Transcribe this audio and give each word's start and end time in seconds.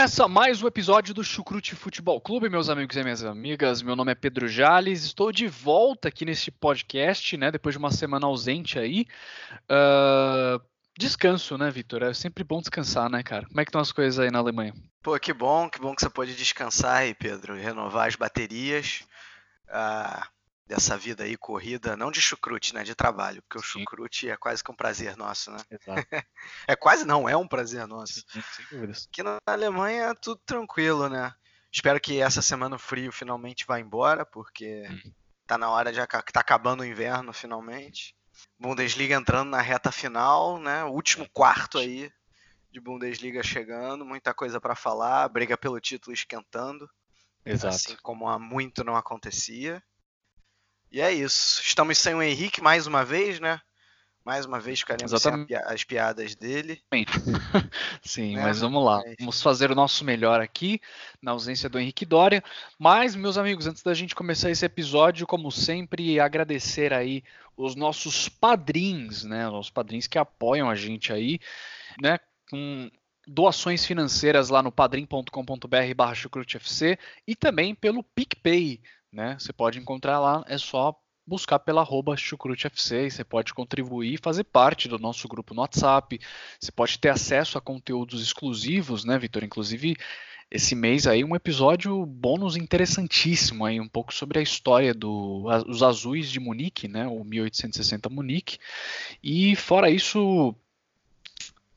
Começa 0.00 0.26
mais 0.26 0.62
um 0.62 0.66
episódio 0.66 1.12
do 1.12 1.22
Chucrute 1.22 1.76
Futebol 1.76 2.18
Clube, 2.22 2.48
meus 2.48 2.70
amigos 2.70 2.96
e 2.96 3.02
minhas 3.02 3.22
amigas. 3.22 3.82
Meu 3.82 3.94
nome 3.94 4.10
é 4.10 4.14
Pedro 4.14 4.48
Jales, 4.48 5.04
estou 5.04 5.30
de 5.30 5.46
volta 5.46 6.08
aqui 6.08 6.24
neste 6.24 6.50
podcast, 6.50 7.36
né? 7.36 7.50
Depois 7.50 7.74
de 7.74 7.78
uma 7.78 7.90
semana 7.90 8.26
ausente 8.26 8.78
aí. 8.78 9.06
Uh, 9.70 10.58
descanso, 10.98 11.58
né, 11.58 11.70
Vitor? 11.70 12.02
É 12.02 12.14
sempre 12.14 12.42
bom 12.42 12.60
descansar, 12.60 13.10
né, 13.10 13.22
cara? 13.22 13.44
Como 13.44 13.60
é 13.60 13.62
que 13.62 13.68
estão 13.68 13.80
as 13.82 13.92
coisas 13.92 14.18
aí 14.18 14.30
na 14.30 14.38
Alemanha? 14.38 14.72
Pô, 15.02 15.18
que 15.20 15.34
bom, 15.34 15.68
que 15.68 15.78
bom 15.78 15.94
que 15.94 16.00
você 16.00 16.08
pode 16.08 16.34
descansar 16.34 17.02
aí, 17.02 17.12
Pedro, 17.12 17.54
renovar 17.54 18.08
as 18.08 18.16
baterias. 18.16 19.02
Uh, 19.68 20.24
dessa 20.70 20.96
vida 20.96 21.24
aí 21.24 21.36
corrida, 21.36 21.96
não 21.96 22.12
de 22.12 22.20
chucrute, 22.20 22.72
né, 22.72 22.84
de 22.84 22.94
trabalho, 22.94 23.42
porque 23.42 23.58
o 23.58 23.62
Sim. 23.62 23.80
chucrute 23.80 24.30
é 24.30 24.36
quase 24.36 24.62
que 24.62 24.70
um 24.70 24.76
prazer 24.76 25.16
nosso, 25.16 25.50
né? 25.50 25.58
Exato. 25.68 26.06
é 26.68 26.76
quase 26.76 27.04
não, 27.04 27.28
é 27.28 27.36
um 27.36 27.48
prazer 27.48 27.88
nosso. 27.88 28.24
Aqui 29.08 29.20
na 29.20 29.38
Alemanha 29.44 30.04
é 30.04 30.14
tudo 30.14 30.40
tranquilo, 30.46 31.08
né? 31.08 31.34
Espero 31.72 32.00
que 32.00 32.20
essa 32.20 32.40
semana 32.40 32.76
o 32.76 32.78
frio 32.78 33.10
finalmente 33.10 33.66
vá 33.66 33.80
embora, 33.80 34.24
porque 34.24 34.86
hum. 34.88 35.12
tá 35.44 35.58
na 35.58 35.68
hora 35.68 35.92
de 35.92 35.98
tá 36.06 36.40
acabando 36.40 36.82
o 36.82 36.86
inverno 36.86 37.32
finalmente. 37.32 38.14
Bundesliga 38.56 39.16
entrando 39.16 39.50
na 39.50 39.60
reta 39.60 39.90
final, 39.90 40.60
né? 40.60 40.84
O 40.84 40.90
último 40.90 41.28
quarto 41.30 41.78
aí 41.78 42.12
de 42.70 42.80
Bundesliga 42.80 43.42
chegando, 43.42 44.04
muita 44.04 44.32
coisa 44.32 44.60
para 44.60 44.76
falar, 44.76 45.28
briga 45.30 45.58
pelo 45.58 45.80
título 45.80 46.14
esquentando. 46.14 46.88
Exato. 47.44 47.74
Assim 47.74 47.96
como 48.02 48.28
há 48.28 48.38
muito 48.38 48.84
não 48.84 48.94
acontecia. 48.94 49.82
E 50.90 51.00
é 51.00 51.12
isso. 51.12 51.62
Estamos 51.62 51.98
sem 51.98 52.14
o 52.14 52.22
Henrique 52.22 52.60
mais 52.60 52.86
uma 52.86 53.04
vez, 53.04 53.38
né? 53.38 53.60
Mais 54.24 54.44
uma 54.44 54.60
vez 54.60 54.80
ficaremos 54.80 55.12
Exatamente. 55.12 55.48
sem 55.48 55.56
as 55.56 55.84
piadas 55.84 56.34
dele. 56.34 56.82
Sim, 58.02 58.36
é, 58.36 58.42
mas 58.42 58.60
vamos 58.60 58.84
lá. 58.84 59.02
Vamos 59.18 59.40
fazer 59.40 59.70
o 59.70 59.74
nosso 59.74 60.04
melhor 60.04 60.40
aqui, 60.40 60.80
na 61.22 61.30
ausência 61.30 61.68
do 61.68 61.78
Henrique 61.78 62.04
Dória. 62.04 62.42
Mas, 62.78 63.14
meus 63.14 63.38
amigos, 63.38 63.66
antes 63.66 63.82
da 63.82 63.94
gente 63.94 64.14
começar 64.14 64.50
esse 64.50 64.64
episódio, 64.64 65.26
como 65.26 65.50
sempre, 65.50 66.20
agradecer 66.20 66.92
aí 66.92 67.24
os 67.56 67.74
nossos 67.74 68.28
padrinhos, 68.28 69.24
né? 69.24 69.48
Os 69.48 69.70
padrinhos 69.70 70.06
que 70.06 70.18
apoiam 70.18 70.68
a 70.68 70.74
gente 70.74 71.12
aí, 71.12 71.40
né? 72.00 72.18
Com 72.50 72.90
doações 73.26 73.86
financeiras 73.86 74.48
lá 74.48 74.62
no 74.62 74.72
padrim.com.br 74.72 75.94
barra 75.96 76.14
e 77.26 77.36
também 77.36 77.74
pelo 77.74 78.02
PicPay 78.02 78.80
né? 79.12 79.36
Você 79.38 79.52
pode 79.52 79.78
encontrar 79.78 80.18
lá, 80.18 80.44
é 80.46 80.58
só 80.58 80.98
buscar 81.26 81.60
pela 81.60 81.80
arroba 81.80 82.16
chucrutefc, 82.16 83.10
você 83.10 83.22
pode 83.22 83.54
contribuir 83.54 84.14
e 84.14 84.22
fazer 84.22 84.44
parte 84.44 84.88
do 84.88 84.98
nosso 84.98 85.28
grupo 85.28 85.54
no 85.54 85.60
WhatsApp, 85.60 86.20
você 86.58 86.72
pode 86.72 86.98
ter 86.98 87.08
acesso 87.08 87.56
a 87.56 87.60
conteúdos 87.60 88.22
exclusivos, 88.22 89.04
né, 89.04 89.16
Vitor? 89.18 89.44
Inclusive, 89.44 89.96
esse 90.50 90.74
mês 90.74 91.06
aí 91.06 91.22
um 91.22 91.36
episódio 91.36 92.04
bônus 92.04 92.56
interessantíssimo 92.56 93.64
aí, 93.64 93.80
um 93.80 93.86
pouco 93.86 94.12
sobre 94.12 94.40
a 94.40 94.42
história 94.42 94.92
dos 94.92 95.82
azuis 95.82 96.28
de 96.30 96.40
Munique, 96.40 96.88
né, 96.88 97.06
o 97.06 97.22
1860 97.22 98.08
Munique. 98.08 98.58
E 99.22 99.54
fora 99.54 99.88
isso, 99.88 100.52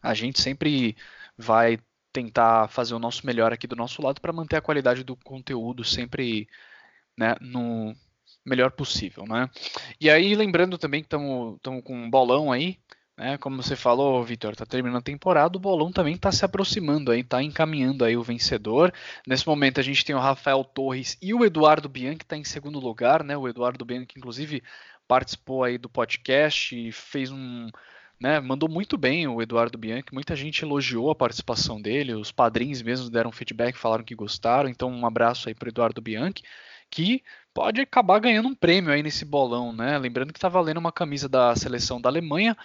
a 0.01 0.15
gente 0.15 0.41
sempre 0.41 0.97
vai 1.37 1.77
tentar 2.11 2.67
fazer 2.69 2.95
o 2.95 2.99
nosso 2.99 3.25
melhor 3.25 3.53
aqui 3.53 3.67
do 3.67 3.75
nosso 3.75 4.01
lado 4.01 4.19
para 4.19 4.33
manter 4.33 4.55
a 4.55 4.61
qualidade 4.61 5.03
do 5.03 5.15
conteúdo 5.15 5.83
sempre 5.83 6.47
né, 7.17 7.35
no 7.41 7.95
melhor 8.45 8.71
possível, 8.71 9.25
né? 9.25 9.49
E 9.99 10.09
aí, 10.09 10.35
lembrando 10.35 10.77
também 10.77 11.01
que 11.01 11.07
estamos 11.07 11.59
com 11.83 11.95
um 11.95 12.09
bolão 12.09 12.51
aí, 12.51 12.77
né? 13.17 13.37
Como 13.37 13.61
você 13.61 13.75
falou, 13.75 14.23
Vitor, 14.23 14.55
tá 14.55 14.65
terminando 14.65 14.99
a 14.99 15.01
temporada, 15.01 15.57
o 15.57 15.61
bolão 15.61 15.91
também 15.91 16.15
está 16.15 16.31
se 16.31 16.43
aproximando 16.43 17.11
aí, 17.11 17.23
tá 17.23 17.41
encaminhando 17.41 18.03
aí 18.03 18.17
o 18.17 18.23
vencedor. 18.23 18.93
Nesse 19.25 19.47
momento 19.47 19.79
a 19.79 19.83
gente 19.83 20.03
tem 20.03 20.15
o 20.15 20.19
Rafael 20.19 20.63
Torres 20.63 21.17
e 21.21 21.33
o 21.33 21.45
Eduardo 21.45 21.87
Bianchi 21.87 22.23
está 22.23 22.35
em 22.35 22.43
segundo 22.43 22.79
lugar, 22.79 23.23
né? 23.23 23.37
O 23.37 23.47
Eduardo 23.47 23.85
Bianchi, 23.85 24.17
inclusive, 24.17 24.63
participou 25.07 25.63
aí 25.63 25.77
do 25.77 25.89
podcast 25.89 26.75
e 26.75 26.91
fez 26.91 27.31
um 27.31 27.69
né, 28.19 28.39
mandou 28.39 28.69
muito 28.69 28.97
bem 28.97 29.27
o 29.27 29.41
Eduardo 29.41 29.77
Bianchi, 29.77 30.13
muita 30.13 30.33
gente 30.33 30.63
elogiou 30.63 31.11
a 31.11 31.15
participação 31.15 31.81
dele, 31.81 32.13
os 32.13 32.31
padrinhos 32.31 32.81
mesmo 32.81 33.09
deram 33.09 33.33
feedback, 33.33 33.75
falaram 33.75 34.03
que 34.03 34.15
gostaram, 34.15 34.69
então 34.69 34.89
um 34.89 35.05
abraço 35.05 35.49
aí 35.49 35.55
para 35.55 35.67
Eduardo 35.67 36.01
Bianchi 36.01 36.41
que 36.93 37.23
pode 37.55 37.81
acabar 37.81 38.19
ganhando 38.19 38.47
um 38.47 38.53
prêmio 38.53 38.93
aí 38.93 39.01
nesse 39.01 39.25
bolão, 39.25 39.73
né? 39.73 39.97
Lembrando 39.97 40.31
que 40.31 40.37
está 40.37 40.47
valendo 40.47 40.77
uma 40.77 40.91
camisa 40.91 41.27
da 41.27 41.55
seleção 41.55 41.99
da 41.99 42.07
Alemanha 42.07 42.55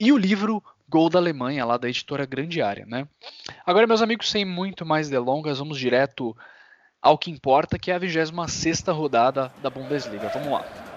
e 0.00 0.10
o 0.10 0.16
livro 0.16 0.64
Gol 0.88 1.10
da 1.10 1.18
Alemanha, 1.18 1.66
lá 1.66 1.76
da 1.76 1.86
editora 1.86 2.24
Grande 2.24 2.62
Área, 2.62 2.86
né? 2.86 3.06
Agora, 3.66 3.86
meus 3.86 4.00
amigos, 4.00 4.30
sem 4.30 4.42
muito 4.42 4.86
mais 4.86 5.10
delongas, 5.10 5.58
vamos 5.58 5.78
direto 5.78 6.34
ao 7.02 7.18
que 7.18 7.30
importa, 7.30 7.78
que 7.78 7.90
é 7.90 7.94
a 7.94 7.98
26 7.98 8.84
rodada 8.88 9.52
da 9.62 9.68
Bundesliga. 9.68 10.30
Vamos 10.30 10.50
lá. 10.50 10.87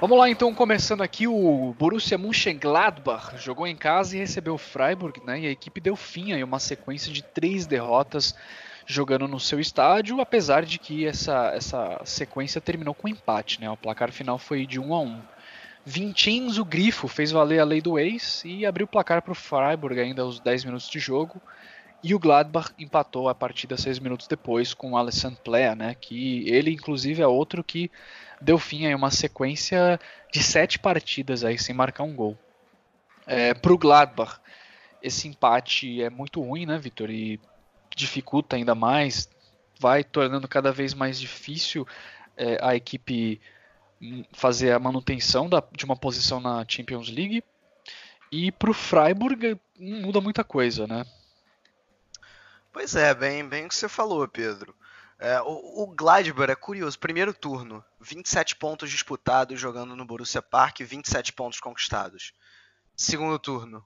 Vamos 0.00 0.18
lá 0.18 0.30
então, 0.30 0.54
começando 0.54 1.02
aqui, 1.02 1.26
o 1.26 1.74
Borussia 1.78 2.16
Mönchengladbach 2.16 3.36
jogou 3.36 3.66
em 3.66 3.76
casa 3.76 4.16
e 4.16 4.20
recebeu 4.20 4.54
o 4.54 4.58
Freiburg, 4.58 5.20
né? 5.26 5.40
E 5.40 5.46
a 5.46 5.50
equipe 5.50 5.78
deu 5.78 5.94
fim 5.94 6.32
a 6.32 6.42
uma 6.42 6.58
sequência 6.58 7.12
de 7.12 7.22
três 7.22 7.66
derrotas 7.66 8.34
jogando 8.86 9.28
no 9.28 9.38
seu 9.38 9.60
estádio, 9.60 10.18
apesar 10.18 10.64
de 10.64 10.78
que 10.78 11.06
essa, 11.06 11.52
essa 11.54 12.00
sequência 12.06 12.62
terminou 12.62 12.94
com 12.94 13.08
empate, 13.08 13.60
né? 13.60 13.68
O 13.68 13.76
placar 13.76 14.10
final 14.10 14.38
foi 14.38 14.64
de 14.64 14.80
1 14.80 14.94
a 14.94 15.00
1. 15.00 15.20
Vincenzo 15.84 16.64
Grifo 16.64 17.06
fez 17.06 17.30
valer 17.30 17.60
a 17.60 17.64
lei 17.64 17.82
do 17.82 17.98
ex 17.98 18.42
e 18.46 18.64
abriu 18.64 18.86
o 18.86 18.88
placar 18.88 19.20
para 19.20 19.32
o 19.32 19.34
Freiburg 19.34 20.00
ainda 20.00 20.22
aos 20.22 20.40
10 20.40 20.64
minutos 20.64 20.88
de 20.88 20.98
jogo. 20.98 21.42
E 22.02 22.14
o 22.14 22.18
Gladbach 22.18 22.72
empatou 22.78 23.28
a 23.28 23.34
partida 23.34 23.76
seis 23.76 23.98
minutos 23.98 24.26
depois 24.26 24.72
com 24.72 24.92
o 24.92 24.96
Alessandro 24.96 25.40
Plea, 25.42 25.74
né? 25.74 25.94
Que 25.94 26.48
ele, 26.48 26.70
inclusive, 26.72 27.20
é 27.20 27.26
outro 27.26 27.62
que 27.62 27.90
deu 28.40 28.58
fim 28.58 28.90
a 28.90 28.96
uma 28.96 29.10
sequência 29.10 30.00
de 30.32 30.42
sete 30.42 30.78
partidas 30.78 31.44
aí 31.44 31.58
sem 31.58 31.74
marcar 31.74 32.04
um 32.04 32.14
gol. 32.14 32.38
É, 33.26 33.52
Para 33.52 33.72
o 33.72 33.78
Gladbach, 33.78 34.40
esse 35.02 35.28
empate 35.28 36.02
é 36.02 36.08
muito 36.08 36.40
ruim, 36.40 36.64
né, 36.64 36.78
Vitor? 36.78 37.10
E 37.10 37.38
dificulta 37.94 38.56
ainda 38.56 38.74
mais, 38.74 39.28
vai 39.78 40.02
tornando 40.02 40.48
cada 40.48 40.72
vez 40.72 40.94
mais 40.94 41.20
difícil 41.20 41.86
é, 42.36 42.58
a 42.62 42.74
equipe 42.74 43.40
fazer 44.32 44.72
a 44.72 44.78
manutenção 44.78 45.48
da, 45.48 45.62
de 45.72 45.84
uma 45.84 45.96
posição 45.96 46.40
na 46.40 46.64
Champions 46.66 47.10
League. 47.10 47.44
E 48.32 48.50
para 48.52 48.70
o 48.70 48.74
Freiburg 48.74 49.58
não 49.78 50.02
muda 50.02 50.20
muita 50.20 50.42
coisa, 50.42 50.86
né? 50.86 51.04
Pois 52.72 52.94
é, 52.94 53.12
bem, 53.14 53.48
bem 53.48 53.66
o 53.66 53.68
que 53.68 53.74
você 53.74 53.88
falou, 53.88 54.26
Pedro. 54.28 54.74
É, 55.18 55.40
o, 55.42 55.82
o 55.82 55.86
Gladbach 55.88 56.50
é 56.50 56.54
curioso. 56.54 56.98
Primeiro 56.98 57.34
turno, 57.34 57.84
27 58.00 58.56
pontos 58.56 58.90
disputados 58.90 59.60
jogando 59.60 59.96
no 59.96 60.04
Borussia 60.04 60.40
Park, 60.40 60.80
27 60.80 61.32
pontos 61.32 61.60
conquistados. 61.60 62.32
Segundo 62.96 63.38
turno, 63.38 63.84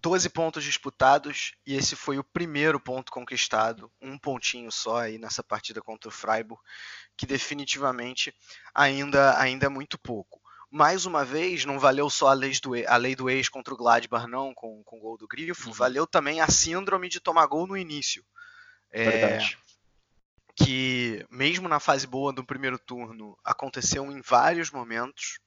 12 0.00 0.28
pontos 0.30 0.62
disputados 0.62 1.52
e 1.66 1.74
esse 1.74 1.96
foi 1.96 2.18
o 2.18 2.24
primeiro 2.24 2.78
ponto 2.78 3.10
conquistado, 3.10 3.90
um 4.00 4.16
pontinho 4.16 4.70
só 4.70 4.98
aí 4.98 5.18
nessa 5.18 5.42
partida 5.42 5.82
contra 5.82 6.08
o 6.08 6.12
Freiburg, 6.12 6.62
que 7.16 7.26
definitivamente 7.26 8.32
ainda, 8.72 9.38
ainda 9.38 9.66
é 9.66 9.68
muito 9.68 9.98
pouco 9.98 10.40
mais 10.70 11.06
uma 11.06 11.24
vez, 11.24 11.64
não 11.64 11.78
valeu 11.78 12.10
só 12.10 12.28
a 12.28 12.34
lei 12.34 12.52
do, 12.62 12.74
a 12.86 12.96
lei 12.96 13.16
do 13.16 13.30
ex 13.30 13.48
contra 13.48 13.72
o 13.72 13.76
Gladbach, 13.76 14.26
não, 14.26 14.52
com, 14.54 14.82
com 14.84 14.98
o 14.98 15.00
gol 15.00 15.16
do 15.16 15.26
Grifo, 15.26 15.68
uhum. 15.68 15.74
valeu 15.74 16.06
também 16.06 16.40
a 16.40 16.48
síndrome 16.48 17.08
de 17.08 17.20
tomar 17.20 17.46
gol 17.46 17.66
no 17.66 17.76
início. 17.76 18.24
É, 18.90 19.38
que 20.56 21.24
mesmo 21.30 21.68
na 21.68 21.78
fase 21.78 22.06
boa 22.06 22.32
do 22.32 22.44
primeiro 22.44 22.78
turno 22.78 23.38
aconteceu 23.44 24.10
em 24.10 24.20
vários 24.20 24.70
momentos 24.70 25.38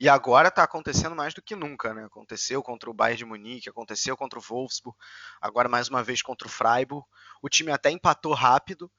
e 0.00 0.08
agora 0.08 0.48
está 0.48 0.62
acontecendo 0.62 1.14
mais 1.14 1.34
do 1.34 1.42
que 1.42 1.54
nunca, 1.54 1.92
né? 1.94 2.04
Aconteceu 2.04 2.62
contra 2.62 2.90
o 2.90 2.94
Bayern 2.94 3.18
de 3.18 3.24
Munique, 3.24 3.68
aconteceu 3.68 4.16
contra 4.16 4.38
o 4.38 4.42
Wolfsburg, 4.42 4.96
agora 5.40 5.68
mais 5.68 5.88
uma 5.88 6.02
vez 6.02 6.22
contra 6.22 6.48
o 6.48 6.50
Freiburg. 6.50 7.06
O 7.42 7.48
time 7.48 7.70
até 7.70 7.90
empatou 7.90 8.32
rápido, 8.32 8.90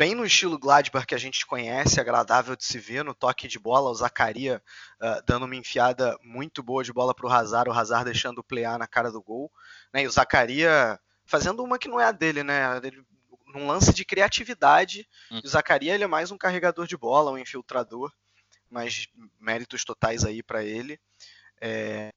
bem 0.00 0.14
no 0.14 0.24
estilo 0.24 0.58
Gladbach 0.58 1.06
que 1.06 1.14
a 1.14 1.18
gente 1.18 1.44
conhece, 1.44 2.00
agradável 2.00 2.56
de 2.56 2.64
se 2.64 2.78
ver 2.78 3.04
no 3.04 3.14
toque 3.14 3.46
de 3.46 3.58
bola, 3.58 3.90
o 3.90 3.94
Zacaria 3.94 4.62
uh, 4.96 5.22
dando 5.26 5.44
uma 5.44 5.54
enfiada 5.54 6.18
muito 6.24 6.62
boa 6.62 6.82
de 6.82 6.90
bola 6.90 7.14
para 7.14 7.26
o 7.26 7.30
Hazard, 7.30 7.68
o 7.68 7.72
Hazard 7.74 8.06
deixando 8.06 8.38
o 8.38 8.42
playar 8.42 8.78
na 8.78 8.86
cara 8.86 9.12
do 9.12 9.20
gol, 9.20 9.52
né? 9.92 10.02
E 10.02 10.06
o 10.06 10.10
Zacaria 10.10 10.98
fazendo 11.26 11.62
uma 11.62 11.78
que 11.78 11.86
não 11.86 12.00
é 12.00 12.06
a 12.06 12.12
dele, 12.12 12.42
né? 12.42 12.80
Ele 12.82 13.04
num 13.48 13.66
lance 13.66 13.92
de 13.92 14.02
criatividade. 14.02 15.06
Hum. 15.30 15.42
O 15.44 15.46
Zacaria 15.46 15.94
ele 15.94 16.04
é 16.04 16.06
mais 16.06 16.30
um 16.30 16.38
carregador 16.38 16.86
de 16.86 16.96
bola, 16.96 17.32
um 17.32 17.36
infiltrador, 17.36 18.10
mas 18.70 19.06
méritos 19.38 19.84
totais 19.84 20.24
aí 20.24 20.42
para 20.42 20.64
ele. 20.64 20.98
É... 21.60 22.08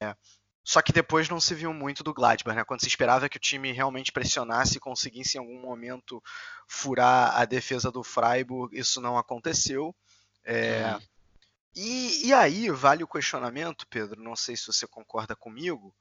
Só 0.64 0.82
que 0.82 0.94
depois 0.94 1.28
não 1.28 1.42
se 1.42 1.54
viu 1.54 1.74
muito 1.74 2.04
do 2.04 2.14
Gladbach, 2.14 2.56
né? 2.56 2.64
Quando 2.64 2.82
se 2.82 2.88
esperava 2.88 3.28
que 3.28 3.38
o 3.38 3.40
time 3.40 3.72
realmente 3.72 4.12
pressionasse 4.12 4.78
e 4.78 4.80
conseguisse 4.80 5.38
em 5.38 5.40
algum 5.40 5.60
momento 5.60 6.24
furar 6.68 7.38
a 7.38 7.44
defesa 7.44 7.92
do 7.92 8.04
Freiburg, 8.04 8.78
isso 8.78 9.02
não 9.02 9.18
aconteceu. 9.18 9.94
É... 10.44 10.96
Hum. 10.96 11.02
E, 11.76 12.28
e 12.28 12.34
aí 12.34 12.70
vale 12.70 13.04
o 13.04 13.08
questionamento, 13.08 13.88
Pedro, 13.88 14.22
não 14.22 14.36
sei 14.36 14.56
se 14.56 14.68
você 14.68 14.86
concorda 14.86 15.36
comigo, 15.36 15.94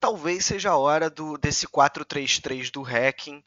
talvez 0.00 0.44
seja 0.44 0.70
a 0.70 0.76
hora 0.76 1.08
do, 1.08 1.38
desse 1.38 1.68
4-3-3 1.68 2.70
do 2.70 2.82
Hacking 2.82 3.42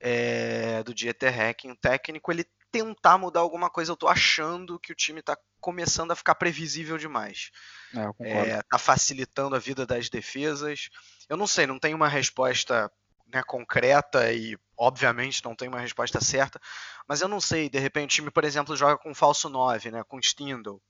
é, 0.00 0.82
do 0.82 0.92
Dieter 0.92 1.32
Hacking, 1.32 1.70
o 1.70 1.76
técnico, 1.76 2.32
ele 2.32 2.44
tentar 2.72 3.18
mudar 3.18 3.40
alguma 3.40 3.70
coisa. 3.70 3.92
Eu 3.92 3.96
tô 3.96 4.08
achando 4.08 4.80
que 4.80 4.90
o 4.90 4.96
time 4.96 5.22
tá 5.22 5.38
começando 5.62 6.10
a 6.10 6.16
ficar 6.16 6.34
previsível 6.34 6.98
demais. 6.98 7.50
É, 8.20 8.50
é, 8.50 8.62
tá 8.62 8.76
facilitando 8.76 9.56
a 9.56 9.58
vida 9.58 9.86
das 9.86 10.10
defesas. 10.10 10.90
Eu 11.28 11.38
não 11.38 11.46
sei, 11.46 11.66
não 11.66 11.78
tem 11.78 11.94
uma 11.94 12.08
resposta 12.08 12.92
né, 13.32 13.42
concreta 13.46 14.30
e, 14.32 14.58
obviamente, 14.76 15.42
não 15.42 15.54
tem 15.54 15.68
uma 15.68 15.80
resposta 15.80 16.20
certa, 16.20 16.60
mas 17.08 17.22
eu 17.22 17.28
não 17.28 17.40
sei, 17.40 17.70
de 17.70 17.78
repente 17.78 18.12
o 18.12 18.14
time, 18.16 18.30
por 18.30 18.44
exemplo, 18.44 18.76
joga 18.76 18.98
com 18.98 19.14
falso 19.14 19.48
9, 19.48 19.90
né, 19.90 20.04
com 20.04 20.18
Stindl. 20.20 20.82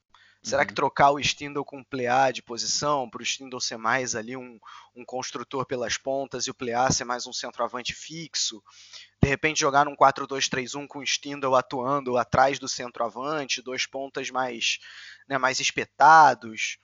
Será 0.42 0.64
que 0.64 0.72
uhum. 0.72 0.76
trocar 0.76 1.12
o 1.12 1.20
Stindl 1.20 1.62
com 1.62 1.80
o 1.80 1.84
Plea 1.84 2.32
de 2.32 2.42
posição, 2.42 3.08
para 3.08 3.22
o 3.22 3.24
Stindl 3.24 3.60
ser 3.60 3.76
mais 3.76 4.16
ali 4.16 4.36
um, 4.36 4.58
um 4.94 5.04
construtor 5.04 5.64
pelas 5.64 5.96
pontas 5.96 6.46
e 6.46 6.50
o 6.50 6.54
Plea 6.54 6.90
ser 6.90 7.04
mais 7.04 7.28
um 7.28 7.32
centroavante 7.32 7.94
fixo? 7.94 8.60
De 9.22 9.28
repente 9.28 9.60
jogar 9.60 9.84
num 9.84 9.94
4-2-3-1 9.94 10.88
com 10.88 10.98
o 10.98 11.06
Stindl 11.06 11.54
atuando 11.54 12.16
atrás 12.16 12.58
do 12.58 12.68
centroavante, 12.68 13.62
dois 13.62 13.86
pontas 13.86 14.30
mais, 14.30 14.80
né, 15.28 15.38
mais 15.38 15.60
espetados? 15.60 16.76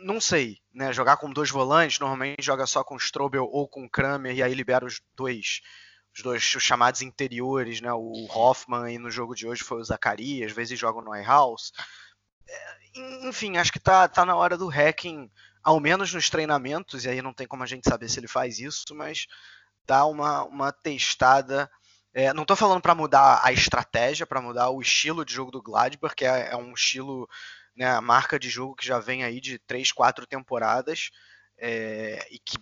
Não 0.00 0.18
sei, 0.18 0.58
né? 0.72 0.90
Jogar 0.90 1.18
com 1.18 1.30
dois 1.30 1.50
volantes, 1.50 1.98
normalmente 1.98 2.42
joga 2.42 2.66
só 2.66 2.82
com 2.82 2.96
Strobel 2.96 3.44
ou 3.44 3.68
com 3.68 3.86
Kramer 3.86 4.34
e 4.34 4.42
aí 4.42 4.54
libera 4.54 4.86
os 4.86 5.02
dois 5.14 5.60
os 6.14 6.22
dois 6.22 6.54
os 6.54 6.62
chamados 6.62 7.02
interiores, 7.02 7.82
né? 7.82 7.92
O 7.92 8.26
Hoffman 8.30 8.84
aí 8.84 8.98
no 8.98 9.10
jogo 9.10 9.34
de 9.34 9.46
hoje 9.46 9.62
foi 9.62 9.80
o 9.80 9.84
Zacarias, 9.84 10.50
às 10.50 10.56
vezes 10.56 10.78
joga 10.78 10.98
o 10.98 11.04
Neuhaus 11.04 11.72
enfim, 13.22 13.56
acho 13.56 13.72
que 13.72 13.80
tá, 13.80 14.08
tá 14.08 14.24
na 14.24 14.34
hora 14.34 14.56
do 14.56 14.68
hacking, 14.68 15.30
ao 15.62 15.78
menos 15.80 16.12
nos 16.12 16.30
treinamentos, 16.30 17.04
e 17.04 17.08
aí 17.08 17.22
não 17.22 17.32
tem 17.32 17.46
como 17.46 17.62
a 17.62 17.66
gente 17.66 17.88
saber 17.88 18.08
se 18.08 18.18
ele 18.18 18.28
faz 18.28 18.58
isso, 18.58 18.94
mas 18.94 19.26
dar 19.86 20.06
uma, 20.06 20.44
uma 20.44 20.72
testada. 20.72 21.70
É, 22.12 22.32
não 22.32 22.42
estou 22.42 22.56
falando 22.56 22.80
para 22.82 22.94
mudar 22.94 23.40
a 23.44 23.52
estratégia, 23.52 24.26
para 24.26 24.40
mudar 24.40 24.70
o 24.70 24.80
estilo 24.80 25.24
de 25.24 25.32
jogo 25.32 25.50
do 25.50 25.62
Gladbach, 25.62 26.14
que 26.14 26.24
é, 26.24 26.50
é 26.50 26.56
um 26.56 26.72
estilo, 26.72 27.28
né, 27.76 27.88
a 27.88 28.00
marca 28.00 28.38
de 28.38 28.48
jogo 28.48 28.74
que 28.74 28.86
já 28.86 28.98
vem 28.98 29.22
aí 29.22 29.40
de 29.40 29.58
3, 29.60 29.92
4 29.92 30.26
temporadas 30.26 31.10
é, 31.58 32.26
e 32.30 32.38
que 32.38 32.58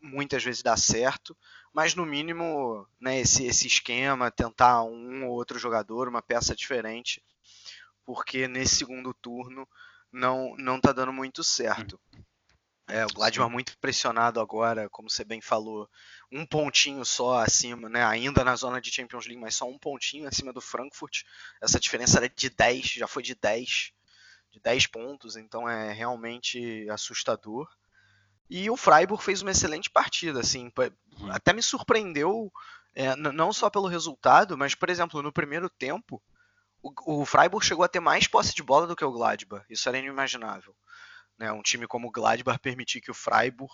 muitas 0.00 0.42
vezes 0.42 0.62
dá 0.62 0.76
certo, 0.76 1.36
mas 1.72 1.94
no 1.94 2.04
mínimo 2.04 2.86
né, 3.00 3.20
esse, 3.20 3.46
esse 3.46 3.66
esquema, 3.66 4.30
tentar 4.30 4.82
um 4.82 5.26
ou 5.26 5.32
outro 5.32 5.58
jogador, 5.58 6.08
uma 6.08 6.20
peça 6.20 6.56
diferente, 6.56 7.22
porque 8.04 8.48
nesse 8.48 8.76
segundo 8.76 9.14
turno 9.14 9.68
não 10.10 10.54
não 10.56 10.80
tá 10.80 10.92
dando 10.92 11.12
muito 11.12 11.42
certo. 11.42 12.00
É, 12.88 13.06
o 13.06 13.08
Gladbach 13.08 13.50
muito 13.50 13.78
pressionado 13.78 14.40
agora, 14.40 14.88
como 14.90 15.08
você 15.08 15.24
bem 15.24 15.40
falou, 15.40 15.88
um 16.30 16.44
pontinho 16.44 17.04
só 17.04 17.38
acima, 17.38 17.88
né? 17.88 18.04
Ainda 18.04 18.44
na 18.44 18.56
zona 18.56 18.80
de 18.80 18.92
Champions 18.92 19.26
League, 19.26 19.40
mas 19.40 19.54
só 19.54 19.66
um 19.66 19.78
pontinho 19.78 20.28
acima 20.28 20.52
do 20.52 20.60
Frankfurt. 20.60 21.22
Essa 21.62 21.80
diferença 21.80 22.18
era 22.18 22.28
de 22.28 22.50
10, 22.50 22.86
já 22.86 23.06
foi 23.06 23.22
de 23.22 23.34
10, 23.34 23.92
de 24.50 24.60
10 24.60 24.86
pontos, 24.88 25.36
então 25.36 25.68
é 25.68 25.92
realmente 25.92 26.86
assustador. 26.90 27.66
E 28.50 28.68
o 28.68 28.76
Freiburg 28.76 29.24
fez 29.24 29.40
uma 29.40 29.52
excelente 29.52 29.88
partida, 29.88 30.40
assim, 30.40 30.70
uhum. 31.18 31.32
até 31.32 31.54
me 31.54 31.62
surpreendeu, 31.62 32.52
é, 32.94 33.16
não 33.16 33.52
só 33.52 33.70
pelo 33.70 33.86
resultado, 33.86 34.58
mas, 34.58 34.74
por 34.74 34.90
exemplo, 34.90 35.22
no 35.22 35.32
primeiro 35.32 35.70
tempo, 35.70 36.22
o, 36.82 37.24
Freiburg 37.24 37.64
chegou 37.64 37.84
a 37.84 37.88
ter 37.88 38.00
mais 38.00 38.26
posse 38.26 38.54
de 38.54 38.62
bola 38.62 38.86
do 38.86 38.96
que 38.96 39.04
o 39.04 39.12
Gladbach. 39.12 39.64
Isso 39.70 39.88
era 39.88 39.98
inimaginável. 39.98 40.74
Né? 41.38 41.52
Um 41.52 41.62
time 41.62 41.86
como 41.86 42.08
o 42.08 42.10
Gladbach 42.10 42.58
permitir 42.58 43.00
que 43.00 43.10
o 43.10 43.14
Freiburg, 43.14 43.72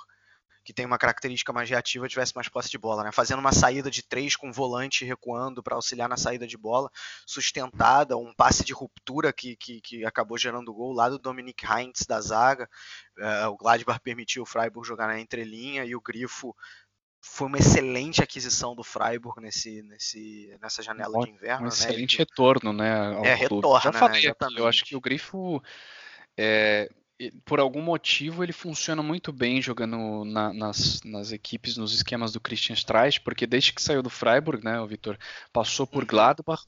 que 0.63 0.75
tem 0.75 0.85
uma 0.85 0.99
característica 0.99 1.51
mais 1.51 1.71
reativa, 1.71 2.07
tivesse 2.07 2.35
mais 2.35 2.49
posse 2.49 2.69
de 2.69 2.77
bola, 2.77 3.03
né? 3.03 3.11
fazendo 3.11 3.39
uma 3.39 3.53
saída 3.53 3.91
de 3.91 4.03
três 4.03 4.37
com 4.37 4.53
volante 4.53 5.07
recuando 5.07 5.63
para 5.63 5.75
auxiliar 5.75 6.09
na 6.09 6.19
saída 6.19 6.47
de 6.47 6.59
bola, 6.59 6.91
sustentada, 7.27 8.19
um 8.19 8.35
passe 8.35 8.63
de 8.63 8.75
ruptura 8.75 9.33
que, 9.33 9.57
que, 9.57 9.81
que 9.81 10.05
acabou 10.05 10.37
gerando 10.37 10.71
o 10.71 10.75
gol 10.75 10.93
lá 10.93 11.09
do 11.09 11.19
Dominic 11.19 11.65
Heinz 11.65 12.05
da 12.07 12.21
zaga. 12.21 12.69
Uh, 13.17 13.49
o 13.49 13.57
Gladbach 13.57 14.01
permitiu 14.01 14.43
o 14.43 14.47
Freiburg 14.47 14.87
jogar 14.87 15.07
na 15.07 15.19
entrelinha 15.19 15.85
e 15.87 15.97
o 15.97 16.01
Grifo 16.03 16.55
foi 17.21 17.49
uma 17.49 17.59
excelente 17.59 18.23
aquisição 18.23 18.75
do 18.75 18.85
Freiburg 18.85 19.41
nesse, 19.41 19.83
nesse, 19.83 20.57
nessa 20.61 20.83
janela 20.83 21.19
um, 21.19 21.25
de 21.25 21.31
inverno. 21.31 21.63
Um 21.63 21.63
né? 21.65 21.69
excelente 21.69 22.19
retorno, 22.19 22.73
né? 22.73 23.21
é, 23.25 23.35
retorno. 23.35 23.81
Já 23.81 23.93
falei, 23.93 24.27
né? 24.27 24.35
eu 24.57 24.67
acho 24.67 24.85
que 24.85 24.97
o 24.97 25.01
Grifo, 25.01 25.63
é, 26.37 26.89
por 27.45 27.59
algum 27.59 27.83
motivo, 27.83 28.45
ele 28.45 28.53
funciona 28.53 29.03
muito 29.03 29.33
bem 29.33 29.61
jogando 29.61 30.25
na, 30.25 30.53
nas, 30.53 31.03
nas 31.03 31.33
equipes, 31.33 31.77
nos 31.77 31.93
esquemas 31.93 32.33
do 32.33 32.41
Christian 32.41 32.75
Streich, 32.75 33.21
porque 33.21 33.47
desde 33.47 33.73
que 33.73 33.83
saiu 33.83 34.03
do 34.03 34.11
Freiburg, 34.11 34.65
né, 34.65 34.81
o 34.81 34.87
Vitor 34.87 35.19
passou 35.53 35.87
por 35.87 36.03
uhum. 36.03 36.09
Gladbach, 36.09 36.65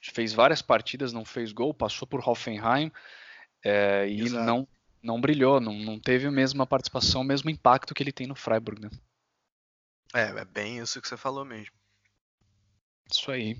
fez 0.00 0.32
várias 0.32 0.60
partidas, 0.60 1.12
não 1.12 1.24
fez 1.24 1.52
gol, 1.52 1.72
passou 1.72 2.06
por 2.06 2.26
Hoffenheim 2.26 2.92
é, 3.64 4.06
e 4.08 4.28
não, 4.28 4.68
não 5.02 5.18
brilhou, 5.18 5.60
não, 5.60 5.72
não 5.72 5.98
teve 5.98 6.26
a 6.26 6.30
mesma 6.30 6.66
participação, 6.66 7.22
o 7.22 7.24
mesmo 7.24 7.48
impacto 7.48 7.94
que 7.94 8.02
ele 8.02 8.12
tem 8.12 8.26
no 8.26 8.34
Freiburg, 8.34 8.82
né? 8.82 8.90
É, 10.14 10.40
é 10.40 10.44
bem 10.44 10.78
isso 10.78 11.02
que 11.02 11.08
você 11.08 11.16
falou 11.16 11.44
mesmo. 11.44 11.74
Isso 13.10 13.30
aí. 13.30 13.56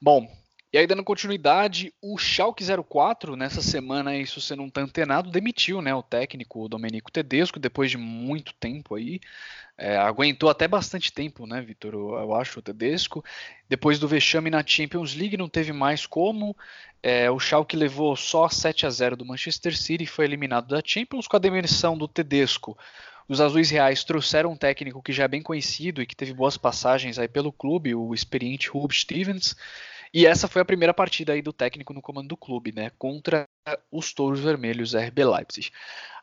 Bom, 0.00 0.26
e 0.72 0.78
aí 0.78 0.86
dando 0.86 1.02
continuidade, 1.02 1.92
o 2.00 2.16
Schalke 2.16 2.64
04, 2.64 3.34
nessa 3.34 3.60
semana 3.60 4.10
aí, 4.10 4.24
se 4.24 4.40
você 4.40 4.54
não 4.54 4.70
tá 4.70 4.80
antenado, 4.80 5.30
demitiu 5.30 5.82
né, 5.82 5.92
o 5.92 6.02
técnico 6.02 6.68
Domenico 6.68 7.10
Tedesco, 7.10 7.58
depois 7.58 7.90
de 7.90 7.98
muito 7.98 8.54
tempo 8.54 8.94
aí. 8.94 9.20
É, 9.76 9.96
aguentou 9.96 10.48
até 10.48 10.68
bastante 10.68 11.12
tempo, 11.12 11.46
né, 11.46 11.60
Vitor? 11.60 11.94
Eu, 11.94 12.14
eu, 12.14 12.34
acho, 12.34 12.60
o 12.60 12.62
Tedesco. 12.62 13.24
Depois 13.68 13.98
do 13.98 14.06
vexame 14.06 14.48
na 14.48 14.64
Champions 14.64 15.14
League, 15.14 15.36
não 15.36 15.48
teve 15.48 15.72
mais 15.72 16.06
como. 16.06 16.56
É, 17.02 17.30
o 17.30 17.40
Schalke 17.40 17.76
levou 17.76 18.14
só 18.14 18.48
7 18.48 18.86
a 18.86 18.90
0 18.90 19.16
do 19.16 19.26
Manchester 19.26 19.76
City 19.76 20.04
e 20.04 20.06
foi 20.06 20.24
eliminado 20.24 20.68
da 20.68 20.82
Champions 20.84 21.26
com 21.26 21.36
a 21.36 21.40
demissão 21.40 21.96
do 21.98 22.06
Tedesco. 22.06 22.78
Os 23.30 23.40
Azuis 23.40 23.70
Reais 23.70 24.02
trouxeram 24.02 24.50
um 24.50 24.56
técnico 24.56 25.00
que 25.00 25.12
já 25.12 25.22
é 25.22 25.28
bem 25.28 25.40
conhecido 25.40 26.02
e 26.02 26.06
que 26.06 26.16
teve 26.16 26.34
boas 26.34 26.56
passagens 26.56 27.16
aí 27.16 27.28
pelo 27.28 27.52
clube, 27.52 27.94
o 27.94 28.12
experiente 28.12 28.76
Hub 28.76 28.92
Stevens. 28.92 29.54
E 30.12 30.26
essa 30.26 30.48
foi 30.48 30.60
a 30.60 30.64
primeira 30.64 30.92
partida 30.92 31.32
aí 31.32 31.40
do 31.40 31.52
técnico 31.52 31.92
no 31.92 32.02
comando 32.02 32.26
do 32.26 32.36
clube, 32.36 32.72
né, 32.74 32.90
contra 32.98 33.48
os 33.88 34.12
Touros 34.12 34.40
Vermelhos 34.40 34.94
RB 34.94 35.24
Leipzig. 35.24 35.70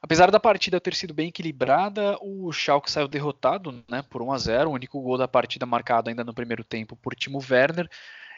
Apesar 0.02 0.30
da 0.30 0.38
partida 0.38 0.82
ter 0.82 0.94
sido 0.94 1.14
bem 1.14 1.30
equilibrada, 1.30 2.18
o 2.20 2.52
Schalke 2.52 2.92
saiu 2.92 3.08
derrotado, 3.08 3.82
né, 3.90 4.02
por 4.10 4.22
1 4.22 4.34
a 4.34 4.38
0, 4.38 4.70
o 4.70 4.74
único 4.74 5.02
gol 5.02 5.18
da 5.18 5.30
partida 5.30 5.66
marcado 5.66 6.10
ainda 6.10 6.26
no 6.26 6.34
primeiro 6.34 6.66
tempo 6.66 6.98
por 6.98 7.16
Timo 7.16 7.40
Werner. 7.50 7.90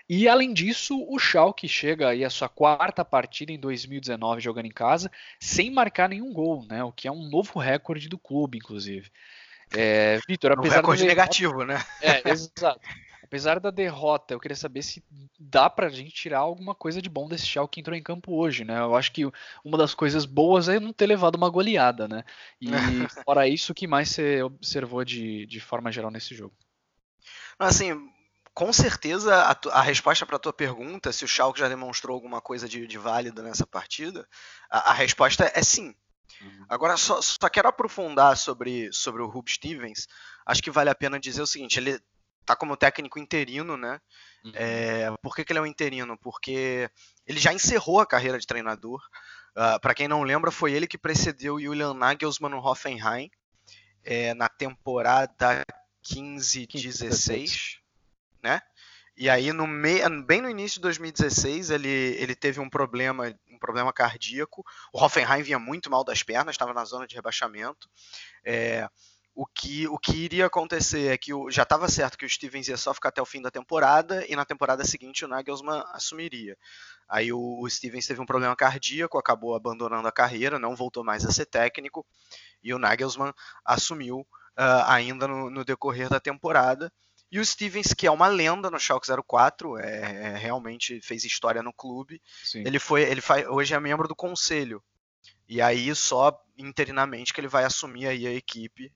E 0.09 0.27
além 0.27 0.51
disso, 0.51 1.05
o 1.07 1.19
Schalke 1.19 1.67
chega 1.67 2.09
aí 2.09 2.25
a 2.25 2.31
sua 2.31 2.49
quarta 2.49 3.05
partida 3.05 3.51
em 3.51 3.59
2019 3.59 4.41
jogando 4.41 4.65
em 4.65 4.71
casa, 4.71 5.11
sem 5.39 5.69
marcar 5.69 6.09
nenhum 6.09 6.33
gol, 6.33 6.65
né? 6.67 6.83
O 6.83 6.91
que 6.91 7.07
é 7.07 7.11
um 7.11 7.29
novo 7.29 7.59
recorde 7.59 8.09
do 8.09 8.17
clube, 8.17 8.57
inclusive. 8.57 9.11
É, 9.71 10.19
Vitor, 10.27 10.53
apesar 10.53 10.77
um 10.77 10.77
recorde 10.77 11.03
derrota... 11.03 11.21
negativo, 11.21 11.63
né? 11.63 11.79
É, 12.01 12.27
exato. 12.27 12.79
Apesar 13.23 13.59
da 13.59 13.69
derrota, 13.69 14.33
eu 14.33 14.39
queria 14.39 14.57
saber 14.57 14.81
se 14.81 15.03
dá 15.39 15.69
pra 15.69 15.87
gente 15.89 16.11
tirar 16.11 16.39
alguma 16.39 16.73
coisa 16.73 16.99
de 16.99 17.07
bom 17.07 17.29
desse 17.29 17.45
Schalke 17.45 17.75
que 17.75 17.79
entrou 17.81 17.95
em 17.95 18.01
campo 18.01 18.33
hoje, 18.33 18.65
né? 18.65 18.79
Eu 18.79 18.95
acho 18.95 19.11
que 19.11 19.29
uma 19.63 19.77
das 19.77 19.93
coisas 19.93 20.25
boas 20.25 20.67
é 20.67 20.79
não 20.79 20.91
ter 20.91 21.05
levado 21.05 21.35
uma 21.35 21.51
goleada, 21.51 22.07
né? 22.07 22.23
E 22.59 22.65
fora 23.23 23.47
isso, 23.47 23.71
o 23.71 23.75
que 23.75 23.85
mais 23.85 24.09
você 24.09 24.41
observou 24.41 25.05
de, 25.05 25.45
de 25.45 25.59
forma 25.59 25.91
geral 25.91 26.09
nesse 26.09 26.33
jogo? 26.33 26.55
Assim, 27.59 28.09
com 28.53 28.71
certeza 28.73 29.35
a, 29.35 29.79
a 29.79 29.81
resposta 29.81 30.25
para 30.25 30.35
a 30.35 30.39
tua 30.39 30.53
pergunta, 30.53 31.11
se 31.11 31.23
o 31.23 31.27
Schalke 31.27 31.59
já 31.59 31.69
demonstrou 31.69 32.15
alguma 32.15 32.41
coisa 32.41 32.67
de, 32.67 32.85
de 32.85 32.97
válida 32.97 33.41
nessa 33.41 33.65
partida, 33.65 34.27
a, 34.69 34.91
a 34.91 34.93
resposta 34.93 35.51
é 35.53 35.63
sim. 35.63 35.95
Uhum. 36.41 36.65
Agora, 36.69 36.95
só, 36.95 37.21
só, 37.21 37.49
quero 37.49 37.67
aprofundar 37.67 38.37
sobre, 38.37 38.91
sobre 38.93 39.21
o 39.21 39.27
Rube 39.27 39.51
Stevens. 39.51 40.07
Acho 40.45 40.61
que 40.61 40.71
vale 40.71 40.89
a 40.89 40.95
pena 40.95 41.19
dizer 41.19 41.41
o 41.41 41.47
seguinte: 41.47 41.79
ele 41.79 41.99
tá 42.45 42.55
como 42.55 42.77
técnico 42.77 43.19
interino, 43.19 43.75
né? 43.75 43.99
Uhum. 44.43 44.51
É, 44.55 45.11
por 45.21 45.35
que, 45.35 45.43
que, 45.43 45.51
ele 45.51 45.59
é 45.59 45.61
um 45.61 45.65
interino? 45.65 46.17
Porque 46.17 46.89
ele 47.25 47.39
já 47.39 47.53
encerrou 47.53 47.99
a 47.99 48.05
carreira 48.05 48.39
de 48.39 48.47
treinador. 48.47 48.99
Uh, 49.55 49.61
ah, 49.75 49.79
para 49.79 49.93
quem 49.93 50.07
não 50.07 50.23
lembra, 50.23 50.51
foi 50.51 50.71
ele 50.73 50.87
que 50.87 50.97
precedeu 50.97 51.59
Julian 51.59 51.93
Nagelsmann 51.93 52.51
no 52.51 52.65
Hoffenheim 52.65 53.29
é, 54.03 54.33
na 54.33 54.47
temporada 54.47 55.63
15-16 56.05 57.78
né? 58.41 58.62
E 59.17 59.29
aí 59.29 59.51
no 59.51 59.67
bem 60.24 60.41
no 60.41 60.50
início 60.50 60.75
de 60.75 60.84
2016 60.84 61.72
ele, 61.72 61.89
ele 61.89 62.34
teve 62.34 62.60
um 62.60 62.69
problema, 62.69 63.36
um 63.51 63.60
problema 63.60 63.91
cardíaco. 63.91 64.63
O 64.93 65.03
Hoffenheim 65.03 65.43
vinha 65.43 65.60
muito 65.60 65.89
mal 65.89 66.03
das 66.05 66.24
pernas, 66.24 66.53
estava 66.53 66.74
na 66.74 66.86
zona 66.86 67.05
de 67.05 67.15
rebaixamento. 67.15 67.89
É, 68.46 68.88
o 69.36 69.46
que, 69.46 69.88
o 69.88 69.98
que 69.98 70.13
iria 70.15 70.46
acontecer 70.48 71.13
é 71.13 71.17
que 71.17 71.34
o, 71.34 71.50
já 71.50 71.63
estava 71.63 71.88
certo 71.88 72.17
que 72.17 72.25
o 72.25 72.29
Stevens 72.29 72.67
ia 72.67 72.75
só 72.75 72.93
ficar 72.93 73.10
até 73.10 73.22
o 73.22 73.25
fim 73.25 73.41
da 73.41 73.50
temporada 73.50 74.25
e 74.27 74.36
na 74.36 74.43
temporada 74.43 74.84
seguinte 74.84 75.24
o 75.24 75.27
Nagelsmann 75.27 75.84
assumiria. 75.93 76.58
Aí 77.08 77.31
o, 77.31 77.60
o 77.62 77.69
Stevens 77.69 78.05
teve 78.05 78.19
um 78.19 78.25
problema 78.25 78.55
cardíaco, 78.55 79.17
acabou 79.17 79.55
abandonando 79.55 80.08
a 80.08 80.12
carreira, 80.12 80.60
não 80.60 80.75
voltou 80.75 81.03
mais 81.03 81.25
a 81.25 81.31
ser 81.31 81.46
técnico 81.46 82.05
e 82.62 82.74
o 82.74 82.79
Nagelsmann 82.79 83.34
assumiu 83.63 84.19
uh, 84.19 84.84
ainda 84.88 85.27
no, 85.27 85.50
no 85.50 85.63
decorrer 85.63 86.10
da 86.10 86.19
temporada. 86.19 86.91
E 87.31 87.39
o 87.39 87.45
Stevens, 87.45 87.93
que 87.93 88.07
é 88.07 88.12
uma 88.12 88.27
lenda 88.27 88.71
no 88.71 88.79
Schalke 88.79 89.07
04, 89.27 89.77
é, 89.77 89.83
é, 89.83 90.38
realmente 90.38 91.00
fez 91.01 91.24
história 91.24 91.62
no 91.62 91.71
clube. 91.71 92.21
Sim. 92.43 92.63
Ele 92.65 92.79
foi, 92.79 93.03
ele 93.03 93.21
faz, 93.21 93.48
hoje 93.48 93.74
é 93.74 93.79
membro 93.79 94.07
do 94.07 94.15
conselho. 94.15 94.83
E 95.48 95.62
aí 95.62 95.93
só 95.95 96.39
interinamente 96.57 97.33
que 97.33 97.39
ele 97.39 97.48
vai 97.48 97.63
assumir 97.63 98.07
aí 98.07 98.25
a 98.25 98.33
equipe. 98.33 98.91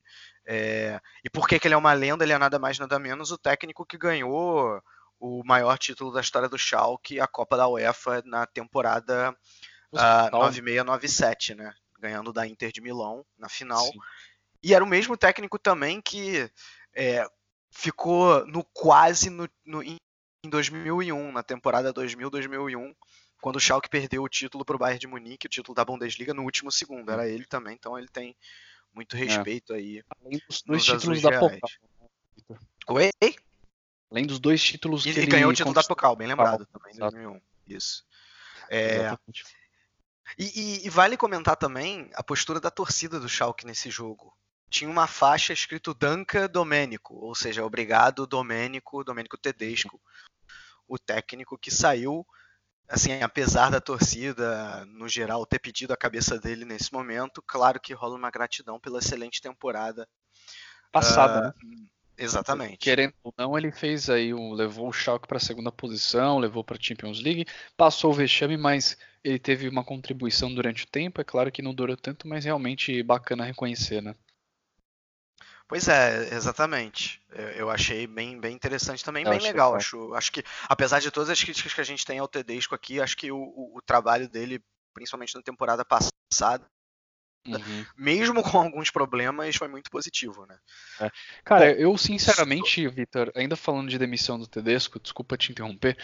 É, 0.46 1.00
e 1.24 1.30
por 1.30 1.48
que, 1.48 1.60
que 1.60 1.68
ele 1.68 1.76
é 1.76 1.78
uma 1.78 1.94
lenda? 1.94 2.24
Ele 2.24 2.34
é 2.34 2.38
nada 2.38 2.60
mais 2.60 2.78
nada 2.80 3.00
menos 3.00 3.32
o 3.32 3.38
técnico 3.38 3.86
que 3.86 3.98
ganhou 3.98 4.82
o 5.20 5.44
maior 5.46 5.78
título 5.78 6.12
da 6.12 6.20
história 6.20 6.50
do 6.50 6.58
Schalke, 6.58 7.20
a 7.20 7.28
Copa 7.28 7.56
da 7.56 7.68
UEFA 7.68 8.22
na 8.26 8.46
temporada 8.46 9.32
uh, 9.94 9.98
ah, 9.98 10.30
96-97, 10.34 11.56
né? 11.56 11.74
Ganhando 12.00 12.34
da 12.34 12.46
Inter 12.46 12.72
de 12.72 12.82
Milão 12.82 13.26
na 13.38 13.48
final. 13.48 13.86
Sim. 13.86 14.00
E 14.62 14.74
era 14.74 14.84
o 14.84 14.88
mesmo 14.88 15.16
técnico 15.16 15.58
também 15.58 16.02
que 16.02 16.50
é, 16.94 17.26
ficou 17.74 18.46
no 18.46 18.64
quase 18.64 19.30
no, 19.30 19.50
no, 19.66 19.84
em 19.84 19.98
2001, 20.46 21.32
na 21.32 21.42
temporada 21.42 21.94
2000-2001, 21.94 22.96
quando 23.42 23.56
o 23.56 23.60
Schalke 23.60 23.90
perdeu 23.90 24.24
o 24.24 24.30
título 24.30 24.64
para 24.64 24.76
o 24.76 24.80
Bayern 24.80 25.00
de 25.00 25.08
Munique, 25.08 25.48
o 25.48 25.50
título 25.50 25.76
da 25.76 25.84
Bundesliga, 25.84 26.34
no 26.34 26.44
último 26.44 26.72
segundo. 26.72 27.12
Era 27.12 27.28
ele 27.28 27.46
também, 27.46 27.74
então 27.74 27.98
ele 27.98 28.08
tem 28.08 28.36
muito 28.94 29.16
é. 29.16 29.20
respeito 29.20 29.74
é. 29.74 29.78
aí. 29.78 30.04
Além 30.22 30.40
dos 30.48 30.62
dois 30.62 30.86
títulos 30.86 31.22
da 31.22 31.40
Pokal. 31.40 31.70
Né, 32.50 32.58
Oi? 32.88 33.12
Além 34.12 34.26
dos 34.28 34.40
dois 34.40 34.64
títulos 34.64 35.06
e, 35.06 35.12
que 35.12 35.20
ele 35.20 35.28
ganhou 35.28 35.50
o 35.50 35.54
título 35.54 35.74
da 35.74 35.84
Pokal, 35.84 36.16
bem 36.16 36.28
lembrado 36.28 36.66
também, 36.68 36.94
em 36.94 37.00
2001. 37.00 37.42
Isso. 37.68 38.06
É, 38.70 39.18
e, 40.38 40.46
e, 40.84 40.88
e, 40.88 40.90
vale 40.90 41.18
comentar 41.18 41.56
também 41.56 42.10
a 42.14 42.24
postura 42.24 42.60
da 42.60 42.72
torcida 42.72 43.20
do 43.20 43.28
Schalke 43.28 43.66
nesse 43.66 43.90
jogo 43.90 44.34
tinha 44.74 44.90
uma 44.90 45.06
faixa 45.06 45.54
escrito 45.54 45.94
Danca 45.94 46.48
Domênico, 46.48 47.14
ou 47.14 47.36
seja, 47.36 47.64
obrigado 47.64 48.26
Domênico, 48.26 49.04
Domênico 49.04 49.38
Tedesco, 49.38 50.02
o 50.88 50.98
técnico 50.98 51.60
que 51.60 51.70
saiu, 51.70 52.26
assim, 52.90 53.22
apesar 53.22 53.70
da 53.70 53.80
torcida 53.80 54.84
no 54.86 55.08
geral 55.08 55.46
ter 55.46 55.60
pedido 55.60 55.94
a 55.94 55.98
cabeça 55.98 56.40
dele 56.40 56.66
nesse 56.66 56.92
momento, 56.92 57.40
claro 57.46 57.80
que 57.80 57.94
rola 57.94 58.18
uma 58.18 58.32
gratidão 58.32 58.80
pela 58.80 58.98
excelente 58.98 59.40
temporada 59.40 60.10
passada, 60.92 61.54
uh, 61.64 61.68
né? 61.68 61.86
Exatamente. 62.18 62.78
Querendo 62.78 63.14
ou 63.24 63.34
não, 63.38 63.58
ele 63.58 63.72
fez 63.72 64.10
aí 64.10 64.34
um, 64.34 64.54
levou 64.54 64.88
o 64.88 64.94
Schalke 64.94 65.28
para 65.28 65.38
a 65.38 65.42
segunda 65.42 65.72
posição, 65.72 66.40
levou 66.40 66.64
para 66.64 66.78
a 66.78 66.82
Champions 66.82 67.20
League, 67.22 67.46
passou 67.78 68.12
o 68.12 68.14
vexame, 68.14 68.58
mas 68.58 68.98
ele 69.24 69.40
teve 69.40 69.68
uma 69.68 69.84
contribuição 69.84 70.54
durante 70.54 70.84
o 70.84 70.88
tempo. 70.88 71.22
É 71.22 71.24
claro 71.24 71.52
que 71.52 71.62
não 71.62 71.74
durou 71.74 71.98
tanto, 71.98 72.28
mas 72.28 72.46
realmente 72.46 73.02
bacana 73.02 73.46
reconhecer, 73.46 74.02
né? 74.02 74.16
Pois 75.74 75.88
é, 75.88 76.36
exatamente. 76.36 77.20
Eu 77.56 77.68
achei 77.68 78.06
bem, 78.06 78.40
bem 78.40 78.54
interessante 78.54 79.04
também, 79.04 79.24
eu 79.24 79.32
bem 79.32 79.40
legal. 79.40 79.74
Acho, 79.74 80.14
acho 80.14 80.32
que, 80.32 80.44
apesar 80.70 81.00
de 81.00 81.10
todas 81.10 81.32
as 81.32 81.44
críticas 81.44 81.74
que 81.74 81.82
a 81.82 81.84
gente 81.84 82.06
tem 82.06 82.20
ao 82.20 82.28
Tedesco 82.28 82.76
aqui, 82.76 83.02
acho 83.02 83.18
que 83.18 83.32
o, 83.32 83.38
o, 83.38 83.78
o 83.78 83.82
trabalho 83.82 84.30
dele, 84.30 84.64
principalmente 84.94 85.34
na 85.34 85.42
temporada 85.42 85.84
passada, 85.84 86.64
Uhum. 87.46 87.86
Mesmo 87.98 88.42
com 88.42 88.58
alguns 88.58 88.90
problemas, 88.90 89.56
foi 89.58 89.68
muito 89.68 89.92
positivo, 89.92 90.46
né? 90.46 90.58
É. 91.02 91.12
Cara, 91.44 91.72
eu 91.74 91.98
sinceramente, 91.98 92.88
Vitor, 92.88 93.32
ainda 93.36 93.58
falando 93.58 93.90
de 93.90 93.98
demissão 93.98 94.40
do 94.40 94.48
Tedesco, 94.48 94.98
desculpa 94.98 95.36
te 95.36 95.52
interromper, 95.52 95.98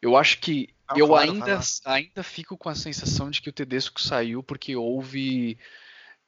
eu 0.00 0.16
acho 0.16 0.38
que 0.38 0.72
Não, 0.88 0.96
eu 0.96 1.08
claro, 1.08 1.32
ainda, 1.32 1.60
ainda 1.86 2.22
fico 2.22 2.56
com 2.56 2.68
a 2.68 2.76
sensação 2.76 3.28
de 3.28 3.42
que 3.42 3.48
o 3.48 3.52
Tedesco 3.52 4.00
saiu 4.00 4.40
porque 4.40 4.76
houve 4.76 5.58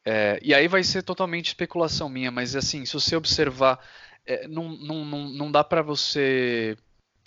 é, 0.07 0.39
e 0.43 0.55
aí 0.55 0.69
vai 0.69 0.85
ser 0.85 1.03
totalmente 1.03 1.49
especulação 1.49 2.09
minha, 2.09 2.31
mas 2.31 2.55
assim, 2.57 2.85
se 2.87 2.95
você 2.95 3.17
observar, 3.17 3.81
é, 4.25 4.47
não, 4.49 4.71
não, 4.79 5.05
não, 5.05 5.29
não 5.31 5.53
dá 5.53 5.65
para 5.65 5.83
você 5.83 6.77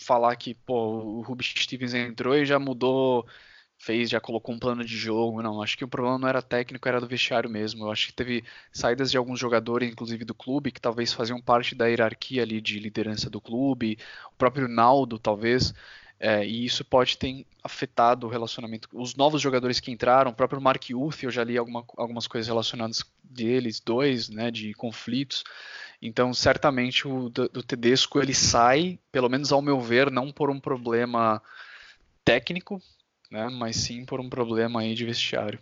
falar 0.01 0.35
que 0.37 0.53
pô, 0.55 0.73
o 1.19 1.21
Ruby 1.21 1.43
Stevens 1.43 1.93
entrou 1.93 2.35
e 2.37 2.45
já 2.45 2.57
mudou, 2.57 3.27
fez, 3.77 4.09
já 4.09 4.19
colocou 4.21 4.55
um 4.55 4.59
plano 4.59 4.83
de 4.85 4.95
jogo. 4.97 5.41
Não, 5.41 5.61
acho 5.61 5.77
que 5.77 5.83
o 5.85 5.87
problema 5.89 6.17
não 6.19 6.27
era 6.29 6.41
técnico, 6.41 6.87
era 6.87 7.01
do 7.01 7.07
vestiário 7.07 7.49
mesmo. 7.49 7.85
Eu 7.85 7.91
acho 7.91 8.07
que 8.07 8.13
teve 8.13 8.43
saídas 8.71 9.11
de 9.11 9.17
alguns 9.17 9.39
jogadores, 9.39 9.89
inclusive 9.91 10.25
do 10.25 10.35
clube, 10.35 10.71
que 10.71 10.81
talvez 10.81 11.13
faziam 11.13 11.41
parte 11.41 11.75
da 11.75 11.87
hierarquia 11.87 12.43
ali 12.43 12.61
de 12.61 12.79
liderança 12.79 13.29
do 13.29 13.41
clube. 13.41 13.97
O 14.31 14.35
próprio 14.37 14.67
Naldo, 14.69 15.19
talvez. 15.19 15.73
É, 16.19 16.45
e 16.45 16.65
isso 16.65 16.83
pode 16.83 17.17
ter 17.17 17.45
afetado 17.63 18.27
o 18.27 18.29
relacionamento. 18.29 18.89
Os 18.91 19.15
novos 19.15 19.41
jogadores 19.41 19.79
que 19.79 19.91
entraram, 19.91 20.31
o 20.31 20.33
próprio 20.33 20.61
Mark 20.61 20.83
Uth, 20.93 21.23
eu 21.23 21.31
já 21.31 21.43
li 21.43 21.57
alguma, 21.57 21.85
algumas 21.95 22.27
coisas 22.27 22.47
relacionadas 22.47 23.03
deles, 23.23 23.79
dois, 23.79 24.27
né, 24.27 24.51
de 24.51 24.73
conflitos. 24.73 25.45
Então, 26.01 26.33
certamente 26.33 27.07
o 27.07 27.29
do, 27.29 27.47
do 27.47 27.63
Tedesco 27.63 28.19
ele 28.19 28.33
sai, 28.33 28.99
pelo 29.11 29.29
menos 29.29 29.53
ao 29.53 29.61
meu 29.61 29.79
ver, 29.79 30.11
não 30.11 30.31
por 30.31 30.49
um 30.49 30.59
problema 30.59 31.41
técnico, 32.25 32.81
né, 33.31 33.47
mas 33.49 33.77
sim 33.77 34.03
por 34.03 34.19
um 34.19 34.29
problema 34.29 34.81
aí 34.81 34.93
de 34.93 35.05
vestiário. 35.05 35.59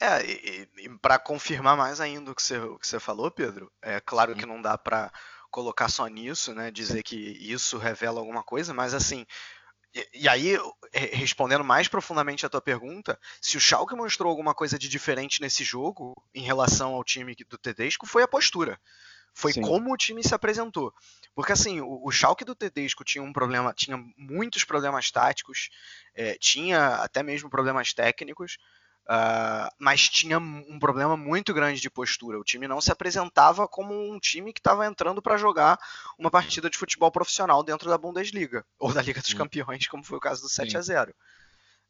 É, 0.00 0.26
e, 0.26 0.68
e 0.78 0.88
para 0.98 1.20
confirmar 1.20 1.76
mais 1.76 2.00
ainda 2.00 2.32
o 2.32 2.34
que 2.34 2.42
você, 2.42 2.58
o 2.58 2.76
que 2.76 2.86
você 2.88 2.98
falou, 2.98 3.30
Pedro, 3.30 3.70
é 3.80 4.00
claro 4.00 4.34
que 4.34 4.44
não 4.44 4.60
dá 4.60 4.76
para 4.76 5.12
colocar 5.52 5.88
só 5.88 6.08
nisso, 6.08 6.52
né? 6.52 6.70
Dizer 6.70 7.04
que 7.04 7.14
isso 7.14 7.78
revela 7.78 8.18
alguma 8.18 8.42
coisa, 8.42 8.74
mas 8.74 8.94
assim. 8.94 9.24
E, 9.94 10.08
e 10.14 10.28
aí, 10.28 10.58
respondendo 10.92 11.62
mais 11.62 11.86
profundamente 11.86 12.44
a 12.44 12.48
tua 12.48 12.62
pergunta, 12.62 13.20
se 13.40 13.56
o 13.56 13.60
Schalke 13.60 13.94
mostrou 13.94 14.30
alguma 14.30 14.54
coisa 14.54 14.78
de 14.78 14.88
diferente 14.88 15.40
nesse 15.40 15.62
jogo 15.62 16.14
em 16.34 16.42
relação 16.42 16.94
ao 16.94 17.04
time 17.04 17.36
do 17.48 17.58
Tedesco, 17.58 18.06
foi 18.06 18.22
a 18.22 18.28
postura. 18.28 18.80
Foi 19.34 19.52
Sim. 19.52 19.62
como 19.62 19.92
o 19.92 19.96
time 19.96 20.22
se 20.22 20.34
apresentou. 20.34 20.92
Porque 21.34 21.52
assim, 21.52 21.80
o, 21.80 22.04
o 22.04 22.10
Schalke 22.10 22.44
do 22.44 22.54
Tedesco 22.54 23.04
tinha 23.04 23.22
um 23.22 23.32
problema, 23.32 23.72
tinha 23.74 23.96
muitos 24.16 24.64
problemas 24.64 25.10
táticos, 25.10 25.68
é, 26.14 26.34
tinha 26.38 26.96
até 26.96 27.22
mesmo 27.22 27.48
problemas 27.48 27.92
técnicos, 27.92 28.58
Uh, 29.04 29.68
mas 29.78 30.08
tinha 30.08 30.38
um 30.38 30.78
problema 30.78 31.16
muito 31.16 31.52
grande 31.52 31.80
de 31.80 31.90
postura. 31.90 32.38
O 32.38 32.44
time 32.44 32.68
não 32.68 32.80
se 32.80 32.92
apresentava 32.92 33.66
como 33.66 33.92
um 33.92 34.18
time 34.18 34.52
que 34.52 34.60
estava 34.60 34.86
entrando 34.86 35.20
para 35.20 35.36
jogar 35.36 35.78
uma 36.16 36.30
partida 36.30 36.70
de 36.70 36.78
futebol 36.78 37.10
profissional 37.10 37.62
dentro 37.62 37.90
da 37.90 37.98
Bundesliga 37.98 38.64
ou 38.78 38.92
da 38.92 39.02
Liga 39.02 39.20
dos 39.20 39.34
Campeões, 39.34 39.88
como 39.88 40.04
foi 40.04 40.18
o 40.18 40.20
caso 40.20 40.42
do 40.42 40.48
7 40.48 40.76
a 40.76 40.80
0 40.80 41.14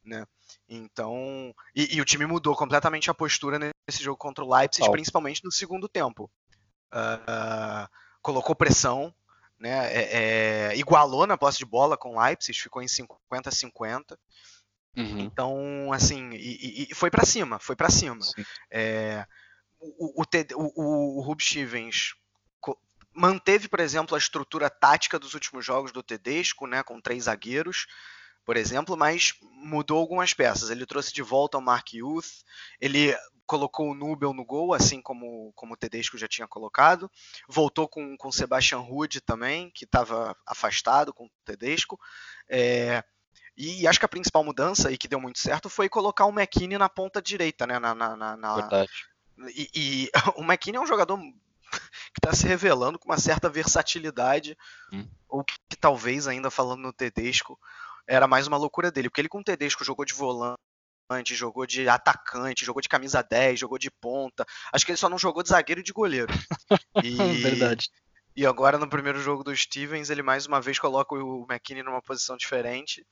né? 0.05 0.27
Então, 0.69 1.55
e, 1.75 1.97
e, 1.97 2.01
o 2.01 2.05
time 2.05 2.27
mudou 2.27 2.57
completamente 2.57 3.11
a 3.11 3.15
postura 3.15 3.59
nesse 3.59 4.03
jogo 4.03 4.17
contra 4.17 4.45
o 4.45 4.53
Leipzig, 4.53 4.89
oh. 4.89 4.91
principalmente 4.91 5.45
no 5.45 5.53
segundo 5.53 5.89
tempo. 5.89 6.31
Uh, 6.93 7.89
colocou 8.21 8.55
pressão, 8.55 9.15
né? 9.59 9.93
É, 9.93 10.71
é, 10.73 10.77
igualou 10.77 11.27
na 11.27 11.39
posse 11.39 11.59
de 11.59 11.65
bola 11.65 11.97
com 11.97 12.17
o 12.17 12.21
Leipzig, 12.21 12.59
ficou 12.59 12.83
em 12.83 12.89
50 12.89 13.49
a 13.49 13.53
50. 13.53 14.19
Uhum. 14.97 15.21
Então, 15.21 15.93
assim, 15.93 16.31
e, 16.33 16.89
e 16.91 16.95
foi 16.95 17.11
para 17.11 17.25
cima, 17.25 17.59
foi 17.59 17.75
para 17.75 17.91
cima. 17.91 18.21
É, 18.71 19.27
o, 19.81 20.23
o, 20.23 20.25
o, 20.55 21.19
o 21.19 21.23
Rub 21.23 21.41
Stevens 21.41 22.15
manteve, 23.15 23.69
por 23.69 23.81
exemplo, 23.81 24.15
a 24.15 24.19
estrutura 24.19 24.71
tática 24.71 25.19
dos 25.19 25.35
últimos 25.35 25.65
jogos 25.65 25.93
do 25.93 26.03
Tedesco, 26.03 26.67
né, 26.67 26.83
com 26.83 27.01
três 27.01 27.25
zagueiros, 27.25 27.87
por 28.45 28.57
exemplo, 28.57 28.97
mas 28.97 29.35
mudou 29.41 29.99
algumas 29.99 30.35
peças. 30.35 30.71
Ele 30.71 30.87
trouxe 30.87 31.13
de 31.13 31.23
volta 31.23 31.59
o 31.59 31.63
Mark 31.63 31.93
Youth, 31.93 32.43
ele 32.81 33.17
colocou 33.47 33.91
o 33.91 33.95
Nubel 33.95 34.33
no 34.33 34.45
gol, 34.45 34.73
assim 34.73 35.01
como, 35.01 35.53
como 35.55 35.75
o 35.75 35.77
Tedesco 35.77 36.19
já 36.19 36.27
tinha 36.27 36.49
colocado. 36.49 37.11
Voltou 37.49 37.87
com 37.87 38.17
o 38.23 38.33
Sebastian 38.33 38.79
Rude 38.79 39.21
também, 39.21 39.71
que 39.71 39.85
estava 39.85 40.35
afastado 40.47 41.13
com 41.13 41.27
o 41.27 41.31
Tedesco. 41.45 41.99
É, 42.49 43.05
e 43.57 43.87
acho 43.87 43.99
que 43.99 44.05
a 44.05 44.09
principal 44.09 44.43
mudança, 44.43 44.91
e 44.91 44.97
que 44.97 45.09
deu 45.09 45.21
muito 45.21 45.39
certo, 45.39 45.69
foi 45.69 45.89
colocar 45.89 46.25
o 46.25 46.31
McKinney 46.33 46.79
na 46.79 46.89
ponta 46.89 47.21
direita, 47.21 47.67
né? 47.67 47.79
Na, 47.79 47.95
na, 47.95 48.17
na, 48.17 48.37
na... 48.37 48.55
Verdade. 48.55 48.91
E, 49.55 49.71
e 49.75 50.11
o 50.37 50.43
McKinney 50.43 50.79
é 50.79 50.81
um 50.81 50.87
jogador 50.87 51.19
que 51.19 52.19
está 52.19 52.35
se 52.35 52.47
revelando 52.47 52.99
com 52.99 53.09
uma 53.09 53.19
certa 53.19 53.49
versatilidade, 53.49 54.57
hum. 54.93 55.07
ou 55.29 55.45
que, 55.45 55.55
que, 55.69 55.77
talvez, 55.77 56.27
ainda 56.27 56.51
falando 56.51 56.81
no 56.81 56.93
Tedesco, 56.93 57.59
era 58.07 58.27
mais 58.27 58.47
uma 58.47 58.57
loucura 58.57 58.91
dele, 58.91 59.09
porque 59.09 59.21
ele 59.21 59.29
com 59.29 59.41
o 59.41 59.45
Tedesco 59.45 59.85
jogou 59.85 60.05
de 60.05 60.15
volante, 60.15 60.59
jogou 61.25 61.67
de 61.67 61.89
atacante, 61.89 62.65
jogou 62.65 62.83
de 62.83 62.89
camisa 62.89 63.23
10, 63.23 63.61
jogou 63.61 63.79
de 63.79 63.91
ponta. 63.91 64.47
Acho 64.73 64.85
que 64.85 64.93
ele 64.93 64.99
só 64.99 65.09
não 65.09 65.19
jogou 65.19 65.43
de 65.43 65.51
zagueiro 65.51 65.81
e 65.81 65.85
de 65.85 65.93
goleiro. 65.93 66.33
E, 67.03 67.43
Verdade. 67.43 67.91
E 68.35 68.47
agora 68.47 68.79
no 68.79 68.89
primeiro 68.89 69.21
jogo 69.21 69.45
do 69.45 69.55
Stevens, 69.55 70.09
ele 70.09 70.23
mais 70.23 70.47
uma 70.47 70.61
vez 70.61 70.79
coloca 70.79 71.15
o 71.15 71.47
McKinney 71.51 71.83
numa 71.83 72.01
posição 72.01 72.37
diferente. 72.37 73.07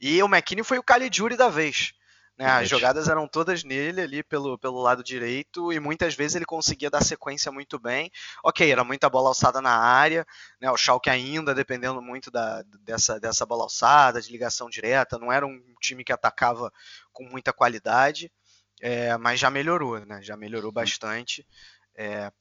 E 0.00 0.22
o 0.22 0.26
McKinney 0.26 0.64
foi 0.64 0.78
o 0.78 0.82
Caligiuri 0.82 1.36
da 1.36 1.48
vez. 1.48 1.92
Né? 2.40 2.46
As 2.46 2.70
jogadas 2.70 3.06
eram 3.06 3.28
todas 3.28 3.62
nele 3.62 4.00
ali 4.00 4.22
pelo, 4.22 4.58
pelo 4.58 4.80
lado 4.80 5.04
direito 5.04 5.70
e 5.70 5.78
muitas 5.78 6.14
vezes 6.14 6.36
ele 6.36 6.46
conseguia 6.46 6.88
dar 6.88 7.04
sequência 7.04 7.52
muito 7.52 7.78
bem. 7.78 8.10
Ok, 8.42 8.72
era 8.72 8.82
muita 8.82 9.10
bola 9.10 9.28
alçada 9.28 9.60
na 9.60 9.76
área, 9.76 10.26
né? 10.58 10.70
o 10.70 10.76
Schalke 10.76 11.10
ainda 11.10 11.54
dependendo 11.54 12.00
muito 12.00 12.30
da, 12.30 12.62
dessa, 12.80 13.20
dessa 13.20 13.44
bola 13.44 13.64
alçada, 13.64 14.22
de 14.22 14.32
ligação 14.32 14.70
direta, 14.70 15.18
não 15.18 15.30
era 15.30 15.46
um 15.46 15.62
time 15.82 16.02
que 16.02 16.14
atacava 16.14 16.72
com 17.12 17.24
muita 17.24 17.52
qualidade, 17.52 18.32
é, 18.80 19.14
mas 19.18 19.38
já 19.38 19.50
melhorou, 19.50 20.00
né? 20.06 20.22
já 20.22 20.34
melhorou 20.34 20.72
bastante. 20.72 21.46
É, 21.94 22.32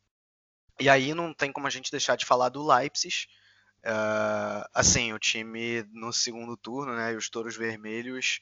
e 0.80 0.88
aí 0.88 1.14
não 1.14 1.34
tem 1.34 1.52
como 1.52 1.68
a 1.68 1.70
gente 1.70 1.92
deixar 1.92 2.16
de 2.16 2.26
falar 2.26 2.48
do 2.48 2.66
Leipzig, 2.66 3.28
Uh, 3.86 4.68
assim, 4.74 5.14
o 5.14 5.20
time 5.20 5.84
no 5.92 6.12
segundo 6.12 6.58
turno, 6.58 6.96
né, 6.96 7.14
e 7.14 7.16
os 7.16 7.30
Touros 7.30 7.56
Vermelhos, 7.56 8.40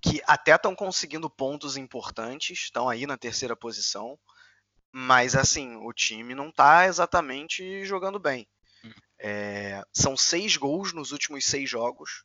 que 0.00 0.22
até 0.26 0.54
estão 0.54 0.74
conseguindo 0.74 1.28
pontos 1.28 1.76
importantes, 1.76 2.58
estão 2.58 2.88
aí 2.88 3.06
na 3.06 3.18
terceira 3.18 3.56
posição, 3.56 4.18
mas 4.92 5.34
assim, 5.34 5.76
o 5.76 5.92
time 5.92 6.34
não 6.34 6.48
está 6.48 6.86
exatamente 6.86 7.84
jogando 7.84 8.18
bem. 8.18 8.48
Hum. 8.84 8.92
É, 9.18 9.82
são 9.92 10.16
seis 10.16 10.56
gols 10.56 10.92
nos 10.92 11.12
últimos 11.12 11.44
seis 11.44 11.68
jogos, 11.68 12.24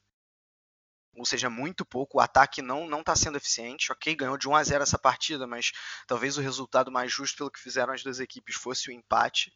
ou 1.18 1.25
seja, 1.25 1.50
muito 1.50 1.86
pouco. 1.86 2.18
O 2.18 2.22
ataque 2.22 2.62
não 2.62 2.88
não 2.88 3.00
está 3.00 3.16
sendo 3.16 3.38
eficiente. 3.38 3.92
Ok, 3.92 4.16
ganhou 4.16 4.38
de 4.38 4.48
1 4.48 4.56
a 4.56 4.64
0 4.64 4.84
essa 4.84 5.00
partida, 5.00 5.48
mas 5.48 5.72
talvez 6.08 6.38
o 6.38 6.42
resultado 6.42 6.92
mais 6.92 7.12
justo 7.12 7.38
pelo 7.38 7.52
que 7.52 7.60
fizeram 7.60 7.94
as 7.94 8.04
duas 8.04 8.20
equipes 8.20 8.56
fosse 8.56 8.90
o 8.90 8.94
empate, 8.94 9.54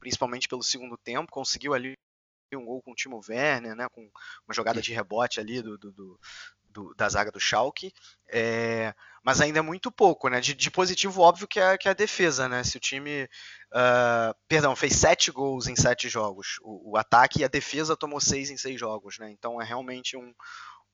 principalmente 0.00 0.48
pelo 0.48 0.62
segundo 0.62 0.96
tempo. 0.96 1.30
Conseguiu 1.30 1.74
ali 1.74 1.94
um 2.56 2.64
gol 2.64 2.82
com 2.82 2.92
o 2.92 2.94
Timo 2.94 3.20
Werner, 3.28 3.74
né, 3.74 3.86
com 3.90 4.02
uma 4.46 4.54
jogada 4.54 4.80
de 4.80 4.92
rebote 4.92 5.40
ali 5.40 5.62
do, 5.62 5.78
do, 5.78 5.92
do 5.92 6.20
da 6.96 7.08
zaga 7.08 7.30
do 7.30 7.38
Schalke, 7.38 7.92
é, 8.30 8.94
mas 9.22 9.40
ainda 9.40 9.58
é 9.58 9.62
muito 9.62 9.92
pouco, 9.92 10.28
né, 10.28 10.40
de, 10.40 10.54
de, 10.54 10.70
positivo 10.70 11.20
óbvio 11.20 11.46
que 11.46 11.60
é, 11.60 11.76
que 11.76 11.86
é 11.86 11.90
a 11.90 11.94
defesa, 11.94 12.48
né, 12.48 12.64
se 12.64 12.76
o 12.76 12.80
time, 12.80 13.24
uh, 13.24 14.34
perdão, 14.48 14.74
fez 14.74 14.96
sete 14.96 15.30
gols 15.30 15.66
em 15.66 15.76
sete 15.76 16.08
jogos, 16.08 16.58
o, 16.62 16.92
o, 16.92 16.96
ataque 16.96 17.40
e 17.40 17.44
a 17.44 17.48
defesa 17.48 17.96
tomou 17.96 18.20
seis 18.20 18.50
em 18.50 18.56
seis 18.56 18.80
jogos, 18.80 19.18
né, 19.18 19.30
então 19.30 19.60
é 19.60 19.64
realmente 19.64 20.16
um, 20.16 20.34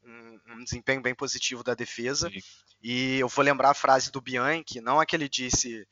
um, 0.03 0.41
um 0.49 0.65
desempenho 0.65 1.01
bem 1.01 1.15
positivo 1.15 1.63
da 1.63 1.75
defesa, 1.75 2.29
Sim. 2.29 2.41
e 2.83 3.19
eu 3.19 3.29
vou 3.29 3.45
lembrar 3.45 3.71
a 3.71 3.75
frase 3.75 4.11
do 4.11 4.21
Bianchi, 4.21 4.81
não 4.81 5.01
a 5.01 5.07
que 5.07 5.15
ele 5.15 5.29
disse 5.29 5.87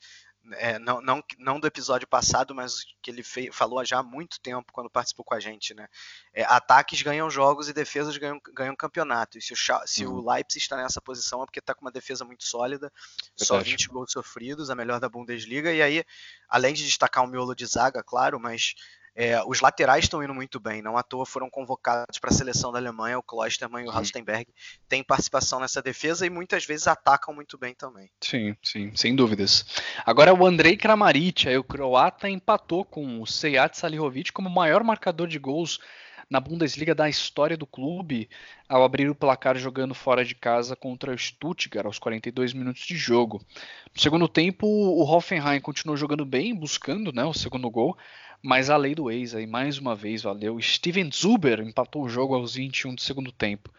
é, 0.53 0.79
não, 0.79 1.01
não, 1.01 1.23
não 1.37 1.59
do 1.59 1.67
episódio 1.67 2.07
passado, 2.07 2.53
mas 2.55 2.85
que 3.01 3.11
ele 3.11 3.23
fez, 3.23 3.53
falou 3.55 3.83
já 3.83 3.99
há 3.99 4.03
muito 4.03 4.39
tempo 4.39 4.71
quando 4.71 4.89
participou 4.89 5.25
com 5.25 5.33
a 5.33 5.39
gente, 5.39 5.73
né? 5.73 5.87
É, 6.33 6.43
ataques 6.43 7.01
ganham 7.01 7.29
jogos 7.29 7.67
e 7.67 7.73
defesas 7.73 8.15
ganham, 8.17 8.39
ganham 8.53 8.75
campeonato. 8.75 9.37
E 9.37 9.41
se 9.41 9.53
o, 9.53 9.57
se 9.85 10.05
uhum. 10.05 10.15
o 10.15 10.31
Leipzig 10.31 10.59
está 10.59 10.77
nessa 10.77 11.01
posição 11.01 11.41
é 11.41 11.45
porque 11.45 11.59
está 11.59 11.73
com 11.73 11.81
uma 11.81 11.91
defesa 11.91 12.23
muito 12.23 12.45
sólida, 12.45 12.91
Verdade. 13.37 13.45
só 13.45 13.59
20 13.59 13.87
gols 13.89 14.11
sofridos, 14.11 14.69
a 14.69 14.75
melhor 14.75 14.99
da 14.99 15.09
Bundesliga. 15.09 15.73
E 15.73 15.81
aí, 15.81 16.03
além 16.47 16.73
de 16.73 16.85
destacar 16.85 17.23
o 17.23 17.27
miolo 17.27 17.55
de 17.55 17.65
zaga, 17.65 18.01
claro, 18.03 18.39
mas 18.39 18.75
é, 19.19 19.41
os 19.47 19.61
laterais 19.61 20.05
estão 20.05 20.21
indo 20.21 20.33
muito 20.33 20.59
bem, 20.59 20.79
não 20.79 20.95
à 20.95 21.01
toa 21.01 21.25
foram 21.25 21.49
convocados 21.49 22.19
para 22.19 22.29
a 22.29 22.33
seleção 22.33 22.71
da 22.71 22.77
Alemanha, 22.77 23.17
o 23.17 23.23
Klostermann 23.23 23.83
e 23.83 23.87
o 23.87 23.91
Rastenberg 23.91 24.45
têm 24.87 25.03
participação 25.03 25.59
nessa 25.59 25.81
defesa 25.81 26.23
e 26.23 26.29
muitas 26.29 26.67
vezes 26.67 26.85
atacam 26.85 27.33
muito 27.33 27.57
bem 27.57 27.73
também. 27.73 28.11
Sim, 28.21 28.55
sim, 28.61 28.95
sem 28.95 29.15
dúvidas. 29.15 29.65
Agora 30.05 30.31
o 30.35 30.45
Andrei 30.45 30.77
Kramaric, 30.77 31.49
aí 31.49 31.57
o 31.57 31.63
croata 31.63 32.29
empatou 32.29 32.85
com 32.85 33.19
o 33.19 33.25
Sejat 33.25 33.75
Salihovic 33.75 34.31
como 34.31 34.51
maior 34.51 34.83
marcador 34.83 35.27
de 35.27 35.39
gols 35.39 35.79
na 36.29 36.39
Bundesliga 36.39 36.93
da 36.93 37.09
história 37.09 37.57
do 37.57 37.65
clube 37.65 38.29
ao 38.67 38.83
abrir 38.83 39.09
o 39.09 39.15
placar 39.15 39.57
jogando 39.57 39.93
fora 39.95 40.25
de 40.25 40.35
casa 40.35 40.75
contra 40.75 41.13
o 41.13 41.17
Stuttgart 41.17 41.85
aos 41.85 41.97
42 41.97 42.53
minutos 42.53 42.85
de 42.85 42.95
jogo. 42.97 43.41
No 43.95 44.01
segundo 44.01 44.27
tempo, 44.27 44.67
o 44.67 45.03
Hoffenheim 45.03 45.61
continuou 45.61 45.95
jogando 45.95 46.25
bem, 46.25 46.53
buscando 46.53 47.13
né, 47.13 47.23
o 47.23 47.33
segundo 47.33 47.69
gol, 47.69 47.97
mas 48.43 48.69
a 48.69 48.77
lei 48.77 48.95
do 48.95 49.11
ex 49.11 49.35
aí 49.35 49.45
mais 49.45 49.77
uma 49.77 49.95
vez 49.95 50.23
valeu. 50.23 50.59
Steven 50.61 51.09
Zuber 51.11 51.59
empatou 51.59 52.03
o 52.03 52.09
jogo 52.09 52.35
aos 52.35 52.55
21 52.55 52.95
do 52.95 53.01
segundo 53.01 53.31
tempo. 53.31 53.71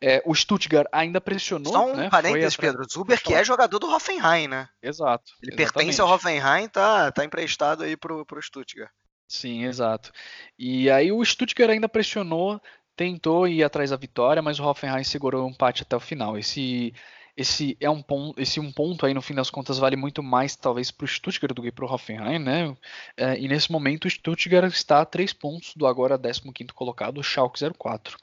É, 0.00 0.22
o 0.24 0.34
Stuttgart 0.34 0.86
ainda 0.92 1.20
pressionou. 1.20 1.72
Só 1.72 1.86
um 1.86 1.96
né? 1.96 2.08
parênteses, 2.08 2.56
Pedro. 2.56 2.84
Zuber 2.88 3.20
que 3.20 3.34
é 3.34 3.42
jogador 3.44 3.78
do 3.78 3.90
Hoffenheim, 3.92 4.46
né? 4.46 4.68
Exato. 4.80 5.32
Ele 5.42 5.52
exatamente. 5.52 5.72
pertence 5.72 6.00
ao 6.00 6.08
Hoffenheim, 6.08 6.68
tá, 6.68 7.10
tá 7.10 7.24
emprestado 7.24 7.82
aí 7.82 7.96
pro, 7.96 8.24
pro 8.24 8.40
Stuttgart. 8.40 8.90
Sim, 9.26 9.64
exato. 9.64 10.12
E 10.58 10.88
aí 10.90 11.10
o 11.10 11.24
Stuttgart 11.24 11.70
ainda 11.70 11.88
pressionou, 11.88 12.60
tentou 12.96 13.46
ir 13.46 13.62
atrás 13.62 13.90
da 13.90 13.96
vitória, 13.96 14.40
mas 14.40 14.58
o 14.58 14.64
Hoffenheim 14.64 15.04
segurou 15.04 15.46
o 15.46 15.50
empate 15.50 15.82
até 15.82 15.96
o 15.96 16.00
final. 16.00 16.38
Esse 16.38 16.94
esse 17.38 17.76
é 17.80 17.88
um 17.88 18.02
ponto, 18.02 18.40
esse 18.40 18.58
um 18.58 18.72
ponto 18.72 19.06
aí 19.06 19.14
no 19.14 19.22
fim 19.22 19.32
das 19.32 19.48
contas 19.48 19.78
vale 19.78 19.94
muito 19.94 20.24
mais 20.24 20.56
talvez 20.56 20.90
para 20.90 21.04
o 21.04 21.08
Stuttgart 21.08 21.54
do 21.54 21.62
que 21.62 21.70
para 21.70 21.84
o 21.84 21.88
Hoffenheim, 21.88 22.40
né? 22.40 22.76
É, 23.16 23.38
e 23.38 23.46
nesse 23.46 23.70
momento 23.70 24.06
o 24.06 24.10
Stuttgart 24.10 24.72
está 24.72 25.02
a 25.02 25.06
três 25.06 25.32
pontos 25.32 25.72
do 25.76 25.86
agora 25.86 26.18
15 26.18 26.42
colocado, 26.74 27.18
o 27.18 27.22
Schalke 27.22 27.60
04. 27.78 28.18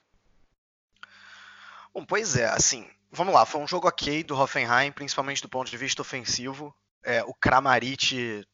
Bom, 1.93 2.04
pois 2.06 2.36
é, 2.36 2.45
assim, 2.47 2.86
vamos 3.10 3.34
lá, 3.34 3.45
foi 3.45 3.62
um 3.62 3.67
jogo 3.67 3.88
ok 3.88 4.21
do 4.21 4.38
Hoffenheim, 4.38 4.91
principalmente 4.91 5.41
do 5.41 5.47
ponto 5.47 5.71
de 5.71 5.78
vista 5.78 6.01
ofensivo. 6.01 6.75
É, 7.01 7.23
o 7.23 7.34
Kramaric 7.34 8.45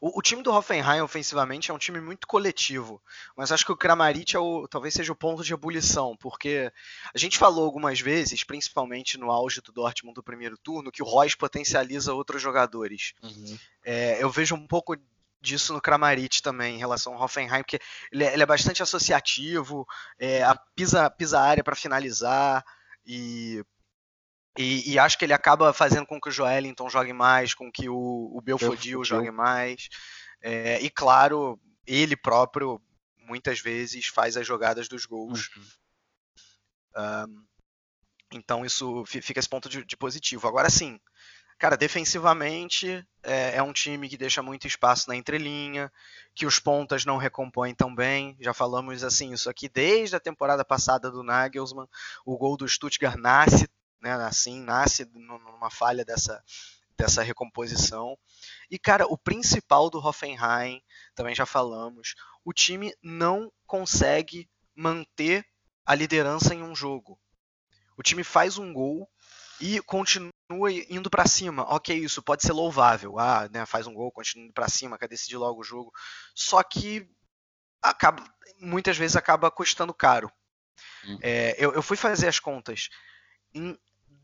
o, 0.00 0.18
o, 0.18 0.22
time 0.22 0.42
do 0.42 0.52
Hoffenheim 0.52 1.00
ofensivamente 1.00 1.70
é 1.70 1.74
um 1.74 1.78
time 1.78 2.00
muito 2.00 2.26
coletivo, 2.26 3.02
mas 3.36 3.52
acho 3.52 3.64
que 3.64 3.72
o 3.72 3.76
Kramaric 3.76 4.36
é 4.36 4.38
o, 4.38 4.66
talvez 4.68 4.94
seja 4.94 5.12
o 5.12 5.16
ponto 5.16 5.42
de 5.42 5.52
ebulição, 5.52 6.16
porque 6.16 6.72
a 7.14 7.18
gente 7.18 7.38
falou 7.38 7.64
algumas 7.64 8.00
vezes, 8.00 8.44
principalmente 8.44 9.18
no 9.18 9.30
auge 9.30 9.60
do 9.60 9.72
Dortmund 9.72 10.14
do 10.14 10.22
primeiro 10.22 10.56
turno, 10.58 10.92
que 10.92 11.02
o 11.02 11.06
Royce 11.06 11.36
potencializa 11.36 12.14
outros 12.14 12.42
jogadores. 12.42 13.12
Uhum. 13.22 13.58
É, 13.84 14.22
eu 14.22 14.30
vejo 14.30 14.54
um 14.54 14.66
pouco 14.66 14.96
disso 15.40 15.72
no 15.72 15.80
Kramaric 15.80 16.42
também, 16.42 16.76
em 16.76 16.78
relação 16.78 17.14
ao 17.14 17.22
Hoffenheim, 17.22 17.62
porque 17.62 17.78
ele 18.10 18.24
é, 18.24 18.32
ele 18.32 18.42
é 18.42 18.46
bastante 18.46 18.82
associativo, 18.82 19.86
é, 20.18 20.42
a 20.42 20.54
pisa, 20.74 21.08
pisa 21.10 21.38
a 21.38 21.42
área 21.42 21.64
para 21.64 21.76
finalizar, 21.76 22.64
e 23.06 23.64
e, 24.56 24.92
e, 24.92 24.98
acho 24.98 25.18
que 25.18 25.24
ele 25.24 25.32
acaba 25.32 25.72
fazendo 25.72 26.06
com 26.06 26.20
que 26.20 26.28
o 26.28 26.32
Joelinton 26.32 26.88
jogue 26.88 27.12
mais, 27.12 27.54
com 27.54 27.70
que 27.70 27.88
o, 27.88 28.30
o 28.34 28.40
Belfodil 28.40 29.04
jogue 29.04 29.30
mais. 29.30 29.88
É, 30.40 30.80
e 30.80 30.88
claro, 30.90 31.60
ele 31.86 32.16
próprio 32.16 32.80
muitas 33.18 33.60
vezes 33.60 34.06
faz 34.06 34.36
as 34.36 34.46
jogadas 34.46 34.88
dos 34.88 35.04
gols. 35.04 35.50
Uhum. 35.56 35.64
Um, 37.28 37.44
então 38.32 38.64
isso 38.64 39.04
fica 39.06 39.38
esse 39.38 39.48
ponto 39.48 39.68
de, 39.68 39.84
de, 39.84 39.96
positivo. 39.96 40.48
Agora 40.48 40.70
sim, 40.70 40.98
cara, 41.58 41.76
defensivamente 41.76 43.06
é, 43.22 43.56
é, 43.56 43.62
um 43.62 43.72
time 43.72 44.08
que 44.08 44.16
deixa 44.16 44.42
muito 44.42 44.66
espaço 44.66 45.08
na 45.08 45.16
entrelinha, 45.16 45.92
que 46.34 46.46
os 46.46 46.58
pontas 46.58 47.04
não 47.04 47.18
recompõem 47.18 47.74
tão 47.74 47.94
bem. 47.94 48.36
Já 48.40 48.52
falamos 48.52 49.04
assim 49.04 49.32
isso 49.32 49.48
aqui 49.48 49.68
desde 49.68 50.16
a 50.16 50.20
temporada 50.20 50.64
passada 50.64 51.10
do 51.10 51.22
Nagelsmann. 51.22 51.88
O 52.24 52.36
gol 52.36 52.56
do 52.56 52.68
Stuttgart 52.68 53.16
nasce 53.16 53.68
né? 54.06 54.24
Assim, 54.24 54.60
nasce 54.60 55.04
numa 55.12 55.70
falha 55.70 56.04
dessa, 56.04 56.42
dessa 56.96 57.22
recomposição. 57.22 58.16
E, 58.70 58.78
cara, 58.78 59.06
o 59.06 59.18
principal 59.18 59.90
do 59.90 59.98
Hoffenheim, 59.98 60.80
também 61.14 61.34
já 61.34 61.44
falamos, 61.44 62.14
o 62.44 62.52
time 62.52 62.94
não 63.02 63.52
consegue 63.66 64.48
manter 64.74 65.44
a 65.84 65.94
liderança 65.94 66.54
em 66.54 66.62
um 66.62 66.74
jogo. 66.74 67.18
O 67.96 68.02
time 68.02 68.22
faz 68.22 68.58
um 68.58 68.72
gol 68.72 69.08
e 69.60 69.80
continua 69.82 70.30
indo 70.88 71.08
para 71.08 71.26
cima. 71.26 71.62
Ok, 71.74 71.96
isso 71.96 72.22
pode 72.22 72.42
ser 72.42 72.52
louvável. 72.52 73.18
Ah, 73.18 73.48
né, 73.50 73.64
faz 73.66 73.86
um 73.86 73.94
gol, 73.94 74.12
continua 74.12 74.44
indo 74.44 74.52
para 74.52 74.68
cima, 74.68 74.98
quer 74.98 75.08
decidir 75.08 75.36
logo 75.36 75.60
o 75.60 75.64
jogo. 75.64 75.92
Só 76.34 76.62
que 76.62 77.08
acaba, 77.82 78.22
muitas 78.60 78.96
vezes 78.96 79.16
acaba 79.16 79.50
custando 79.50 79.94
caro. 79.94 80.30
Hum. 81.06 81.18
É, 81.22 81.56
eu, 81.58 81.72
eu 81.72 81.82
fui 81.82 81.96
fazer 81.96 82.28
as 82.28 82.38
contas. 82.38 82.88
Em 83.54 83.78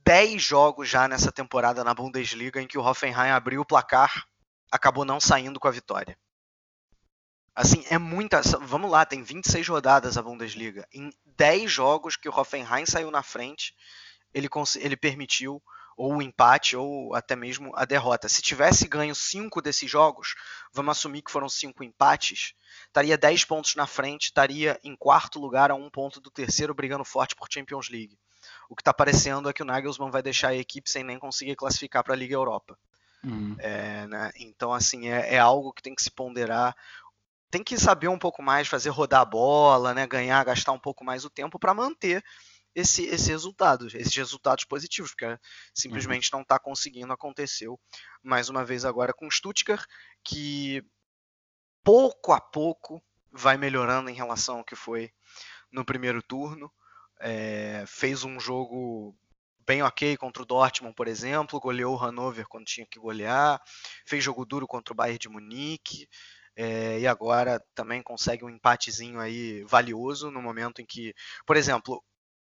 10 0.05 0.43
jogos 0.43 0.89
já 0.89 1.07
nessa 1.07 1.31
temporada 1.31 1.85
na 1.85 1.95
Bundesliga 1.95 2.61
em 2.61 2.67
que 2.67 2.79
o 2.79 2.83
Hoffenheim 2.83 3.31
abriu 3.31 3.61
o 3.61 3.67
placar, 3.67 4.27
acabou 4.71 5.05
não 5.05 5.21
saindo 5.21 5.61
com 5.61 5.69
a 5.69 5.73
vitória. 5.73 6.19
Assim, 7.55 7.85
é 7.91 7.99
muita. 7.99 8.41
Vamos 8.63 8.91
lá, 8.91 9.05
tem 9.05 9.23
26 9.23 9.69
rodadas 9.69 10.17
a 10.17 10.23
Bundesliga. 10.23 10.89
Em 10.93 11.11
10 11.37 11.71
jogos 11.71 12.17
que 12.17 12.29
o 12.29 12.35
Hoffenheim 12.35 12.87
saiu 12.87 13.11
na 13.11 13.23
frente, 13.23 13.75
ele, 14.33 14.49
ele 14.81 14.97
permitiu 14.97 15.63
ou 15.97 16.17
o 16.17 16.23
empate 16.23 16.77
ou 16.77 17.15
até 17.15 17.37
mesmo 17.37 17.71
a 17.77 17.85
derrota. 17.85 18.29
Se 18.29 18.43
tivesse 18.43 18.89
ganho 18.89 19.15
5 19.15 19.61
desses 19.61 19.91
jogos, 19.91 20.35
vamos 20.73 20.97
assumir 20.97 21.23
que 21.23 21.31
foram 21.31 21.49
5 21.49 21.85
empates, 21.85 22.55
estaria 22.87 23.19
10 23.19 23.45
pontos 23.45 23.75
na 23.75 23.87
frente, 23.87 24.25
estaria 24.25 24.81
em 24.83 24.97
quarto 24.97 25.39
lugar 25.39 25.71
a 25.71 25.75
um 25.75 25.91
ponto 25.91 26.21
do 26.21 26.31
terceiro, 26.31 26.75
brigando 26.75 27.05
forte 27.05 27.37
por 27.37 27.49
Champions 27.51 27.91
League. 27.91 28.19
O 28.73 28.75
que 28.75 28.81
está 28.81 28.95
parecendo 28.95 29.51
é 29.51 29.53
que 29.53 29.63
o 29.63 29.67
Nagelsmann 29.67 30.11
vai 30.11 30.23
deixar 30.23 30.49
a 30.49 30.55
equipe 30.55 30.89
sem 30.89 31.05
nem 31.05 31.19
conseguir 31.19 31.55
classificar 31.57 32.03
para 32.03 32.15
a 32.15 32.17
Liga 32.17 32.35
Europa. 32.35 32.79
Uhum. 33.23 33.55
É, 33.59 34.07
né? 34.07 34.33
Então, 34.37 34.73
assim, 34.73 35.11
é, 35.11 35.35
é, 35.35 35.39
algo 35.39 35.75
que 35.75 35.83
tem 35.83 35.95
que 35.95 36.03
se 36.03 36.11
ponderar 36.11 36.75
tem 37.51 37.63
que 37.63 37.77
saber 37.77 38.09
um 38.09 38.19
pouco 38.19 38.43
mais, 38.43 38.67
fazer 38.67 38.89
rodar 38.89 39.21
a 39.21 39.27
bola, 39.27 39.93
né, 39.93 40.07
ganhar, 40.07 40.43
gastar 40.43 40.73
um 40.73 40.79
pouco 40.79 41.05
mais 41.05 41.23
o 41.23 41.29
tempo 41.29 41.59
para 41.59 41.75
manter 41.75 42.25
esse, 42.75 43.05
esse 43.05 43.29
resultado, 43.29 43.89
esses 43.89 44.17
resultados 44.17 44.65
positivos, 44.65 45.11
porque 45.11 45.39
simplesmente 45.75 46.33
uhum. 46.33 46.39
não 46.39 46.43
está 46.43 46.59
conseguindo. 46.59 47.13
Aconteceu 47.13 47.79
mais 48.23 48.49
uma 48.49 48.65
vez 48.65 48.87
agora 48.87 49.13
com 49.13 49.27
o 49.27 49.31
Stuttgart, 49.31 49.85
que 50.25 50.83
pouco 51.85 52.33
a 52.33 52.41
pouco 52.41 53.03
vai 53.31 53.59
melhorando 53.59 54.09
em 54.09 54.15
relação 54.15 54.57
ao 54.57 54.65
que 54.65 54.75
foi 54.75 55.13
no 55.71 55.85
primeiro 55.85 56.23
turno. 56.23 56.73
É, 57.23 57.85
fez 57.87 58.25
um 58.25 58.41
jogo 58.41 59.17
bem 59.65 59.83
ok 59.83 60.17
contra 60.17 60.43
o 60.43 60.47
Dortmund, 60.47 60.95
por 60.95 61.07
exemplo, 61.07 61.61
goleou 61.61 61.95
o 61.95 61.97
Hannover 61.97 62.47
quando 62.49 62.65
tinha 62.65 62.87
que 62.87 62.99
golear, 62.99 63.61
fez 64.05 64.23
jogo 64.23 64.45
duro 64.45 64.67
contra 64.67 64.93
o 64.93 64.97
Bayern 64.97 65.19
de 65.19 65.29
Munique, 65.29 66.09
é, 66.57 66.99
e 67.01 67.07
agora 67.07 67.63
também 67.75 68.03
consegue 68.03 68.45
um 68.45 68.51
empatezinho 68.51 69.21
aí 69.21 69.65
valioso 69.65 70.31
no 70.31 70.43
momento 70.43 70.83
em 70.83 70.87
que, 70.87 71.15
por 71.47 71.57
exemplo, 71.57 72.03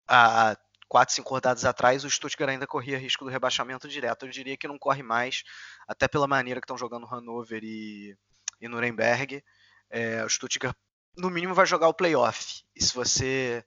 há 0.09 0.57
quatro, 0.89 1.15
cinco 1.15 1.31
rodadas 1.31 1.65
atrás 1.65 2.05
o 2.05 2.11
Stuttgart 2.11 2.51
ainda 2.51 2.67
corria 2.67 2.99
risco 2.99 3.25
do 3.25 3.31
rebaixamento 3.31 3.89
direto. 3.89 4.27
Eu 4.27 4.31
diria 4.31 4.57
que 4.57 4.69
não 4.69 4.79
corre 4.79 5.03
mais, 5.03 5.43
até 5.87 6.09
pela 6.09 6.27
maneira 6.27 6.61
que 6.61 6.65
estão 6.65 6.77
jogando 6.77 7.07
Hannover 7.07 7.63
e, 7.63 8.17
e 8.61 8.69
Nuremberg. 8.69 9.43
É, 9.89 10.25
o 10.25 10.29
Stuttgart, 10.29 10.77
no 11.17 11.31
mínimo, 11.31 11.55
vai 11.55 11.67
jogar 11.67 11.89
o 11.89 11.95
playoff. 11.95 12.63
E 12.75 12.83
se 12.83 12.95
você 12.95 13.65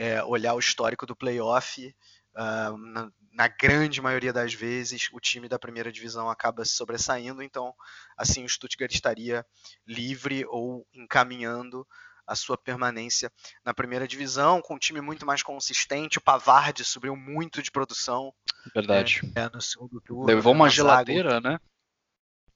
é, 0.00 0.24
olhar 0.24 0.54
o 0.54 0.58
histórico 0.58 1.04
do 1.04 1.14
playoff, 1.14 1.94
uh, 2.34 2.76
na, 2.78 3.12
na 3.34 3.48
grande 3.48 4.00
maioria 4.00 4.32
das 4.32 4.54
vezes, 4.54 5.10
o 5.12 5.20
time 5.20 5.46
da 5.46 5.58
primeira 5.58 5.92
divisão 5.92 6.30
acaba 6.30 6.64
se 6.64 6.72
sobressaindo, 6.72 7.42
então, 7.42 7.74
assim, 8.16 8.42
o 8.42 8.48
Stuttgart 8.48 8.90
estaria 8.90 9.44
livre 9.86 10.46
ou 10.48 10.86
encaminhando 10.94 11.86
a 12.26 12.34
sua 12.34 12.56
permanência 12.56 13.30
na 13.62 13.74
primeira 13.74 14.08
divisão, 14.08 14.62
com 14.62 14.74
um 14.74 14.78
time 14.78 15.02
muito 15.02 15.26
mais 15.26 15.42
consistente. 15.42 16.16
O 16.16 16.22
Pavard 16.22 16.82
subiu 16.82 17.14
muito 17.14 17.60
de 17.60 17.70
produção. 17.70 18.32
Verdade. 18.74 19.20
É, 19.34 19.50
no 19.50 19.60
segundo 19.60 20.00
turno. 20.00 20.24
Levou 20.24 20.54
uma 20.54 20.70
geladeira, 20.70 21.32
zaga. 21.32 21.50
né? 21.50 21.60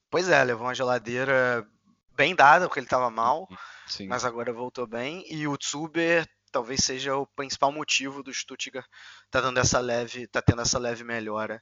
Pois 0.09 0.29
é, 0.29 0.43
levou 0.43 0.65
uma 0.65 0.73
geladeira 0.73 1.67
bem 2.15 2.33
dada, 2.33 2.67
porque 2.67 2.79
ele 2.79 2.87
estava 2.87 3.11
mal, 3.11 3.47
Sim. 3.85 4.07
mas 4.07 4.25
agora 4.25 4.51
voltou 4.51 4.87
bem. 4.87 5.23
E 5.29 5.47
o 5.47 5.57
Tsuber 5.57 6.25
talvez 6.55 6.85
seja 6.85 7.17
o 7.17 7.27
principal 7.27 7.69
motivo 7.69 8.23
do 8.23 8.33
Stuttgart 8.33 8.87
tá 9.29 9.41
dando 9.41 9.59
essa 9.59 9.77
leve, 9.81 10.25
tá 10.25 10.41
tendo 10.41 10.61
essa 10.61 10.79
leve 10.79 11.03
melhora 11.03 11.61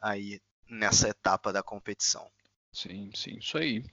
aí 0.00 0.40
nessa 0.68 1.08
etapa 1.08 1.52
da 1.52 1.62
competição. 1.62 2.28
Sim, 2.72 3.08
sim, 3.14 3.36
isso 3.38 3.56
aí. 3.56 3.84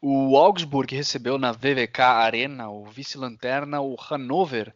O 0.00 0.36
Augsburg 0.36 0.94
recebeu 0.94 1.36
na 1.36 1.50
VVK 1.50 2.00
Arena 2.00 2.70
o 2.70 2.84
vice-lanterna, 2.84 3.80
o 3.80 3.96
Hannover, 3.96 4.72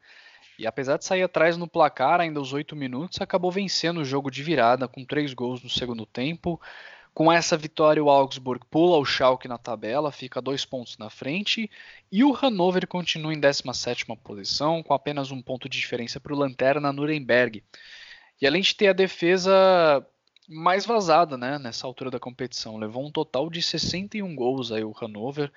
e 0.58 0.66
apesar 0.66 0.96
de 0.96 1.04
sair 1.04 1.22
atrás 1.22 1.56
no 1.56 1.68
placar 1.68 2.20
ainda 2.20 2.40
aos 2.40 2.52
oito 2.52 2.74
minutos, 2.74 3.20
acabou 3.20 3.52
vencendo 3.52 4.00
o 4.00 4.04
jogo 4.04 4.28
de 4.28 4.42
virada 4.42 4.88
com 4.88 5.04
três 5.04 5.32
gols 5.32 5.62
no 5.62 5.70
segundo 5.70 6.04
tempo. 6.04 6.60
Com 7.14 7.30
essa 7.30 7.58
vitória, 7.58 8.02
o 8.02 8.08
Augsburg 8.08 8.64
pula 8.70 8.96
o 8.96 9.04
Schalke 9.04 9.46
na 9.46 9.58
tabela, 9.58 10.10
fica 10.10 10.40
dois 10.40 10.64
pontos 10.64 10.96
na 10.96 11.10
frente, 11.10 11.70
e 12.10 12.24
o 12.24 12.32
Hannover 12.32 12.86
continua 12.86 13.34
em 13.34 13.40
17 13.40 14.06
posição, 14.24 14.82
com 14.82 14.94
apenas 14.94 15.30
um 15.30 15.42
ponto 15.42 15.68
de 15.68 15.78
diferença 15.78 16.18
para 16.18 16.32
o 16.32 16.38
Lanterna 16.38 16.90
Nuremberg. 16.90 17.62
E 18.40 18.46
além 18.46 18.62
de 18.62 18.74
ter 18.74 18.88
a 18.88 18.94
defesa 18.94 19.52
mais 20.48 20.86
vazada 20.86 21.36
né, 21.36 21.58
nessa 21.58 21.86
altura 21.86 22.10
da 22.10 22.18
competição, 22.18 22.78
levou 22.78 23.06
um 23.06 23.10
total 23.10 23.50
de 23.50 23.62
61 23.62 24.34
gols 24.34 24.72
aí 24.72 24.82
o 24.82 24.92
Hannover. 24.92 25.52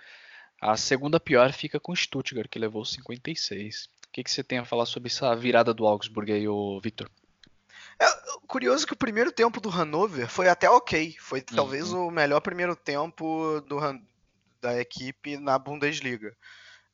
A 0.61 0.75
segunda 0.75 1.21
pior 1.21 1.53
fica 1.53 1.79
com 1.79 1.93
o 1.93 1.95
Stuttgart, 1.95 2.49
que 2.49 2.59
levou 2.59 2.83
56. 2.83 3.85
O 3.85 4.11
que, 4.11 4.23
que 4.23 4.31
você 4.31 4.43
tem 4.43 4.57
a 4.57 4.65
falar 4.65 4.85
sobre 4.85 5.07
essa 5.07 5.33
virada 5.35 5.73
do 5.73 5.87
Augsburg 5.87 6.31
aí, 6.33 6.45
Victor? 6.81 7.09
É 7.99 8.05
curioso 8.47 8.85
que 8.85 8.93
o 8.93 8.97
primeiro 8.97 9.31
tempo 9.31 9.59
do 9.61 9.69
Hannover 9.69 10.29
foi 10.29 10.47
até 10.47 10.69
ok. 10.69 11.15
Foi 11.19 11.39
uhum. 11.39 11.55
talvez 11.55 11.91
o 11.91 12.11
melhor 12.11 12.41
primeiro 12.41 12.75
tempo 12.75 13.61
do, 13.61 13.79
da 14.61 14.79
equipe 14.79 15.37
na 15.37 15.57
Bundesliga. 15.57 16.35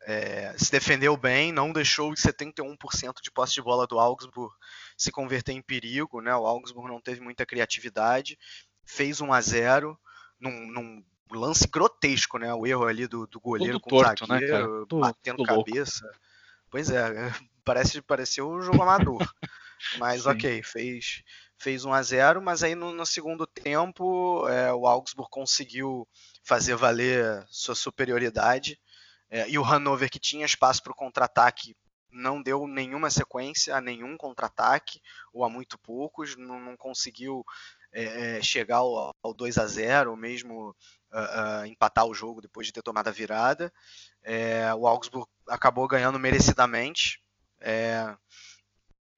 É, 0.03 0.55
se 0.57 0.71
defendeu 0.71 1.15
bem, 1.15 1.51
não 1.51 1.71
deixou 1.71 2.11
os 2.11 2.19
71% 2.19 3.21
de 3.21 3.29
posse 3.29 3.53
de 3.53 3.61
bola 3.61 3.85
do 3.85 3.99
Augsburg 3.99 4.51
se 4.97 5.11
converter 5.11 5.53
em 5.53 5.61
perigo. 5.61 6.21
Né? 6.21 6.35
O 6.35 6.45
Augsburg 6.45 6.89
não 6.89 6.99
teve 6.99 7.21
muita 7.21 7.45
criatividade, 7.45 8.37
fez 8.83 9.21
1 9.21 9.31
a 9.31 9.41
0 9.41 9.99
num, 10.39 10.67
num 10.71 11.03
lance 11.31 11.67
grotesco, 11.67 12.37
né? 12.37 12.53
O 12.53 12.65
erro 12.65 12.85
ali 12.85 13.07
do, 13.07 13.27
do 13.27 13.39
goleiro 13.39 13.79
Tudo 13.79 13.83
com 13.83 13.89
torto, 13.89 14.25
o 14.25 14.27
né, 14.27 14.39
zagueiro, 14.39 14.79
né, 14.81 14.99
batendo 14.99 15.43
cabeça. 15.43 16.03
Louco. 16.03 16.19
Pois 16.69 16.89
é, 16.89 17.03
parece 17.63 18.01
pareceu 18.01 18.49
um 18.49 18.61
jogo 18.61 18.81
amador. 18.81 19.21
Mas 19.97 20.23
Sim. 20.23 20.29
ok, 20.29 20.63
fez, 20.63 21.23
fez 21.57 21.85
1 21.85 21.93
a 21.93 22.01
0 22.01 22.41
mas 22.41 22.63
aí 22.63 22.75
no, 22.75 22.91
no 22.91 23.05
segundo 23.05 23.45
tempo 23.45 24.47
é, 24.47 24.73
o 24.73 24.87
Augsburg 24.87 25.29
conseguiu 25.29 26.07
fazer 26.43 26.75
valer 26.75 27.45
sua 27.49 27.75
superioridade. 27.75 28.79
É, 29.29 29.49
e 29.49 29.57
o 29.57 29.63
Hannover, 29.63 30.09
que 30.09 30.19
tinha 30.19 30.45
espaço 30.45 30.83
para 30.83 30.91
o 30.91 30.95
contra-ataque, 30.95 31.75
não 32.11 32.41
deu 32.41 32.67
nenhuma 32.67 33.09
sequência 33.09 33.75
a 33.75 33.81
nenhum 33.81 34.17
contra-ataque, 34.17 35.01
ou 35.31 35.45
a 35.45 35.49
muito 35.49 35.77
poucos, 35.79 36.35
não, 36.35 36.59
não 36.59 36.75
conseguiu 36.75 37.45
é, 37.93 38.37
é 38.37 38.41
chegar 38.41 38.77
ao, 38.77 39.15
ao 39.23 39.33
2 39.33 39.57
a 39.57 39.65
0 39.65 40.11
ou 40.11 40.17
mesmo 40.17 40.75
uh, 41.11 41.61
uh, 41.61 41.65
empatar 41.65 42.05
o 42.05 42.13
jogo 42.13 42.41
depois 42.41 42.67
de 42.67 42.73
ter 42.73 42.81
tomado 42.81 43.07
a 43.07 43.11
virada. 43.11 43.71
É, 44.23 44.73
o 44.75 44.87
Augsburg 44.87 45.29
acabou 45.47 45.87
ganhando 45.87 46.19
merecidamente. 46.19 47.21
É, 47.59 48.15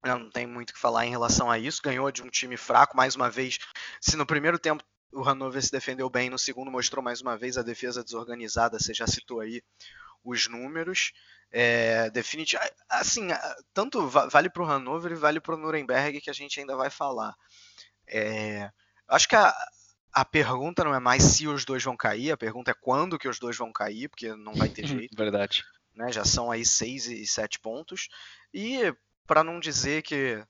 não 0.03 0.29
tem 0.29 0.45
muito 0.45 0.71
o 0.71 0.73
que 0.73 0.79
falar 0.79 1.05
em 1.05 1.11
relação 1.11 1.49
a 1.49 1.57
isso. 1.57 1.81
Ganhou 1.81 2.11
de 2.11 2.21
um 2.21 2.29
time 2.29 2.57
fraco, 2.57 2.95
mais 2.95 3.15
uma 3.15 3.29
vez. 3.29 3.57
Se 4.01 4.17
no 4.17 4.25
primeiro 4.25 4.59
tempo 4.59 4.83
o 5.11 5.23
Hannover 5.23 5.61
se 5.63 5.71
defendeu 5.71 6.09
bem, 6.09 6.29
no 6.29 6.37
segundo 6.37 6.71
mostrou 6.71 7.03
mais 7.03 7.21
uma 7.21 7.37
vez 7.37 7.57
a 7.57 7.61
defesa 7.61 8.03
desorganizada. 8.03 8.79
Você 8.79 8.93
já 8.93 9.07
citou 9.07 9.39
aí 9.39 9.61
os 10.23 10.47
números. 10.47 11.13
É, 11.51 12.09
definitivamente, 12.09 12.73
assim, 12.89 13.27
tanto 13.73 14.07
vale 14.07 14.49
para 14.49 14.63
o 14.63 14.65
Hannover 14.65 15.11
e 15.11 15.15
vale 15.15 15.39
para 15.39 15.53
o 15.53 15.57
Nuremberg 15.57 16.19
que 16.19 16.29
a 16.29 16.33
gente 16.33 16.59
ainda 16.59 16.75
vai 16.75 16.89
falar. 16.89 17.35
É, 18.07 18.71
acho 19.07 19.27
que 19.27 19.35
a, 19.35 19.55
a 20.11 20.25
pergunta 20.25 20.83
não 20.83 20.95
é 20.95 20.99
mais 20.99 21.23
se 21.23 21.47
os 21.47 21.63
dois 21.63 21.83
vão 21.83 21.95
cair, 21.95 22.31
a 22.31 22.37
pergunta 22.37 22.71
é 22.71 22.73
quando 22.73 23.19
que 23.19 23.27
os 23.27 23.37
dois 23.39 23.55
vão 23.55 23.71
cair, 23.71 24.09
porque 24.09 24.33
não 24.35 24.53
vai 24.53 24.67
ter 24.67 24.85
jeito. 24.87 25.15
Verdade. 25.15 25.63
Né, 25.93 26.11
já 26.11 26.25
são 26.25 26.49
aí 26.49 26.65
seis 26.65 27.05
e 27.05 27.25
sete 27.27 27.59
pontos. 27.59 28.09
E 28.51 28.91
para 29.25 29.43
não 29.43 29.59
dizer 29.59 30.01
que, 30.03 30.43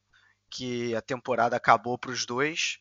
que 0.50 0.96
a 0.96 1.02
temporada 1.02 1.56
acabou 1.56 1.98
para 1.98 2.12
os 2.12 2.26
dois. 2.26 2.78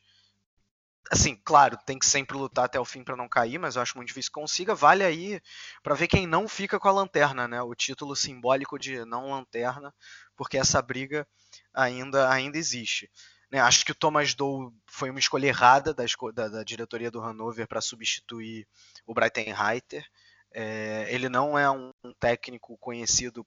Assim, 1.10 1.36
claro, 1.44 1.76
tem 1.84 1.98
que 1.98 2.06
sempre 2.06 2.36
lutar 2.36 2.64
até 2.64 2.78
o 2.80 2.84
fim 2.84 3.04
para 3.04 3.16
não 3.16 3.28
cair, 3.28 3.58
mas 3.58 3.76
eu 3.76 3.82
acho 3.82 3.96
muito 3.96 4.08
difícil 4.08 4.30
consiga. 4.32 4.74
Vale 4.74 5.04
aí 5.04 5.40
para 5.82 5.94
ver 5.94 6.08
quem 6.08 6.26
não 6.26 6.48
fica 6.48 6.78
com 6.78 6.88
a 6.88 6.92
lanterna, 6.92 7.46
né? 7.46 7.60
O 7.60 7.74
título 7.74 8.16
simbólico 8.16 8.78
de 8.78 9.04
não 9.04 9.30
lanterna, 9.30 9.92
porque 10.36 10.56
essa 10.56 10.80
briga 10.80 11.26
ainda, 11.74 12.30
ainda 12.30 12.56
existe. 12.56 13.10
Né? 13.50 13.60
Acho 13.60 13.84
que 13.84 13.92
o 13.92 13.94
Thomas 13.94 14.34
Doe 14.34 14.72
foi 14.86 15.10
uma 15.10 15.18
escolha 15.18 15.46
errada 15.46 15.92
da, 15.92 16.04
da, 16.32 16.48
da 16.48 16.64
diretoria 16.64 17.10
do 17.10 17.20
Hannover 17.20 17.68
para 17.68 17.82
substituir 17.82 18.66
o 19.06 19.12
Breitenreiter. 19.12 20.06
É, 20.54 21.06
ele 21.10 21.28
não 21.28 21.58
é 21.58 21.70
um 21.70 21.92
técnico 22.18 22.78
conhecido 22.78 23.46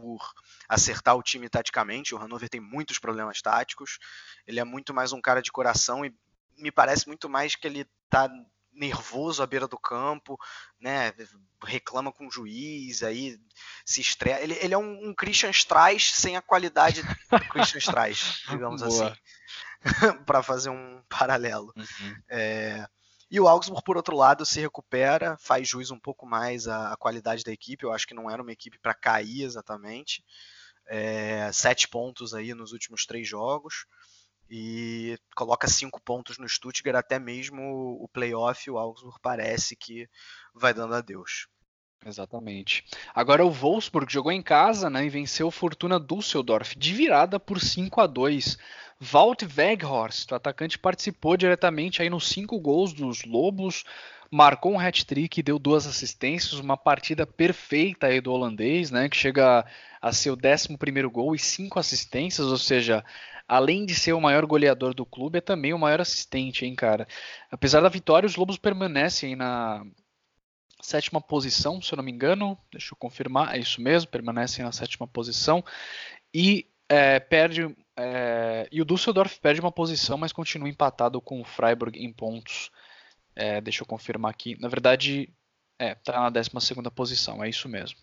por 0.00 0.32
acertar 0.68 1.16
o 1.16 1.22
time 1.22 1.48
taticamente. 1.48 2.14
O 2.14 2.18
Hannover 2.18 2.48
tem 2.48 2.60
muitos 2.60 2.98
problemas 2.98 3.40
táticos. 3.40 3.98
Ele 4.46 4.60
é 4.60 4.64
muito 4.64 4.94
mais 4.94 5.12
um 5.12 5.20
cara 5.20 5.42
de 5.42 5.52
coração 5.52 6.04
e 6.04 6.14
me 6.58 6.70
parece 6.70 7.06
muito 7.06 7.28
mais 7.28 7.54
que 7.54 7.66
ele 7.66 7.86
tá 8.08 8.30
nervoso 8.72 9.42
à 9.42 9.46
beira 9.46 9.66
do 9.66 9.78
campo, 9.78 10.38
né? 10.78 11.12
Reclama 11.64 12.12
com 12.12 12.26
o 12.26 12.30
juiz, 12.30 13.02
aí 13.02 13.38
se 13.84 14.00
estreia. 14.00 14.40
Ele, 14.42 14.54
ele 14.60 14.74
é 14.74 14.78
um, 14.78 15.08
um 15.08 15.14
Christian 15.14 15.50
Streich 15.50 16.14
sem 16.14 16.36
a 16.36 16.42
qualidade 16.42 17.02
do 17.02 17.40
Christian 17.48 17.78
Streich, 17.78 18.46
digamos 18.48 18.82
assim. 18.84 19.12
para 20.26 20.42
fazer 20.42 20.70
um 20.70 21.02
paralelo. 21.08 21.72
Uhum. 21.76 22.16
É, 22.28 22.86
e 23.30 23.40
o 23.40 23.48
Augsburg, 23.48 23.84
por 23.84 23.96
outro 23.96 24.16
lado, 24.16 24.46
se 24.46 24.60
recupera, 24.60 25.36
faz 25.38 25.68
jus 25.68 25.90
um 25.90 25.98
pouco 25.98 26.26
mais 26.26 26.68
à 26.68 26.96
qualidade 26.96 27.42
da 27.42 27.52
equipe. 27.52 27.84
Eu 27.84 27.92
acho 27.92 28.06
que 28.06 28.14
não 28.14 28.30
era 28.30 28.42
uma 28.42 28.52
equipe 28.52 28.78
para 28.78 28.94
cair 28.94 29.42
exatamente. 29.42 30.24
É, 30.86 31.50
sete 31.52 31.88
pontos 31.88 32.32
aí 32.32 32.54
nos 32.54 32.72
últimos 32.72 33.04
três 33.04 33.26
jogos 33.26 33.86
e 34.48 35.18
coloca 35.34 35.66
cinco 35.66 36.00
pontos 36.00 36.38
no 36.38 36.48
Stuttgart, 36.48 36.96
até 36.96 37.18
mesmo 37.18 37.98
o 38.00 38.08
playoff, 38.08 38.70
o 38.70 38.78
Augsburg 38.78 39.18
parece 39.20 39.74
que 39.74 40.08
vai 40.54 40.72
dando 40.72 40.94
adeus. 40.94 41.48
Exatamente. 42.04 42.84
Agora 43.14 43.44
o 43.44 43.50
Wolfsburg 43.50 44.12
jogou 44.12 44.30
em 44.30 44.42
casa 44.42 44.88
né, 44.88 45.04
e 45.04 45.10
venceu 45.10 45.50
Fortuna 45.50 45.98
Düsseldorf 45.98 46.76
de 46.76 46.92
virada 46.92 47.40
por 47.40 47.60
5 47.60 48.00
a 48.00 48.06
2 48.06 48.58
Walt 49.00 49.42
Weghorst, 49.56 50.32
o 50.32 50.34
atacante, 50.34 50.78
participou 50.78 51.36
diretamente 51.36 52.00
aí 52.00 52.08
nos 52.08 52.28
cinco 52.28 52.58
gols 52.58 52.94
dos 52.94 53.24
Lobos, 53.24 53.84
marcou 54.30 54.72
um 54.72 54.80
hat-trick 54.80 55.42
deu 55.42 55.58
duas 55.58 55.86
assistências, 55.86 56.54
uma 56.54 56.76
partida 56.78 57.26
perfeita 57.26 58.06
aí 58.06 58.20
do 58.20 58.32
holandês, 58.32 58.90
né, 58.90 59.08
que 59.08 59.16
chega 59.16 59.66
a 60.00 60.12
ser 60.12 60.30
o 60.30 60.38
11 60.42 60.78
primeiro 60.78 61.10
gol 61.10 61.34
e 61.34 61.38
cinco 61.38 61.78
assistências, 61.78 62.46
ou 62.46 62.56
seja, 62.56 63.04
além 63.46 63.84
de 63.84 63.94
ser 63.94 64.14
o 64.14 64.20
maior 64.20 64.46
goleador 64.46 64.94
do 64.94 65.04
clube, 65.04 65.38
é 65.38 65.42
também 65.42 65.74
o 65.74 65.78
maior 65.78 66.00
assistente, 66.00 66.64
hein, 66.64 66.74
cara. 66.74 67.06
Apesar 67.50 67.82
da 67.82 67.88
vitória, 67.90 68.26
os 68.26 68.36
Lobos 68.36 68.56
permanecem 68.56 69.36
na 69.36 69.84
sétima 70.86 71.20
posição, 71.20 71.82
se 71.82 71.92
eu 71.92 71.96
não 71.96 72.04
me 72.04 72.12
engano, 72.12 72.56
deixa 72.70 72.94
eu 72.94 72.96
confirmar, 72.96 73.56
é 73.56 73.58
isso 73.58 73.80
mesmo, 73.80 74.10
permanecem 74.10 74.64
na 74.64 74.70
sétima 74.70 75.06
posição 75.06 75.64
e 76.32 76.70
é, 76.88 77.18
perde 77.18 77.74
é, 77.96 78.68
e 78.70 78.80
o 78.80 78.84
Düsseldorf 78.84 79.40
perde 79.40 79.60
uma 79.60 79.72
posição, 79.72 80.16
mas 80.16 80.32
continua 80.32 80.68
empatado 80.68 81.20
com 81.20 81.40
o 81.40 81.44
Freiburg 81.44 81.98
em 81.98 82.12
pontos. 82.12 82.70
É, 83.34 83.60
deixa 83.60 83.82
eu 83.82 83.86
confirmar 83.86 84.30
aqui. 84.30 84.56
Na 84.60 84.68
verdade, 84.68 85.32
é, 85.78 85.94
tá 85.94 86.20
na 86.20 86.30
12 86.30 86.50
posição, 86.94 87.42
é 87.42 87.48
isso 87.48 87.68
mesmo. 87.68 87.98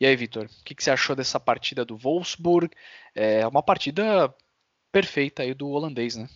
E 0.00 0.06
aí, 0.06 0.16
Vitor, 0.16 0.46
o 0.46 0.64
que, 0.64 0.74
que, 0.74 0.82
você 0.82 0.90
achou 0.90 1.14
dessa 1.14 1.38
partida 1.38 1.84
do 1.84 1.96
Wolfsburg? 1.96 2.70
É 3.14 3.46
uma 3.46 3.62
partida 3.62 4.34
perfeita 4.90 5.42
aí 5.42 5.54
do 5.54 5.68
holandês, 5.68 6.16
né? 6.16 6.28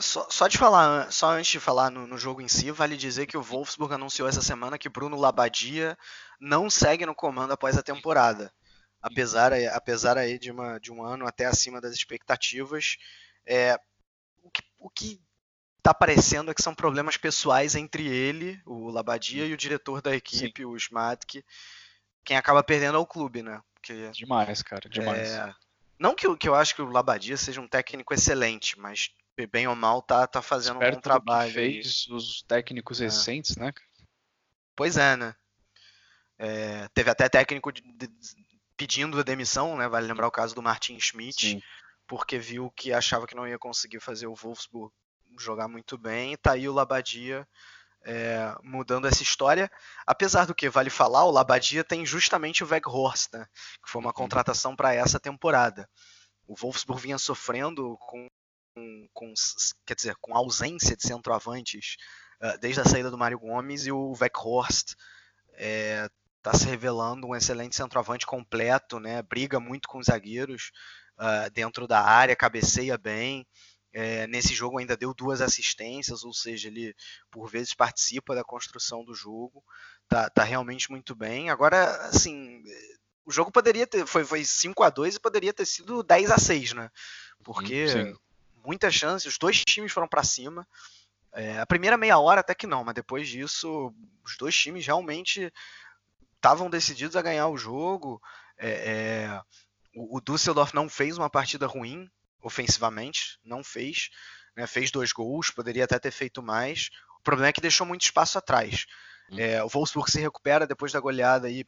É, 0.00 0.02
só, 0.02 0.26
só, 0.30 0.48
de 0.48 0.58
falar, 0.58 1.12
só 1.12 1.30
antes 1.30 1.50
de 1.50 1.60
falar 1.60 1.90
no, 1.90 2.06
no, 2.06 2.18
jogo 2.18 2.40
em 2.40 2.48
si, 2.48 2.70
vale 2.70 2.96
dizer 2.96 3.26
que 3.26 3.36
o 3.36 3.42
Wolfsburg 3.42 3.94
anunciou 3.94 4.28
essa 4.28 4.42
semana 4.42 4.78
que 4.78 4.88
Bruno 4.88 5.16
Labadia 5.16 5.96
não 6.40 6.68
segue 6.68 7.06
no 7.06 7.14
comando 7.14 7.52
após 7.52 7.76
a 7.76 7.82
temporada 7.82 8.52
apesar, 9.02 9.52
apesar 9.72 10.18
aí 10.18 10.38
de, 10.38 10.50
uma, 10.50 10.78
de 10.78 10.92
um 10.92 11.02
ano 11.02 11.26
até 11.26 11.46
acima 11.46 11.80
das 11.80 11.94
expectativas. 11.94 12.96
É, 13.46 13.78
o 14.42 14.50
que, 14.50 14.62
o 14.78 14.90
que 14.90 15.20
tá 15.82 15.94
parecendo 15.94 16.50
é 16.50 16.54
que 16.54 16.62
são 16.62 16.74
problemas 16.74 17.16
pessoais 17.16 17.74
entre 17.74 18.06
ele, 18.06 18.60
o 18.66 18.90
Labadia, 18.90 19.46
e 19.46 19.52
o 19.52 19.56
diretor 19.56 20.02
da 20.02 20.14
equipe, 20.14 20.62
Sim. 20.62 20.66
o 20.66 20.76
Smatk, 20.76 21.42
quem 22.24 22.36
acaba 22.36 22.62
perdendo 22.62 22.98
ao 22.98 23.06
clube, 23.06 23.42
né? 23.42 23.60
Porque, 23.74 24.10
demais, 24.10 24.62
cara, 24.62 24.88
demais. 24.88 25.30
É, 25.30 25.54
não 25.98 26.14
que, 26.14 26.36
que 26.36 26.48
eu 26.48 26.54
acho 26.54 26.74
que 26.74 26.82
o 26.82 26.90
Labadia 26.90 27.36
seja 27.36 27.60
um 27.60 27.68
técnico 27.68 28.12
excelente, 28.12 28.78
mas 28.78 29.10
bem 29.46 29.66
ou 29.66 29.76
mal 29.76 30.02
tá, 30.02 30.26
tá 30.26 30.42
fazendo 30.42 30.76
Esperto 30.76 30.94
um 30.94 30.96
bom 30.96 31.02
trabalho. 31.02 31.52
fez 31.52 32.06
os 32.08 32.42
técnicos 32.42 33.00
é. 33.00 33.04
recentes, 33.04 33.56
né? 33.56 33.72
Pois 34.74 34.96
é, 34.96 35.16
né? 35.16 35.34
É, 36.38 36.88
teve 36.94 37.10
até 37.10 37.28
técnico 37.28 37.70
de, 37.70 37.82
de, 37.82 38.08
pedindo 38.76 39.18
a 39.20 39.22
demissão, 39.22 39.76
né? 39.76 39.88
Vale 39.88 40.06
lembrar 40.06 40.26
o 40.26 40.32
caso 40.32 40.54
do 40.54 40.62
Martin 40.62 40.98
Schmidt, 40.98 41.50
Sim. 41.50 41.62
porque 42.06 42.38
viu 42.38 42.70
que 42.70 42.92
achava 42.92 43.26
que 43.26 43.34
não 43.34 43.46
ia 43.46 43.58
conseguir 43.58 44.00
fazer 44.00 44.26
o 44.26 44.34
Wolfsburg 44.34 44.92
jogar 45.38 45.68
muito 45.68 45.98
bem. 45.98 46.32
E 46.32 46.36
tá 46.36 46.52
aí 46.52 46.68
o 46.68 46.72
Labadia 46.72 47.46
é, 48.04 48.54
mudando 48.62 49.06
essa 49.06 49.22
história. 49.22 49.70
Apesar 50.06 50.46
do 50.46 50.54
que 50.54 50.68
vale 50.70 50.90
falar, 50.90 51.24
o 51.24 51.30
Labadia 51.30 51.84
tem 51.84 52.06
justamente 52.06 52.64
o 52.64 52.66
Weghorst, 52.66 53.32
né? 53.32 53.46
Que 53.84 53.90
foi 53.90 54.00
uma 54.00 54.08
uhum. 54.08 54.14
contratação 54.14 54.74
para 54.74 54.94
essa 54.94 55.20
temporada. 55.20 55.88
O 56.46 56.54
Wolfsburg 56.56 57.02
vinha 57.02 57.18
sofrendo 57.18 57.96
com, 57.98 58.28
com, 58.74 59.08
com, 59.12 59.34
quer 59.86 59.94
dizer, 59.94 60.14
com 60.20 60.36
ausência 60.36 60.96
de 60.96 61.06
centroavantes 61.06 61.96
uh, 62.42 62.58
desde 62.60 62.80
a 62.80 62.84
saída 62.84 63.10
do 63.10 63.18
Mário 63.18 63.38
Gomes 63.38 63.86
e 63.86 63.92
o 63.92 64.12
Weghorst 64.20 64.94
é, 65.54 66.08
está 66.38 66.54
se 66.56 66.66
revelando 66.66 67.26
um 67.26 67.36
excelente 67.36 67.76
centroavante 67.76 68.26
completo, 68.26 68.98
né? 68.98 69.22
Briga 69.22 69.60
muito 69.60 69.88
com 69.88 69.98
os 69.98 70.06
zagueiros 70.06 70.70
uh, 71.18 71.50
dentro 71.52 71.86
da 71.86 72.00
área, 72.00 72.34
cabeceia 72.34 72.96
bem. 72.96 73.46
É, 73.92 74.26
nesse 74.28 74.54
jogo 74.54 74.78
ainda 74.78 74.96
deu 74.96 75.12
duas 75.12 75.40
assistências, 75.40 76.22
ou 76.22 76.32
seja, 76.32 76.68
ele 76.68 76.94
por 77.30 77.50
vezes 77.50 77.74
participa 77.74 78.34
da 78.34 78.44
construção 78.44 79.04
do 79.04 79.14
jogo. 79.14 79.62
Tá, 80.08 80.30
tá 80.30 80.44
realmente 80.44 80.90
muito 80.90 81.14
bem. 81.14 81.50
Agora, 81.50 81.96
assim, 82.06 82.62
o 83.24 83.32
jogo 83.32 83.50
poderia 83.50 83.86
ter 83.86 84.06
foi, 84.06 84.24
foi 84.24 84.44
5 84.44 84.82
a 84.82 84.90
2 84.90 85.16
e 85.16 85.20
poderia 85.20 85.52
ter 85.52 85.66
sido 85.66 86.02
10 86.02 86.30
a 86.30 86.38
6, 86.38 86.72
né? 86.72 86.90
Porque 87.44 87.88
sim, 87.88 88.04
sim. 88.06 88.18
Muitas 88.64 88.94
chances, 88.94 89.26
os 89.26 89.38
dois 89.38 89.64
times 89.64 89.92
foram 89.92 90.08
para 90.08 90.22
cima. 90.22 90.66
É, 91.32 91.60
a 91.60 91.66
primeira 91.66 91.96
meia 91.96 92.18
hora 92.18 92.40
até 92.40 92.54
que 92.54 92.66
não, 92.66 92.84
mas 92.84 92.94
depois 92.94 93.28
disso, 93.28 93.94
os 94.24 94.36
dois 94.36 94.56
times 94.56 94.86
realmente 94.86 95.52
estavam 96.36 96.68
decididos 96.68 97.16
a 97.16 97.22
ganhar 97.22 97.48
o 97.48 97.56
jogo. 97.56 98.20
É, 98.58 98.70
é, 98.70 99.40
o, 99.94 100.16
o 100.16 100.20
Düsseldorf 100.20 100.74
não 100.74 100.88
fez 100.88 101.16
uma 101.16 101.30
partida 101.30 101.66
ruim 101.66 102.10
ofensivamente, 102.42 103.38
não 103.44 103.62
fez. 103.62 104.10
Né, 104.56 104.66
fez 104.66 104.90
dois 104.90 105.12
gols, 105.12 105.50
poderia 105.50 105.84
até 105.84 105.98
ter 105.98 106.10
feito 106.10 106.42
mais. 106.42 106.90
O 107.20 107.22
problema 107.22 107.48
é 107.48 107.52
que 107.52 107.60
deixou 107.60 107.86
muito 107.86 108.02
espaço 108.02 108.38
atrás. 108.38 108.86
Uhum. 109.30 109.38
É, 109.38 109.62
o 109.62 109.68
Wolfsburg 109.68 110.10
se 110.10 110.20
recupera 110.20 110.66
depois 110.66 110.92
da 110.92 110.98
goleada 110.98 111.46
aí 111.46 111.64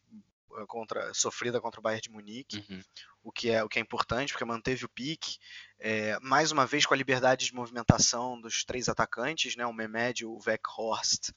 contra, 0.67 1.12
sofrida 1.15 1.61
contra 1.61 1.81
o 1.81 1.83
Bayern 1.83 2.03
de 2.03 2.11
Munique, 2.11 2.65
uhum. 2.69 2.83
o, 3.23 3.33
que 3.33 3.51
é, 3.51 3.62
o 3.62 3.69
que 3.69 3.79
é 3.79 3.83
importante, 3.83 4.33
porque 4.33 4.45
manteve 4.45 4.85
o 4.85 4.88
pique. 4.88 5.38
É, 5.79 6.19
mais 6.21 6.53
uma 6.53 6.67
vez 6.67 6.87
com 6.87 6.95
a 6.95 6.97
liberdade 6.97 7.47
de 7.47 7.55
movimentação 7.55 8.41
dos 8.41 8.65
três 8.65 8.88
atacantes, 8.88 9.57
né, 9.57 9.67
o 9.67 9.73
Mehmed, 9.73 10.25
o 10.25 10.38
Weghorst 10.47 11.31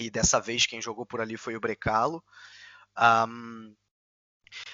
e 0.00 0.10
dessa 0.10 0.40
vez 0.40 0.66
quem 0.66 0.80
jogou 0.80 1.04
por 1.04 1.20
ali 1.20 1.36
foi 1.36 1.56
o 1.56 1.60
Brecalo. 1.60 2.24
Um, 2.98 3.74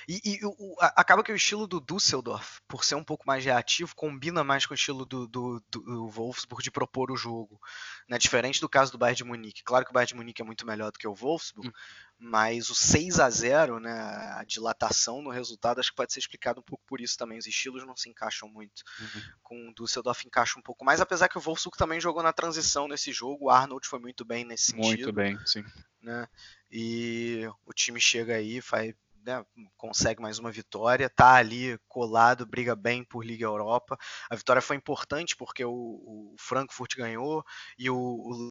e, 0.08 0.20
e 0.24 0.40
o, 0.44 0.76
acaba 0.80 1.22
que 1.22 1.32
o 1.32 1.36
estilo 1.36 1.66
do 1.66 1.80
Düsseldorf, 1.80 2.60
por 2.66 2.84
ser 2.84 2.94
um 2.94 3.04
pouco 3.04 3.26
mais 3.26 3.44
reativo, 3.44 3.94
combina 3.94 4.42
mais 4.42 4.66
com 4.66 4.72
o 4.72 4.74
estilo 4.74 5.04
do, 5.04 5.26
do, 5.26 5.62
do 5.70 6.08
Wolfsburg 6.08 6.62
de 6.62 6.70
propor 6.70 7.10
o 7.10 7.16
jogo. 7.16 7.60
Né? 8.08 8.18
Diferente 8.18 8.60
do 8.60 8.68
caso 8.68 8.92
do 8.92 8.98
Bayern 8.98 9.16
de 9.16 9.24
Munique. 9.24 9.62
Claro 9.62 9.84
que 9.84 9.90
o 9.90 9.94
Bayern 9.94 10.08
de 10.08 10.14
Munique 10.16 10.42
é 10.42 10.44
muito 10.44 10.66
melhor 10.66 10.90
do 10.90 10.98
que 10.98 11.06
o 11.06 11.14
Wolfsburg, 11.14 11.68
hum. 11.68 11.72
mas 12.18 12.70
o 12.70 12.74
6 12.74 13.20
a 13.20 13.30
0 13.30 13.80
né, 13.80 13.92
a 14.36 14.44
dilatação 14.44 15.22
no 15.22 15.30
resultado, 15.30 15.78
acho 15.78 15.90
que 15.90 15.96
pode 15.96 16.12
ser 16.12 16.20
explicado 16.20 16.60
um 16.60 16.64
pouco 16.64 16.84
por 16.86 17.00
isso 17.00 17.16
também. 17.16 17.38
Os 17.38 17.46
estilos 17.46 17.86
não 17.86 17.96
se 17.96 18.08
encaixam 18.08 18.48
muito. 18.48 18.82
Uhum. 19.00 19.22
Com 19.42 19.68
o 19.68 19.74
Düsseldorf 19.74 20.24
encaixa 20.26 20.58
um 20.58 20.62
pouco 20.62 20.84
mais, 20.84 21.00
apesar 21.00 21.28
que 21.28 21.38
o 21.38 21.40
Wolfsburg 21.40 21.76
também 21.76 22.00
jogou 22.00 22.22
na 22.22 22.32
transição 22.32 22.88
nesse 22.88 23.12
jogo. 23.12 23.46
O 23.46 23.50
Arnold 23.50 23.86
foi 23.86 23.98
muito 23.98 24.24
bem 24.24 24.44
nesse 24.44 24.72
sentido. 24.72 24.86
Muito 24.86 25.12
bem, 25.12 25.38
sim. 25.46 25.64
Né? 26.02 26.28
E 26.70 27.48
o 27.66 27.72
time 27.72 28.00
chega 28.00 28.34
aí, 28.34 28.60
faz 28.60 28.94
né, 29.28 29.44
consegue 29.76 30.22
mais 30.22 30.38
uma 30.38 30.50
vitória, 30.50 31.10
tá 31.10 31.34
ali 31.34 31.78
colado, 31.86 32.46
briga 32.46 32.74
bem 32.74 33.04
por 33.04 33.22
Liga 33.22 33.44
Europa. 33.44 33.98
A 34.30 34.34
vitória 34.34 34.62
foi 34.62 34.74
importante 34.74 35.36
porque 35.36 35.62
o, 35.62 35.70
o 35.70 36.34
Frankfurt 36.38 36.96
ganhou 36.96 37.44
e 37.78 37.90
o, 37.90 37.96
o, 37.96 38.48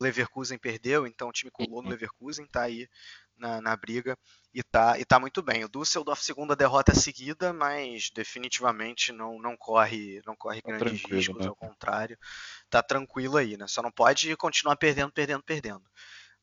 Leverkusen 0.00 0.58
perdeu, 0.58 1.06
então 1.06 1.28
o 1.28 1.32
time 1.32 1.50
colou 1.50 1.80
no 1.80 1.86
uhum. 1.86 1.90
Leverkusen, 1.90 2.44
tá 2.46 2.62
aí 2.62 2.88
na, 3.36 3.60
na, 3.60 3.76
briga 3.76 4.18
e 4.52 4.60
tá, 4.62 4.98
e 4.98 5.04
tá 5.04 5.18
muito 5.18 5.40
bem. 5.42 5.64
O 5.64 5.68
Düsseldorf 5.68 6.22
segunda 6.22 6.56
derrota 6.56 6.92
seguida, 6.94 7.52
mas 7.52 8.10
definitivamente 8.10 9.12
não, 9.12 9.40
não 9.40 9.56
corre 9.56 10.20
não 10.26 10.34
corre 10.34 10.60
tá 10.60 10.72
grandes 10.72 11.04
riscos, 11.04 11.44
né? 11.44 11.48
ao 11.48 11.54
contrário, 11.54 12.18
tá 12.68 12.82
tranquilo 12.82 13.36
aí, 13.36 13.56
né? 13.56 13.66
Só 13.68 13.80
não 13.80 13.92
pode 13.92 14.36
continuar 14.36 14.76
perdendo, 14.76 15.12
perdendo, 15.12 15.42
perdendo. 15.42 15.84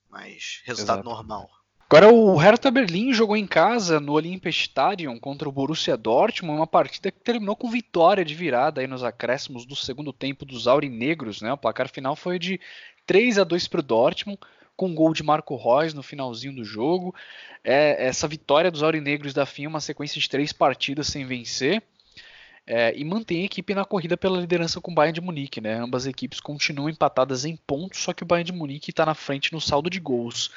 Mas 0.10 0.62
resultado 0.66 1.00
Exato. 1.00 1.10
normal. 1.10 1.59
Agora 1.92 2.14
o 2.14 2.36
Hertha 2.36 2.70
Berlim 2.70 3.12
jogou 3.12 3.36
em 3.36 3.48
casa 3.48 4.00
no 4.00 4.12
Olympia 4.12 4.52
Stadium 4.52 5.18
contra 5.18 5.50
o 5.50 5.52
Borussia 5.52 5.98
Dortmund, 5.98 6.60
uma 6.60 6.68
partida 6.68 7.10
que 7.10 7.20
terminou 7.20 7.56
com 7.56 7.68
vitória 7.68 8.24
de 8.24 8.36
virada 8.36 8.80
aí 8.80 8.86
nos 8.86 9.04
acréscimos 9.04 9.66
do 9.66 9.76
segundo 9.76 10.14
tempo 10.14 10.46
dos 10.46 10.68
aurinegros, 10.68 11.42
né? 11.42 11.52
O 11.52 11.58
placar 11.58 11.90
final 11.90 12.16
foi 12.16 12.38
de 12.38 12.60
3 13.08 13.40
a 13.40 13.44
2 13.44 13.68
para 13.68 13.80
o 13.80 13.84
Dortmund, 13.84 14.38
com 14.78 14.86
um 14.86 14.94
gol 14.94 15.16
de 15.16 15.24
Marco 15.24 15.56
Reus 15.56 15.96
no 15.96 16.04
finalzinho 16.04 16.54
do 16.54 16.64
jogo. 16.64 17.16
É, 17.64 18.06
essa 18.06 18.28
vitória 18.28 18.70
dos 18.70 18.84
aurinegros 18.84 19.34
da 19.34 19.48
FIA 19.48 19.68
uma 19.68 19.82
sequência 19.82 20.22
de 20.22 20.30
três 20.30 20.54
partidas 20.54 21.08
sem 21.08 21.26
vencer. 21.26 21.82
É, 22.68 22.96
e 22.96 23.04
mantém 23.04 23.42
a 23.42 23.46
equipe 23.46 23.74
na 23.74 23.84
corrida 23.84 24.16
pela 24.16 24.40
liderança 24.40 24.80
com 24.80 24.92
o 24.92 24.94
Bayern 24.94 25.20
de 25.20 25.26
Munique, 25.26 25.60
né? 25.60 25.80
Ambas 25.80 26.06
equipes 26.06 26.40
continuam 26.40 26.88
empatadas 26.88 27.46
em 27.46 27.56
pontos, 27.56 28.00
só 28.00 28.14
que 28.14 28.22
o 28.22 28.28
Bayern 28.28 28.52
de 28.52 28.56
Munique 28.56 28.92
está 28.92 29.08
na 29.08 29.16
frente 29.16 29.52
no 29.52 29.60
saldo 29.60 29.90
de 29.90 30.00
gols. 30.00 30.52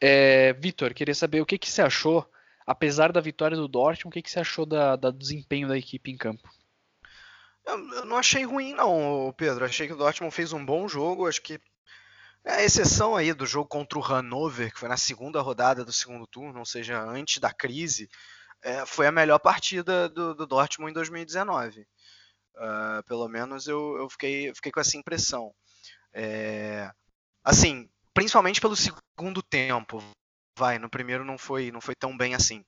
É, 0.00 0.52
Vitor, 0.54 0.94
queria 0.94 1.14
saber 1.14 1.40
o 1.40 1.46
que, 1.46 1.58
que 1.58 1.70
você 1.70 1.82
achou, 1.82 2.28
apesar 2.66 3.10
da 3.12 3.20
vitória 3.20 3.56
do 3.56 3.66
Dortmund, 3.66 4.08
o 4.08 4.10
que, 4.10 4.22
que 4.22 4.30
você 4.30 4.40
achou 4.40 4.64
da, 4.64 4.94
da, 4.96 5.10
desempenho 5.10 5.68
da 5.68 5.76
equipe 5.76 6.10
em 6.10 6.16
campo? 6.16 6.48
Eu 7.66 8.04
não 8.06 8.16
achei 8.16 8.44
ruim, 8.44 8.72
não, 8.72 9.32
Pedro. 9.36 9.64
Achei 9.64 9.86
que 9.86 9.92
o 9.92 9.96
Dortmund 9.96 10.34
fez 10.34 10.52
um 10.52 10.64
bom 10.64 10.88
jogo. 10.88 11.28
Acho 11.28 11.42
que 11.42 11.60
é 12.44 12.52
a 12.52 12.64
exceção 12.64 13.14
aí 13.14 13.34
do 13.34 13.44
jogo 13.44 13.68
contra 13.68 13.98
o 13.98 14.02
Hannover, 14.02 14.72
que 14.72 14.80
foi 14.80 14.88
na 14.88 14.96
segunda 14.96 15.40
rodada 15.42 15.84
do 15.84 15.92
segundo 15.92 16.26
turno, 16.26 16.60
ou 16.60 16.64
seja, 16.64 16.98
antes 17.02 17.38
da 17.38 17.52
crise, 17.52 18.08
é, 18.62 18.86
foi 18.86 19.06
a 19.06 19.12
melhor 19.12 19.38
partida 19.38 20.08
do, 20.08 20.34
do 20.34 20.46
Dortmund 20.46 20.90
em 20.90 20.94
2019. 20.94 21.80
Uh, 21.80 21.86
ah, 22.56 23.02
pelo 23.06 23.28
menos 23.28 23.68
eu, 23.68 23.96
eu, 23.98 24.08
fiquei, 24.08 24.48
eu 24.48 24.54
fiquei 24.54 24.72
com 24.72 24.80
essa 24.80 24.96
impressão. 24.96 25.54
É, 26.12 26.90
assim, 27.44 27.88
principalmente 28.18 28.60
pelo 28.60 28.74
segundo 28.74 29.40
tempo. 29.40 30.02
Vai, 30.58 30.76
no 30.76 30.90
primeiro 30.90 31.24
não 31.24 31.38
foi, 31.38 31.70
não 31.70 31.80
foi 31.80 31.94
tão 31.94 32.16
bem 32.16 32.34
assim. 32.34 32.64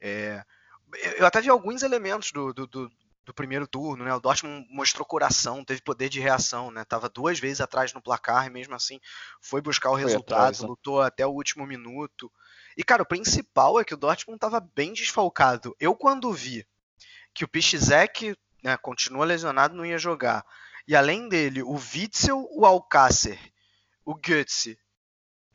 É, 0.00 0.42
eu 1.18 1.26
até 1.26 1.42
vi 1.42 1.50
alguns 1.50 1.82
elementos 1.82 2.32
do, 2.32 2.54
do, 2.54 2.66
do, 2.66 2.90
do, 3.22 3.34
primeiro 3.34 3.66
turno, 3.66 4.06
né? 4.06 4.14
O 4.14 4.20
Dortmund 4.20 4.66
mostrou 4.70 5.04
coração, 5.04 5.62
teve 5.62 5.82
poder 5.82 6.08
de 6.08 6.18
reação, 6.18 6.70
né? 6.70 6.82
Tava 6.82 7.10
duas 7.10 7.38
vezes 7.38 7.60
atrás 7.60 7.92
no 7.92 8.00
placar 8.00 8.46
e 8.46 8.50
mesmo 8.50 8.74
assim 8.74 8.98
foi 9.38 9.60
buscar 9.60 9.90
o 9.90 9.94
foi 9.94 10.04
resultado, 10.04 10.38
atrás, 10.38 10.60
né? 10.60 10.66
lutou 10.66 11.02
até 11.02 11.26
o 11.26 11.30
último 11.30 11.66
minuto. 11.66 12.32
E, 12.74 12.82
cara, 12.82 13.02
o 13.02 13.06
principal 13.06 13.78
é 13.78 13.84
que 13.84 13.92
o 13.92 13.98
Dortmund 13.98 14.38
estava 14.38 14.60
bem 14.60 14.94
desfalcado. 14.94 15.76
Eu, 15.78 15.94
quando 15.94 16.32
vi 16.32 16.66
que 17.34 17.44
o 17.44 17.48
Piszczek 17.48 18.34
né, 18.64 18.78
continua 18.78 19.26
lesionado, 19.26 19.76
não 19.76 19.84
ia 19.84 19.98
jogar. 19.98 20.42
E 20.88 20.96
além 20.96 21.28
dele, 21.28 21.62
o 21.62 21.74
Witzel, 21.74 22.48
o 22.50 22.64
Alcácer, 22.64 23.38
o 24.06 24.14
Götze 24.14 24.78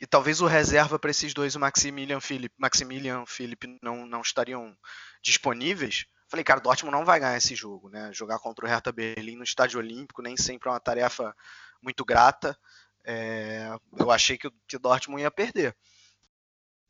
e 0.01 0.07
talvez 0.07 0.41
o 0.41 0.47
reserva 0.47 0.97
para 0.97 1.11
esses 1.11 1.31
dois, 1.31 1.55
o 1.55 1.59
Maximilian 1.59 2.19
Philip, 2.19 2.51
Maximilian 2.57 3.23
Philip 3.27 3.77
não, 3.83 4.03
não 4.07 4.21
estariam 4.21 4.75
disponíveis. 5.21 6.07
Falei, 6.27 6.43
cara, 6.43 6.59
o 6.59 6.63
Dortmund 6.63 6.97
não 6.97 7.05
vai 7.05 7.19
ganhar 7.19 7.37
esse 7.37 7.53
jogo, 7.53 7.87
né? 7.87 8.11
Jogar 8.11 8.39
contra 8.39 8.65
o 8.65 8.67
Hertha 8.67 8.91
Berlim 8.91 9.35
no 9.35 9.43
Estádio 9.43 9.79
Olímpico 9.79 10.23
nem 10.23 10.35
sempre 10.35 10.69
é 10.69 10.71
uma 10.71 10.79
tarefa 10.79 11.35
muito 11.83 12.03
grata. 12.03 12.57
É, 13.05 13.69
eu 13.95 14.09
achei 14.09 14.39
que 14.39 14.47
o, 14.47 14.53
que 14.67 14.75
o 14.75 14.79
Dortmund 14.79 15.21
ia 15.21 15.29
perder. 15.29 15.77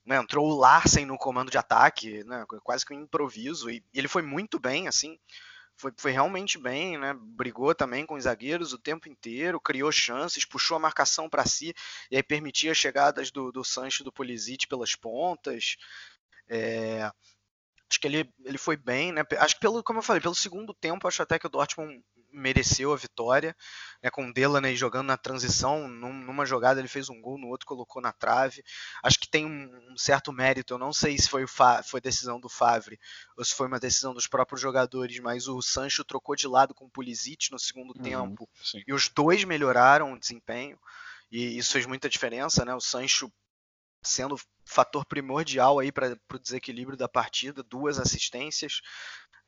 Né, 0.06 0.16
entrou 0.16 0.48
o 0.48 0.58
Larsen 0.58 1.06
no 1.06 1.18
comando 1.18 1.52
de 1.52 1.58
ataque, 1.58 2.24
né, 2.24 2.46
quase 2.64 2.86
que 2.86 2.94
um 2.94 3.02
improviso, 3.02 3.70
e, 3.70 3.84
e 3.94 4.00
ele 4.00 4.08
foi 4.08 4.24
muito 4.24 4.60
bem, 4.60 4.88
assim, 4.88 5.20
foi, 5.78 5.92
foi 5.98 6.12
realmente 6.12 6.58
bem, 6.58 6.98
né, 6.98 7.14
brigou 7.18 7.74
também 7.74 8.06
com 8.06 8.16
os 8.16 8.24
zagueiros 8.24 8.74
o 8.74 8.78
tempo 8.78 9.10
inteiro, 9.10 9.60
criou 9.60 9.92
chances, 9.92 10.46
puxou 10.46 10.78
a 10.78 10.80
marcação 10.80 11.30
para 11.30 11.46
si, 11.46 11.74
e 12.10 12.16
aí 12.16 12.24
permitia 12.24 12.74
chegadas 12.74 13.32
do, 13.32 13.52
do 13.52 13.64
Sancho 13.64 14.04
do 14.04 14.12
Pulisic 14.12 14.68
pelas 14.68 14.96
pontas, 14.96 15.78
é, 16.50 17.10
acho 17.90 18.00
que 18.00 18.08
ele, 18.08 18.30
ele 18.46 18.58
foi 18.58 18.78
bem, 18.78 19.12
né? 19.12 19.24
Acho 19.40 19.56
que 19.56 19.62
pelo, 19.62 19.84
como 19.84 20.00
eu 20.00 20.04
falei, 20.04 20.22
pelo 20.22 20.36
segundo 20.36 20.74
tempo, 20.74 21.08
acho 21.08 21.22
até 21.22 21.38
que 21.38 21.48
o 21.48 21.50
Dortmund 21.50 22.02
mereceu 22.32 22.94
a 22.94 22.98
vitória, 22.98 23.56
né, 24.02 24.10
com 24.10 24.28
o 24.28 24.34
Delaney 24.34 24.76
jogando 24.76 25.08
na 25.08 25.18
transição, 25.18 25.88
num, 25.88 26.14
numa 26.14 26.46
jogada 26.46 26.80
ele 26.80 26.88
fez 26.88 27.10
um 27.10 27.22
gol, 27.22 27.38
no 27.38 27.48
outro 27.48 27.68
colocou 27.68 28.02
na 28.02 28.12
trave. 28.12 28.64
Acho 29.04 29.20
que 29.20 29.30
tem 29.30 29.46
um, 29.46 29.92
um 29.92 29.98
certo 29.98 30.32
mérito, 30.32 30.74
eu 30.74 30.78
não 30.78 30.94
sei 30.94 31.18
se 31.18 31.30
foi, 31.30 31.46
foi 31.84 32.02
decisão 32.02 32.40
do 32.40 32.50
Favre 32.50 33.00
ou 33.38 33.44
se 33.44 33.54
foi 33.54 33.68
uma 33.68 33.80
decisão 33.80 34.14
dos 34.14 34.28
próprios 34.28 34.62
jogadores, 34.62 35.20
mas 35.20 35.48
o 35.48 35.62
Sancho 35.62 36.04
trocou 36.04 36.36
de 36.36 36.48
lado 36.48 36.74
com 36.74 36.86
o 36.86 36.90
Pulisic 36.90 37.52
no 37.52 37.60
segundo 37.60 37.94
uhum, 37.96 38.02
tempo 38.02 38.50
sim. 38.64 38.84
e 38.88 38.94
os 38.94 39.10
dois 39.10 39.44
melhoraram 39.44 40.14
o 40.14 40.20
desempenho. 40.20 40.80
E 41.32 41.58
isso 41.58 41.72
fez 41.72 41.86
muita 41.86 42.10
diferença, 42.10 42.66
né? 42.66 42.76
O 42.76 42.82
Sancho 42.82 43.32
sendo 44.04 44.36
fator 44.66 45.06
primordial 45.06 45.80
aí 45.80 45.92
para 45.92 46.18
o 46.34 46.40
desequilíbrio 46.40 46.98
da 46.98 47.08
partida, 47.08 47.64
duas 47.64 48.00
assistências, 48.00 48.82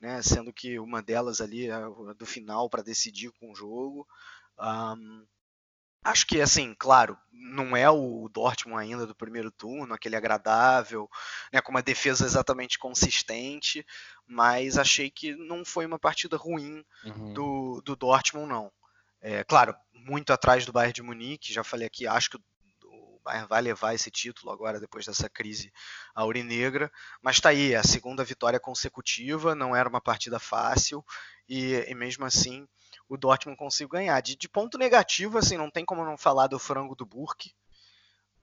né, 0.03 0.21
sendo 0.21 0.51
que 0.51 0.77
uma 0.77 1.01
delas 1.01 1.39
ali 1.39 1.69
é 1.69 1.79
do 2.17 2.25
final 2.25 2.69
para 2.69 2.83
decidir 2.83 3.31
com 3.39 3.53
o 3.53 3.55
jogo. 3.55 4.05
Um, 4.59 5.25
acho 6.03 6.27
que, 6.27 6.41
assim, 6.41 6.75
claro, 6.77 7.17
não 7.31 7.73
é 7.73 7.89
o 7.89 8.27
Dortmund 8.27 8.81
ainda 8.81 9.07
do 9.07 9.15
primeiro 9.15 9.49
turno, 9.49 9.93
aquele 9.93 10.17
agradável, 10.17 11.09
né, 11.53 11.61
com 11.61 11.71
uma 11.71 11.81
defesa 11.81 12.25
exatamente 12.25 12.77
consistente, 12.77 13.85
mas 14.27 14.77
achei 14.77 15.09
que 15.09 15.37
não 15.37 15.63
foi 15.63 15.85
uma 15.85 15.97
partida 15.97 16.35
ruim 16.35 16.83
uhum. 17.05 17.33
do, 17.33 17.81
do 17.85 17.95
Dortmund, 17.95 18.49
não. 18.49 18.69
É, 19.21 19.41
claro, 19.45 19.73
muito 19.93 20.33
atrás 20.33 20.65
do 20.65 20.73
Bayern 20.73 20.95
de 20.95 21.01
Munique, 21.01 21.53
já 21.53 21.63
falei 21.63 21.87
aqui, 21.87 22.05
acho 22.05 22.29
que 22.29 22.35
o 22.35 22.43
Bayern 23.23 23.47
vai 23.47 23.61
levar 23.61 23.93
esse 23.93 24.11
título 24.11 24.51
agora 24.51 24.79
depois 24.79 25.05
dessa 25.05 25.29
crise 25.29 25.71
aurinegra, 26.13 26.91
mas 27.21 27.37
está 27.37 27.49
aí, 27.49 27.75
a 27.75 27.83
segunda 27.83 28.23
vitória 28.23 28.59
consecutiva, 28.59 29.55
não 29.55 29.75
era 29.75 29.87
uma 29.87 30.01
partida 30.01 30.39
fácil 30.39 31.03
e, 31.47 31.85
e 31.87 31.95
mesmo 31.95 32.25
assim 32.25 32.67
o 33.07 33.17
Dortmund 33.17 33.57
conseguiu 33.57 33.89
ganhar. 33.89 34.19
De, 34.21 34.35
de, 34.35 34.49
ponto 34.49 34.77
negativo, 34.77 35.37
assim, 35.37 35.57
não 35.57 35.69
tem 35.69 35.85
como 35.85 36.05
não 36.05 36.17
falar 36.17 36.47
do 36.47 36.59
frango 36.59 36.95
do 36.95 37.05
Burke, 37.05 37.53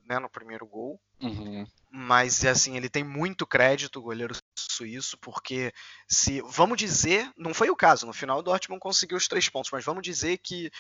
né, 0.05 0.19
no 0.19 0.29
primeiro 0.29 0.67
gol. 0.67 1.01
Uhum. 1.21 1.67
Mas 1.91 2.45
assim, 2.45 2.77
ele 2.77 2.89
tem 2.89 3.05
muito 3.05 3.47
crédito, 3.47 3.99
o 3.99 4.03
goleiro 4.03 4.35
suíço, 4.57 5.19
porque 5.19 5.73
se 6.09 6.41
vamos 6.43 6.79
dizer, 6.79 7.31
não 7.37 7.53
foi 7.53 7.71
o 7.71 7.77
caso, 7.77 8.07
no 8.07 8.13
final 8.13 8.39
o 8.39 8.43
Dortmund 8.43 8.81
conseguiu 8.81 9.17
os 9.17 9.29
três 9.29 9.49
pontos, 9.49 9.71
mas 9.73 9.85
vamos 9.85 10.03
dizer 10.03 10.39
que 10.39 10.71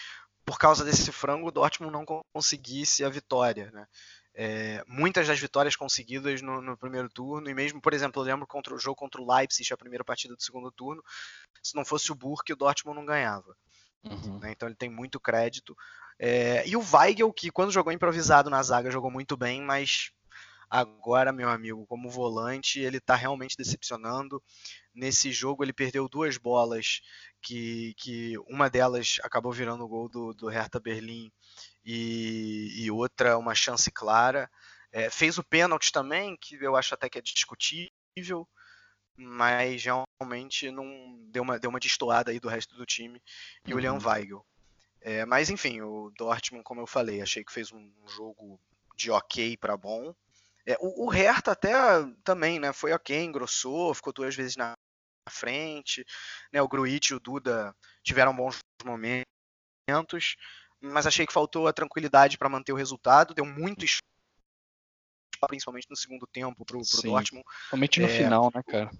por 0.50 0.58
causa 0.58 0.84
desse 0.84 1.12
frango, 1.12 1.46
o 1.46 1.52
Dortmund 1.52 1.92
não 1.92 2.04
conseguisse 2.34 3.04
a 3.04 3.08
vitória. 3.08 3.70
Né? 3.70 3.86
É, 4.34 4.82
muitas 4.84 5.28
das 5.28 5.38
vitórias 5.38 5.76
conseguidas 5.76 6.42
no, 6.42 6.60
no, 6.60 6.76
primeiro 6.76 7.08
turno, 7.08 7.48
e 7.48 7.54
mesmo, 7.54 7.80
por 7.80 7.94
exemplo, 7.94 8.20
eu 8.20 8.26
lembro 8.26 8.48
contra 8.48 8.74
o 8.74 8.78
jogo 8.78 8.96
contra 8.96 9.22
o 9.22 9.32
Leipzig, 9.32 9.72
a 9.72 9.76
primeira 9.76 10.02
partida 10.02 10.34
do 10.34 10.42
segundo 10.42 10.72
turno, 10.72 11.04
se 11.62 11.76
não 11.76 11.84
fosse 11.84 12.10
o 12.10 12.16
Burke, 12.16 12.52
o 12.52 12.56
Dortmund 12.56 12.98
não 12.98 13.06
ganhava. 13.06 13.56
Uhum. 14.02 14.40
Né? 14.40 14.50
Então 14.50 14.66
ele 14.66 14.74
tem 14.74 14.90
muito 14.90 15.20
crédito. 15.20 15.76
É, 16.18 16.66
e 16.66 16.76
o 16.76 16.82
Weigel, 16.92 17.32
que 17.32 17.52
quando 17.52 17.70
jogou 17.70 17.92
improvisado 17.92 18.50
na 18.50 18.60
zaga, 18.60 18.90
jogou 18.90 19.08
muito 19.08 19.36
bem, 19.36 19.62
mas 19.62 20.10
agora, 20.70 21.32
meu 21.32 21.48
amigo, 21.48 21.84
como 21.86 22.08
volante, 22.08 22.78
ele 22.78 22.98
está 22.98 23.16
realmente 23.16 23.56
decepcionando. 23.56 24.42
Nesse 24.94 25.32
jogo 25.32 25.64
ele 25.64 25.72
perdeu 25.72 26.08
duas 26.08 26.36
bolas 26.38 27.00
que, 27.42 27.94
que 27.96 28.38
uma 28.48 28.70
delas 28.70 29.18
acabou 29.24 29.52
virando 29.52 29.84
o 29.84 29.88
gol 29.88 30.08
do, 30.08 30.32
do 30.32 30.48
Hertha 30.48 30.78
Berlim 30.78 31.32
e, 31.84 32.84
e 32.84 32.90
outra 32.90 33.36
uma 33.36 33.54
chance 33.54 33.90
clara. 33.90 34.48
É, 34.92 35.10
fez 35.10 35.38
o 35.38 35.44
pênalti 35.44 35.92
também, 35.92 36.36
que 36.40 36.56
eu 36.56 36.76
acho 36.76 36.94
até 36.94 37.08
que 37.08 37.18
é 37.18 37.22
discutível, 37.22 38.48
mas 39.16 39.82
realmente 39.84 40.70
não 40.70 41.18
deu 41.30 41.42
uma, 41.42 41.58
deu 41.58 41.70
uma 41.70 41.80
destoada 41.80 42.30
aí 42.30 42.40
do 42.40 42.48
resto 42.48 42.76
do 42.76 42.86
time 42.86 43.20
e 43.66 43.72
uhum. 43.72 43.78
o 43.78 43.82
Leon 43.82 43.98
Weigel. 44.02 44.46
É, 45.00 45.24
mas 45.24 45.50
enfim, 45.50 45.80
o 45.80 46.12
Dortmund, 46.16 46.62
como 46.64 46.80
eu 46.80 46.86
falei, 46.86 47.22
achei 47.22 47.44
que 47.44 47.52
fez 47.52 47.72
um 47.72 47.90
jogo 48.06 48.60
de 48.96 49.10
ok 49.10 49.56
para 49.56 49.76
bom. 49.76 50.14
É, 50.66 50.76
o, 50.80 51.06
o 51.06 51.08
Hertha 51.08 51.52
até 51.52 51.72
também, 52.24 52.58
né? 52.58 52.72
Foi 52.72 52.92
ok, 52.92 53.22
engrossou, 53.22 53.94
ficou 53.94 54.12
duas 54.12 54.34
vezes 54.34 54.56
na 54.56 54.72
frente, 55.30 56.04
né? 56.52 56.60
O 56.60 56.68
Gruitch 56.68 57.10
e 57.10 57.14
o 57.14 57.20
Duda 57.20 57.74
tiveram 58.02 58.34
bons 58.34 58.58
momentos, 58.84 60.36
mas 60.80 61.06
achei 61.06 61.26
que 61.26 61.32
faltou 61.32 61.66
a 61.66 61.72
tranquilidade 61.72 62.38
para 62.38 62.48
manter 62.48 62.72
o 62.72 62.76
resultado, 62.76 63.34
deu 63.34 63.44
muito 63.44 63.84
espaço, 63.84 64.02
principalmente 65.46 65.86
no 65.88 65.96
segundo 65.96 66.26
tempo 66.26 66.64
para 66.64 66.76
o 66.76 66.80
Dortmund. 66.80 67.44
Principalmente 67.44 68.00
no 68.00 68.06
é, 68.06 68.16
final, 68.16 68.52
né, 68.54 68.62
cara? 68.62 68.90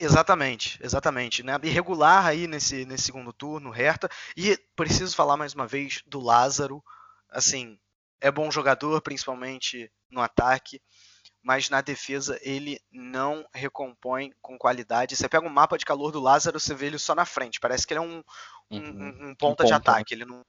Exatamente, 0.00 0.78
exatamente. 0.82 1.42
Né? 1.42 1.52
Irregular 1.62 2.24
aí 2.24 2.46
nesse, 2.46 2.86
nesse 2.86 3.04
segundo 3.04 3.34
turno, 3.34 3.70
Hertha. 3.70 4.08
E 4.34 4.56
preciso 4.74 5.14
falar 5.14 5.36
mais 5.36 5.52
uma 5.54 5.66
vez 5.66 6.02
do 6.06 6.18
Lázaro. 6.18 6.82
Assim, 7.28 7.78
é 8.20 8.30
bom 8.30 8.50
jogador, 8.50 9.00
principalmente 9.00 9.90
no 10.10 10.20
ataque 10.20 10.80
mas 11.42 11.70
na 11.70 11.80
defesa 11.80 12.38
ele 12.42 12.78
não 12.92 13.46
recompõe 13.54 14.32
com 14.42 14.58
qualidade. 14.58 15.16
Você 15.16 15.28
pega 15.28 15.46
um 15.46 15.50
mapa 15.50 15.78
de 15.78 15.84
calor 15.84 16.12
do 16.12 16.20
Lázaro, 16.20 16.60
você 16.60 16.74
vê 16.74 16.86
ele 16.86 16.98
só 16.98 17.14
na 17.14 17.24
frente. 17.24 17.60
Parece 17.60 17.86
que 17.86 17.94
ele 17.94 17.98
é 17.98 18.02
um, 18.02 18.22
um, 18.70 18.78
uhum. 18.78 19.30
um 19.30 19.34
ponta 19.34 19.64
um 19.64 19.66
de 19.66 19.72
ataque. 19.72 20.14
Ele 20.14 20.24
não, 20.24 20.42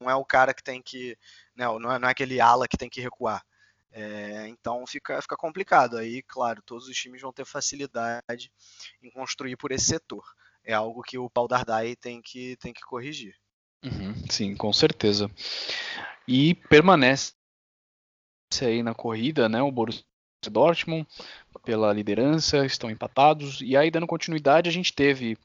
não, 0.00 0.10
é 0.10 0.14
o 0.14 0.24
cara 0.24 0.52
que 0.52 0.62
tem 0.62 0.82
que. 0.82 1.16
Não, 1.56 1.78
não, 1.78 1.92
é, 1.92 1.98
não 1.98 2.08
é 2.08 2.10
aquele 2.10 2.40
ala 2.40 2.68
que 2.68 2.76
tem 2.76 2.90
que 2.90 3.00
recuar. 3.00 3.42
É, 3.90 4.48
então 4.48 4.86
fica, 4.86 5.20
fica 5.22 5.36
complicado. 5.36 5.96
Aí, 5.96 6.22
claro, 6.22 6.62
todos 6.62 6.88
os 6.88 6.96
times 6.96 7.22
vão 7.22 7.32
ter 7.32 7.46
facilidade 7.46 8.52
em 9.02 9.10
construir 9.10 9.56
por 9.56 9.72
esse 9.72 9.86
setor. 9.86 10.24
É 10.62 10.74
algo 10.74 11.02
que 11.02 11.16
o 11.16 11.30
Paul 11.30 11.48
Dardai 11.48 11.96
tem 11.96 12.20
que, 12.20 12.56
tem 12.56 12.72
que 12.72 12.82
corrigir. 12.82 13.34
Uhum, 13.82 14.14
sim, 14.30 14.56
com 14.56 14.72
certeza. 14.72 15.30
E 16.26 16.54
permanece 16.54 17.32
aí 18.62 18.82
na 18.82 18.94
corrida, 18.94 19.48
né? 19.48 19.62
O 19.62 19.70
Borussia 19.70 20.04
Dortmund 20.50 21.06
pela 21.64 21.92
liderança, 21.92 22.64
estão 22.66 22.90
empatados. 22.90 23.60
E 23.62 23.76
aí, 23.76 23.90
dando 23.90 24.06
continuidade, 24.06 24.68
a 24.68 24.72
gente 24.72 24.92
teve 24.92 25.36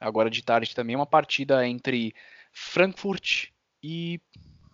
agora 0.00 0.30
de 0.30 0.42
tarde 0.42 0.74
também 0.74 0.96
uma 0.96 1.06
partida 1.06 1.66
entre 1.66 2.14
Frankfurt 2.52 3.48
e. 3.82 4.20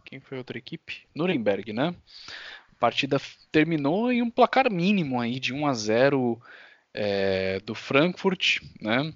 Quem 0.04 0.18
foi 0.18 0.38
a 0.38 0.40
outra 0.40 0.58
equipe? 0.58 1.06
Nuremberg, 1.14 1.72
né? 1.72 1.94
A 2.72 2.74
partida 2.80 3.20
terminou 3.52 4.10
em 4.10 4.22
um 4.22 4.30
placar 4.30 4.70
mínimo 4.70 5.20
aí 5.20 5.38
de 5.38 5.54
1 5.54 5.66
a 5.66 5.72
0 5.72 6.42
é, 6.92 7.60
do 7.60 7.76
Frankfurt, 7.76 8.58
né? 8.80 9.14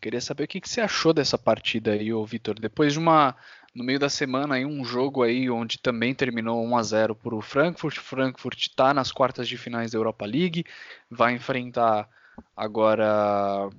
Queria 0.00 0.20
saber 0.20 0.44
o 0.44 0.48
que, 0.48 0.60
que 0.60 0.68
você 0.68 0.80
achou 0.80 1.12
dessa 1.12 1.36
partida 1.36 1.92
aí, 1.92 2.12
ô 2.12 2.24
Vitor. 2.24 2.58
Depois 2.58 2.92
de 2.92 2.98
uma. 2.98 3.36
No 3.74 3.82
meio 3.82 3.98
da 3.98 4.10
semana 4.10 4.56
aí, 4.56 4.66
um 4.66 4.84
jogo 4.84 5.22
aí 5.22 5.48
onde 5.48 5.78
também 5.78 6.14
terminou 6.14 6.62
1 6.62 6.76
a 6.76 6.82
0 6.82 7.14
para 7.16 7.34
o 7.34 7.40
Frankfurt. 7.40 7.98
Frankfurt 7.98 8.58
está 8.60 8.92
nas 8.92 9.10
quartas 9.10 9.48
de 9.48 9.56
finais 9.56 9.92
da 9.92 9.98
Europa 9.98 10.26
League. 10.26 10.64
Vai 11.10 11.34
enfrentar 11.34 12.08
agora. 12.54 13.70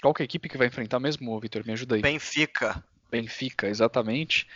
Qual 0.00 0.14
que 0.14 0.22
é 0.22 0.24
a 0.24 0.26
equipe 0.26 0.48
que 0.48 0.56
vai 0.56 0.66
enfrentar 0.66 0.98
mesmo, 0.98 1.38
Vitor? 1.38 1.62
Me 1.66 1.72
ajuda 1.74 1.96
aí. 1.96 2.02
Benfica. 2.02 2.82
Benfica, 3.10 3.68
exatamente. 3.68 4.48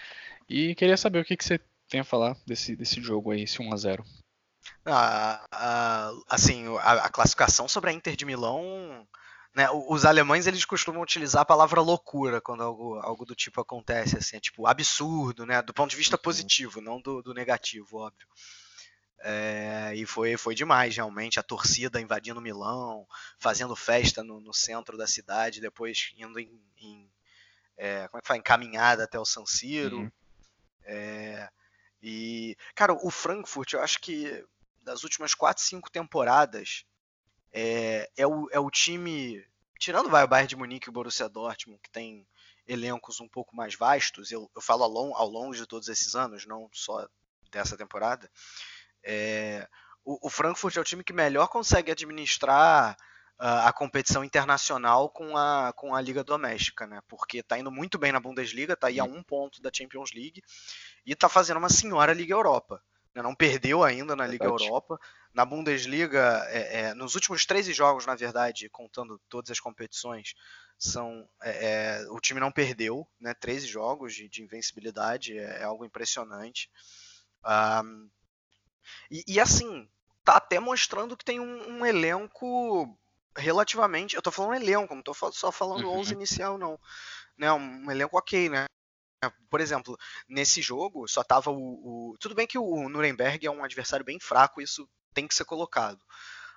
E 0.49 0.75
queria 0.75 0.97
saber 0.97 1.21
o 1.21 1.25
que, 1.25 1.37
que 1.37 1.45
você 1.45 1.61
tem 1.89 2.01
a 2.01 2.05
falar 2.05 2.37
desse, 2.47 2.75
desse 2.75 3.01
jogo 3.01 3.33
aí, 3.33 3.43
esse 3.43 3.61
1 3.61 3.73
a 3.73 3.77
0 3.77 4.05
ah, 4.85 5.45
ah, 5.53 6.13
assim, 6.29 6.67
a, 6.79 6.93
a, 7.05 7.09
classificação 7.09 7.69
sobre 7.69 7.91
a 7.91 7.93
Inter 7.93 8.17
de 8.17 8.25
Milão 8.25 9.07
né, 9.57 9.71
os 9.71 10.05
alemães 10.05 10.47
eles 10.47 10.67
costumam 10.67 11.01
utilizar 11.01 11.41
a 11.41 11.47
palavra 11.47 11.81
loucura 11.81 12.43
quando 12.43 12.63
algo, 12.63 12.97
algo 12.97 13.25
do 13.25 13.35
tipo 13.35 13.59
acontece, 13.59 14.19
assim, 14.19 14.37
é 14.37 14.41
tipo 14.41 14.67
absurdo, 14.67 15.47
né, 15.47 15.63
do 15.63 15.73
ponto 15.73 15.91
de 15.91 15.97
vista 15.97 16.17
uhum. 16.17 16.23
positivo, 16.23 16.83
não 16.83 17.01
do, 17.01 17.23
do 17.23 17.33
negativo, 17.33 17.97
óbvio. 17.97 18.29
É, 19.19 19.95
e 19.97 20.05
foi, 20.05 20.37
foi 20.37 20.55
demais, 20.55 20.95
realmente, 20.95 21.41
a 21.41 21.43
torcida 21.43 21.99
invadindo 21.99 22.39
Milão, 22.39 23.07
fazendo 23.39 23.75
festa 23.75 24.23
no, 24.23 24.41
no 24.41 24.53
centro 24.53 24.99
da 24.99 25.07
cidade, 25.07 25.59
depois 25.59 26.13
indo 26.19 26.39
em, 26.39 26.51
em 26.77 27.11
é, 27.79 28.07
como 28.09 28.19
é 28.19 28.21
que 28.21 28.29
fala, 28.29 28.39
encaminhada 28.39 29.05
até 29.05 29.19
o 29.19 29.25
San 29.25 29.47
Siro. 29.47 30.01
Uhum. 30.01 30.13
É, 30.85 31.49
e, 32.03 32.59
cara, 32.75 32.93
o 32.93 33.11
Frankfurt, 33.11 33.73
eu 33.73 33.81
acho 33.81 34.01
que 34.01 34.45
das 34.83 35.03
últimas 35.03 35.33
4, 35.33 35.65
5 35.65 35.91
temporadas, 35.91 36.85
é, 37.59 38.11
é, 38.19 38.27
o, 38.27 38.36
é 38.57 38.61
o 38.61 38.71
time, 38.71 39.45
tirando 39.79 40.09
vai, 40.09 40.25
o 40.25 40.29
Bayern 40.29 40.49
de 40.49 40.57
Munique 40.57 40.89
e 40.89 40.91
o 40.91 40.93
Borussia 40.93 41.29
Dortmund, 41.29 41.79
que 41.83 41.91
tem 41.91 42.27
elencos 42.67 43.21
um 43.21 43.29
pouco 43.29 43.55
mais 43.55 43.75
vastos, 43.75 44.33
eu, 44.33 44.51
eu 44.57 44.63
falo 44.63 44.83
ao, 44.83 44.89
long, 44.89 45.15
ao 45.15 45.29
longo 45.29 45.55
de 45.55 45.67
todos 45.67 45.89
esses 45.89 46.15
anos, 46.15 46.47
não 46.47 46.67
só 46.73 47.07
dessa 47.51 47.77
temporada, 47.77 48.31
é, 49.05 49.69
o, 50.03 50.27
o, 50.27 50.31
Frankfurt 50.31 50.75
é 50.75 50.81
o 50.81 50.85
time 50.85 51.05
que 51.05 51.13
melhor 51.13 51.49
consegue 51.49 51.93
administrar 51.93 52.97
uh, 53.39 53.67
a 53.67 53.73
competição 53.75 54.25
internacional 54.25 55.11
com 55.11 55.37
a, 55.37 55.75
com 55.77 55.95
a 55.95 56.01
liga 56.01 56.25
doméstica, 56.25 56.87
né? 56.87 57.01
Porque 57.07 57.39
está 57.39 57.59
indo 57.59 57.71
muito 57.71 57.99
bem 57.99 58.11
na 58.11 58.21
Bundesliga, 58.21 58.73
está 58.73 58.87
aí 58.87 58.99
a 58.99 59.05
um 59.05 59.23
ponto 59.23 59.61
da 59.61 59.71
Champions 59.73 60.13
League 60.15 60.43
e 61.05 61.13
está 61.13 61.29
fazendo 61.29 61.59
uma 61.59 61.69
senhora 61.69 62.15
Liga 62.15 62.33
Europa. 62.33 62.83
Né? 63.17 63.23
Não 63.23 63.35
perdeu 63.35 63.83
ainda 63.83 64.15
na 64.15 64.27
Liga 64.27 64.45
Verdade. 64.45 64.65
Europa, 64.65 65.01
na 65.33 65.43
Bundesliga, 65.43 66.45
é, 66.51 66.81
é, 66.81 66.95
nos 66.95 67.15
últimos 67.15 67.47
13 67.47 67.73
jogos, 67.73 68.05
na 68.05 68.15
verdade, 68.15 68.69
contando 68.69 69.19
todas 69.27 69.51
as 69.51 69.59
competições, 69.59 70.35
são 70.79 71.27
é, 71.43 72.03
é 72.03 72.07
o 72.11 72.21
time 72.21 72.39
não 72.39 72.53
perdeu, 72.53 73.09
né? 73.19 73.33
13 73.33 73.67
jogos 73.67 74.15
de, 74.15 74.29
de 74.29 74.43
invencibilidade, 74.43 75.39
é, 75.39 75.61
é, 75.61 75.65
algo 75.65 75.87
impressionante. 75.87 76.71
Um, 77.83 78.11
e, 79.11 79.25
e, 79.27 79.41
assim, 79.41 79.89
tá 80.23 80.37
até 80.37 80.61
mostrando 80.61 81.17
que 81.17 81.25
tem 81.25 81.41
um, 81.41 81.79
um, 81.79 81.87
elenco 81.87 82.99
relativamente. 83.35 84.15
Eu 84.15 84.21
tô 84.21 84.31
falando 84.31 84.61
elenco, 84.63 84.95
não 84.95 85.03
tô 85.03 85.15
só 85.33 85.51
falando 85.51 85.87
uhum. 85.87 86.01
11 86.01 86.13
inicial, 86.13 86.59
não. 86.59 86.79
Né, 87.39 87.51
um 87.51 87.91
elenco 87.91 88.19
ok, 88.19 88.51
né? 88.51 88.67
Por 89.51 89.61
exemplo, 89.61 89.97
nesse 90.29 90.61
jogo 90.63 91.07
só 91.09 91.23
tava 91.23 91.51
o, 91.51 92.13
o, 92.13 92.19
Tudo 92.19 92.35
bem 92.35 92.47
que 92.47 92.59
o 92.59 92.89
Nuremberg 92.89 93.47
é 93.47 93.51
um 93.51 93.65
adversário 93.65 94.05
bem 94.05 94.19
fraco, 94.21 94.61
isso 94.61 94.89
tem 95.15 95.27
que 95.27 95.35
ser 95.35 95.45
colocado. 95.45 96.03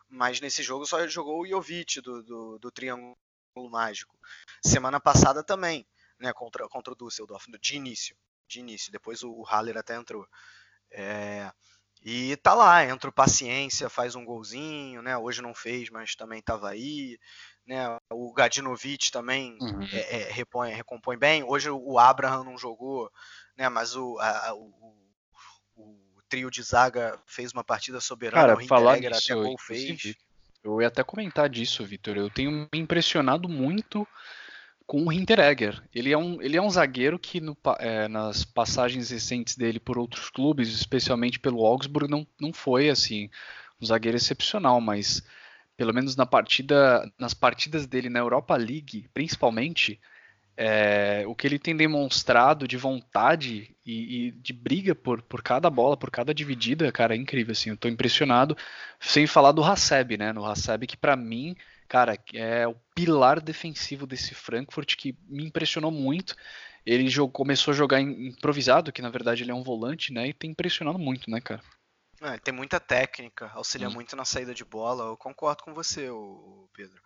Mas 0.08 0.42
nesse 0.42 0.64
jogo 0.64 0.86
só 0.86 1.08
jogou 1.08 1.42
o 1.42 1.48
Jovic 1.48 2.02
do, 2.02 2.24
do, 2.24 2.60
do 2.60 2.72
Triângulo 2.72 3.16
Mágico. 3.70 4.18
Semana 4.66 5.00
passada 5.00 5.44
também, 5.44 5.88
né, 6.20 6.34
contra, 6.34 6.68
contra 6.68 6.94
o 6.94 6.96
Düsseldorf, 6.96 7.46
de 7.62 7.76
início. 7.76 8.16
De 8.48 8.60
início. 8.60 8.92
Depois 8.92 9.24
o, 9.24 9.32
o 9.32 9.44
Haller 9.44 9.78
até 9.78 9.96
entrou. 9.96 10.28
É, 10.92 11.52
e 12.02 12.38
tá 12.38 12.54
lá, 12.54 12.86
entra 12.86 13.10
o 13.10 13.14
paciência, 13.14 13.90
faz 13.90 14.16
um 14.16 14.24
golzinho, 14.24 15.02
né? 15.02 15.18
Hoje 15.18 15.42
não 15.42 15.54
fez, 15.54 15.90
mas 15.90 16.16
também 16.16 16.40
estava 16.40 16.70
aí. 16.70 17.20
Né? 17.70 17.86
O 18.10 18.34
Gadinovic 18.34 19.12
também 19.12 19.56
uhum. 19.62 19.88
é, 19.94 20.22
é, 20.22 20.32
repõe, 20.32 20.74
recompõe 20.74 21.16
bem. 21.16 21.44
Hoje 21.44 21.70
o 21.70 22.00
Abraham 22.00 22.44
não 22.44 22.58
jogou, 22.58 23.12
né? 23.56 23.70
Mas 23.70 23.96
o, 23.96 24.18
a, 24.20 24.56
o, 24.56 24.96
o 25.78 26.22
trio 26.28 26.50
de 26.50 26.64
zaga 26.64 27.16
fez 27.28 27.54
uma 27.54 27.64
partida 27.64 28.02
soberana. 28.02 28.56
Cara, 28.56 28.68
falar 28.68 29.00
nisso, 29.00 29.32
até 29.32 29.36
gol 29.36 29.56
fez. 29.60 30.16
Eu 30.64 30.82
ia 30.82 30.88
até 30.88 31.04
comentar 31.04 31.48
disso, 31.48 31.86
Vitor. 31.86 32.18
Eu 32.18 32.32
tenho 32.32 32.50
me 32.74 32.80
impressionado 32.80 33.48
muito 33.48 34.08
com 34.88 35.04
o 35.04 35.14
Hinteregger. 35.14 35.80
Ele 35.94 36.12
é 36.12 36.18
um, 36.18 36.42
ele 36.42 36.58
é 36.58 36.62
um 36.62 36.72
zagueiro 36.72 37.20
que 37.20 37.40
no, 37.40 37.56
é, 37.78 38.08
nas 38.08 38.44
passagens 38.44 39.12
recentes 39.12 39.56
dele 39.56 39.80
por 39.80 40.00
outros 40.00 40.32
clubes, 40.32 40.70
especialmente 40.70 41.40
pelo 41.40 41.64
Augsburg, 41.64 42.10
não, 42.10 42.26
não 42.42 42.52
foi 42.52 42.90
assim 42.90 43.30
um 43.80 43.86
zagueiro 43.86 44.18
excepcional, 44.18 44.82
mas 44.82 45.24
pelo 45.80 45.94
menos 45.94 46.18
na 46.18 46.26
partida, 46.26 47.10
nas 47.18 47.34
partidas 47.34 47.88
dele 47.88 48.10
na 48.10 48.20
Europa 48.20 48.54
League, 48.58 49.08
principalmente, 49.14 49.98
é, 50.58 51.24
o 51.26 51.34
que 51.34 51.48
ele 51.48 51.58
tem 51.58 51.74
demonstrado 51.74 52.68
de 52.68 52.76
vontade 52.76 53.74
e, 53.86 54.28
e, 54.28 54.32
de 54.32 54.52
briga 54.52 54.94
por, 54.94 55.22
por 55.22 55.42
cada 55.42 55.70
bola, 55.70 55.96
por 55.96 56.12
cada 56.12 56.34
dividida, 56.34 56.92
cara, 56.92 57.16
é 57.16 57.18
incrível, 57.18 57.54
assim, 57.54 57.70
eu 57.70 57.78
tô 57.78 57.88
impressionado, 57.88 58.58
sem 59.00 59.26
falar 59.26 59.54
do 59.54 59.64
Haseb, 59.64 60.18
né, 60.18 60.34
no 60.34 60.44
Haseb 60.44 60.86
que 60.86 60.98
para 60.98 61.16
mim, 61.16 61.56
cara, 61.88 62.20
é 62.34 62.68
o 62.68 62.76
pilar 62.94 63.40
defensivo 63.40 64.06
desse 64.06 64.36
Frankfurt 64.36 64.98
que 64.98 65.18
me 65.30 65.46
impressionou 65.46 65.92
muito, 65.92 66.36
ele 66.86 67.08
jogou, 67.08 67.32
começou 67.32 67.72
a 67.72 67.78
jogar 67.78 68.02
improvisado, 68.02 68.92
que 68.92 69.02
na 69.02 69.10
verdade 69.10 69.44
ele 69.44 69.52
é 69.52 69.56
um 69.56 69.64
volante, 69.64 70.12
né, 70.12 70.28
e 70.28 70.34
tem 70.34 70.52
impressionado 70.52 71.00
muito, 71.00 71.32
né, 71.32 71.40
cara. 71.40 71.62
É, 72.22 72.38
tem 72.38 72.54
muita 72.54 72.80
técnica, 72.80 73.50
auxilia 73.54 73.88
hum. 73.88 73.94
muito 73.94 74.16
na 74.16 74.26
saída 74.26 74.54
de 74.54 74.66
bola, 74.66 75.06
eu 75.06 75.18
concordo 75.18 75.64
com 75.64 75.74
você, 75.74 76.10
Pedro. 76.74 77.02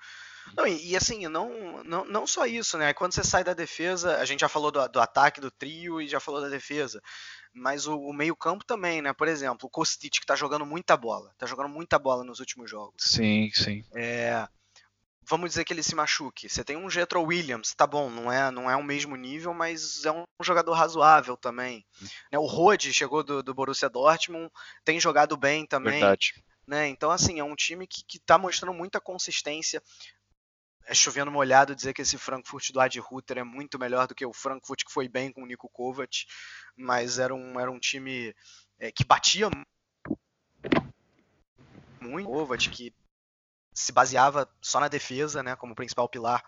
Não, 0.55 0.68
e, 0.68 0.91
e, 0.91 0.97
assim, 0.97 1.28
não, 1.28 1.84
não, 1.84 2.05
não 2.05 2.28
só 2.28 2.45
isso, 2.45 2.78
né? 2.78 2.93
Quando 2.93 3.14
você 3.14 3.24
sai 3.24 3.43
da 3.43 3.53
defesa, 3.53 4.18
a 4.18 4.26
gente 4.26 4.41
já 4.41 4.49
falou 4.49 4.72
do, 4.72 4.86
do 4.89 4.99
ataque, 4.99 5.39
do 5.39 5.49
trio 5.49 6.01
e 6.01 6.07
já 6.07 6.20
falou 6.20 6.41
da 6.41 6.49
defesa. 6.49 7.01
Mas 7.53 7.88
o, 7.88 7.97
o 7.97 8.14
meio-campo 8.14 8.66
também, 8.66 9.01
né? 9.01 9.14
Por 9.14 9.28
exemplo, 9.28 9.68
o 9.68 9.70
Kostic, 9.70 10.20
que 10.20 10.26
tá 10.26 10.36
jogando 10.36 10.66
muita 10.66 10.97
bola. 10.97 11.34
Tá 11.38 11.45
jogando 11.45 11.70
muita 11.70 11.97
bola 11.97 12.24
nos 12.24 12.39
últimos 12.39 12.70
jogos. 12.70 12.95
Sim, 12.97 13.49
sim. 13.53 13.86
É, 13.95 14.47
vamos 15.28 15.50
dizer 15.50 15.64
que 15.64 15.74
ele 15.74 15.84
se 15.84 15.96
machuque. 15.96 16.50
Você 16.50 16.64
tem 16.64 16.78
um 16.78 16.90
Jetro 16.90 17.22
Williams, 17.22 17.74
tá 17.74 17.88
bom, 17.88 18.10
não 18.10 18.32
é, 18.32 18.52
não 18.52 18.70
é 18.70 18.76
o 18.76 18.84
mesmo 18.84 19.16
nível, 19.16 19.54
mas 19.54 20.06
é 20.06 20.12
um 20.12 20.26
jogador 20.42 20.74
razoável 20.74 21.38
também. 21.38 21.86
Né, 22.32 22.38
o 22.38 22.46
Rode 22.46 22.94
chegou 22.94 23.24
do, 23.24 23.42
do 23.42 23.54
Borussia 23.54 23.90
Dortmund, 23.90 24.52
tem 24.84 25.00
jogado 25.00 25.38
bem 25.38 25.66
também. 25.66 26.00
Verdade. 26.00 26.44
Né? 26.66 26.88
Então, 26.88 27.12
assim, 27.12 27.40
é 27.40 27.44
um 27.44 27.56
time 27.56 27.86
que, 27.86 28.04
que 28.08 28.20
tá 28.20 28.38
mostrando 28.38 28.74
muita 28.74 29.00
consistência 29.02 29.82
é 30.86 30.94
chovendo 30.94 31.32
molhado 31.32 31.76
dizer 31.76 31.94
que 31.94 32.02
esse 32.02 32.18
Frankfurt 32.18 32.72
do 32.72 32.80
Ad 32.80 33.00
Ruther 33.00 33.38
é 33.38 33.44
muito 33.44 33.80
melhor 33.80 34.08
do 34.08 34.16
que 34.16 34.26
o 34.26 34.34
Frankfurt 34.34 34.84
que 34.84 34.92
foi 34.92 35.08
bem 35.08 35.32
com 35.32 35.44
o 35.44 35.46
Nico 35.46 35.70
Kovac, 35.70 36.26
mas 36.76 37.20
era 37.20 37.34
um, 37.34 37.60
era 37.60 37.72
um 37.72 37.80
time 37.80 38.36
é, 38.78 38.92
que 38.92 39.06
batia 39.06 39.50
muito, 42.02 42.30
Kovac, 42.30 42.70
que 42.70 42.94
se 43.74 43.92
baseava 43.92 44.50
só 44.62 44.80
na 44.80 44.88
defesa, 44.88 45.42
né, 45.42 45.56
como 45.56 45.76
principal 45.76 46.08
pilar, 46.08 46.44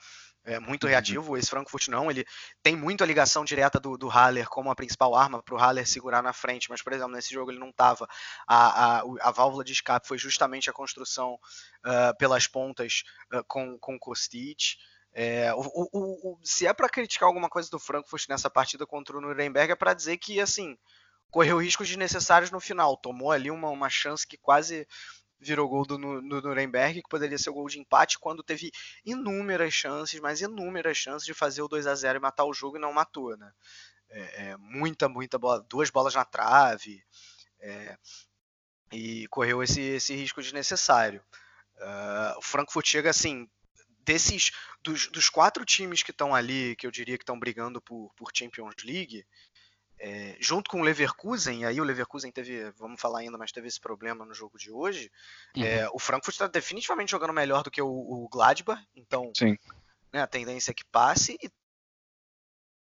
é, 0.45 0.59
muito 0.59 0.83
uhum. 0.83 0.89
reativo. 0.89 1.37
Esse 1.37 1.49
Frankfurt 1.49 1.87
não, 1.87 2.09
ele 2.09 2.25
tem 2.61 2.75
muito 2.75 3.03
a 3.03 3.07
ligação 3.07 3.43
direta 3.43 3.79
do, 3.79 3.97
do 3.97 4.07
Haller 4.07 4.47
como 4.47 4.69
a 4.69 4.75
principal 4.75 5.15
arma 5.15 5.41
para 5.41 5.55
o 5.55 5.57
Haller 5.57 5.87
segurar 5.87 6.21
na 6.21 6.33
frente, 6.33 6.69
mas, 6.69 6.81
por 6.81 6.93
exemplo, 6.93 7.13
nesse 7.13 7.33
jogo 7.33 7.51
ele 7.51 7.59
não 7.59 7.69
estava. 7.69 8.07
A, 8.47 8.99
a, 8.99 9.03
a 9.21 9.31
válvula 9.31 9.63
de 9.63 9.73
escape 9.73 10.07
foi 10.07 10.17
justamente 10.17 10.69
a 10.69 10.73
construção 10.73 11.33
uh, 11.33 12.15
pelas 12.17 12.47
pontas 12.47 13.03
uh, 13.33 13.43
com, 13.47 13.77
com 13.79 13.99
Kostic. 13.99 14.77
É, 15.17 15.53
o, 15.53 15.61
o, 15.61 16.33
o, 16.33 16.39
se 16.43 16.67
é 16.67 16.73
para 16.73 16.89
criticar 16.89 17.27
alguma 17.27 17.49
coisa 17.49 17.69
do 17.69 17.79
Frankfurt 17.79 18.27
nessa 18.27 18.49
partida 18.49 18.85
contra 18.85 19.17
o 19.17 19.21
Nuremberg, 19.21 19.71
é 19.71 19.75
para 19.75 19.93
dizer 19.93 20.17
que, 20.17 20.41
assim, 20.41 20.77
correu 21.31 21.57
riscos 21.57 21.87
desnecessários 21.87 22.51
no 22.51 22.59
final. 22.59 22.97
Tomou 22.97 23.31
ali 23.31 23.49
uma, 23.49 23.69
uma 23.69 23.89
chance 23.89 24.27
que 24.27 24.37
quase 24.37 24.85
virou 25.39 25.67
gol 25.67 25.85
do, 25.85 25.97
do 25.97 26.41
Nuremberg, 26.41 27.01
que 27.01 27.09
poderia 27.09 27.37
ser 27.37 27.49
o 27.49 27.53
gol 27.53 27.67
de 27.67 27.79
empate, 27.79 28.19
quando 28.19 28.43
teve 28.43 28.71
inúmeras 29.05 29.73
chances, 29.73 30.19
mas 30.19 30.41
inúmeras 30.41 30.97
chances 30.97 31.25
de 31.25 31.33
fazer 31.33 31.61
o 31.61 31.67
2 31.67 31.87
a 31.87 31.95
0 31.95 32.17
e 32.17 32.21
matar 32.21 32.45
o 32.45 32.53
jogo 32.53 32.77
e 32.77 32.79
não 32.79 32.93
matou, 32.93 33.35
né? 33.37 33.51
É, 34.09 34.21
é, 34.21 34.57
muita, 34.57 35.09
muita 35.09 35.37
bola, 35.37 35.65
duas 35.67 35.89
bolas 35.89 36.13
na 36.15 36.23
trave, 36.23 37.03
é, 37.59 37.97
e 38.91 39.27
correu 39.27 39.61
esse, 39.63 39.81
esse 39.81 40.15
risco 40.15 40.41
desnecessário. 40.41 41.21
Uh, 41.77 42.37
o 42.37 42.41
Frankfurt 42.41 42.87
chega 42.87 43.09
assim, 43.09 43.49
desses 43.99 44.51
dos, 44.81 45.07
dos 45.07 45.29
quatro 45.29 45.65
times 45.65 46.03
que 46.03 46.11
estão 46.11 46.33
ali, 46.33 46.75
que 46.75 46.87
eu 46.87 46.91
diria 46.91 47.17
que 47.17 47.23
estão 47.23 47.39
brigando 47.39 47.81
por, 47.81 48.13
por 48.15 48.29
Champions 48.33 48.75
League, 48.83 49.25
é, 49.97 50.35
junto 50.39 50.69
com 50.69 50.81
o 50.81 50.83
Leverkusen, 50.83 51.65
aí 51.65 51.79
o 51.79 51.83
Leverkusen 51.83 52.31
teve, 52.31 52.69
vamos 52.71 52.99
falar 52.99 53.19
ainda, 53.19 53.37
mas 53.37 53.51
teve 53.51 53.67
esse 53.67 53.79
problema 53.79 54.25
no 54.25 54.33
jogo 54.33 54.57
de 54.57 54.71
hoje. 54.71 55.11
Uhum. 55.55 55.63
É, 55.63 55.89
o 55.89 55.99
Frankfurt 55.99 56.35
está 56.35 56.47
definitivamente 56.47 57.11
jogando 57.11 57.33
melhor 57.33 57.63
do 57.63 57.71
que 57.71 57.81
o, 57.81 57.87
o 57.87 58.27
Gladbach, 58.29 58.85
então. 58.95 59.31
Sim. 59.35 59.57
né, 60.11 60.21
a 60.21 60.27
tendência 60.27 60.71
é 60.71 60.73
que 60.73 60.85
passe 60.85 61.37
e 61.41 61.49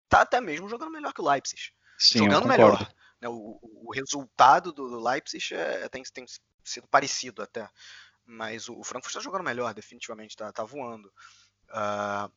tá 0.10 0.22
até 0.22 0.42
mesmo 0.42 0.68
jogando 0.68 0.92
melhor 0.92 1.14
que 1.14 1.22
o 1.22 1.30
Leipzig. 1.30 1.72
Sim, 1.98 2.20
jogando 2.20 2.48
melhor. 2.48 2.80
Né, 3.22 3.30
o, 3.30 3.60
o, 3.62 3.94
resultado 3.94 4.72
do 4.72 5.00
Leipzig 5.00 5.54
é, 5.54 5.88
tem, 5.90 6.04
tem, 6.04 6.26
sido 6.64 6.88
parecido 6.88 7.42
até. 7.42 7.70
Mas 8.26 8.68
o, 8.68 8.78
o 8.78 8.84
Frankfurt 8.84 9.16
está 9.16 9.22
jogando 9.22 9.44
melhor, 9.44 9.74
definitivamente, 9.74 10.36
tá, 10.36 10.52
tá 10.52 10.64
voando. 10.64 11.12
Uh, 11.70 12.32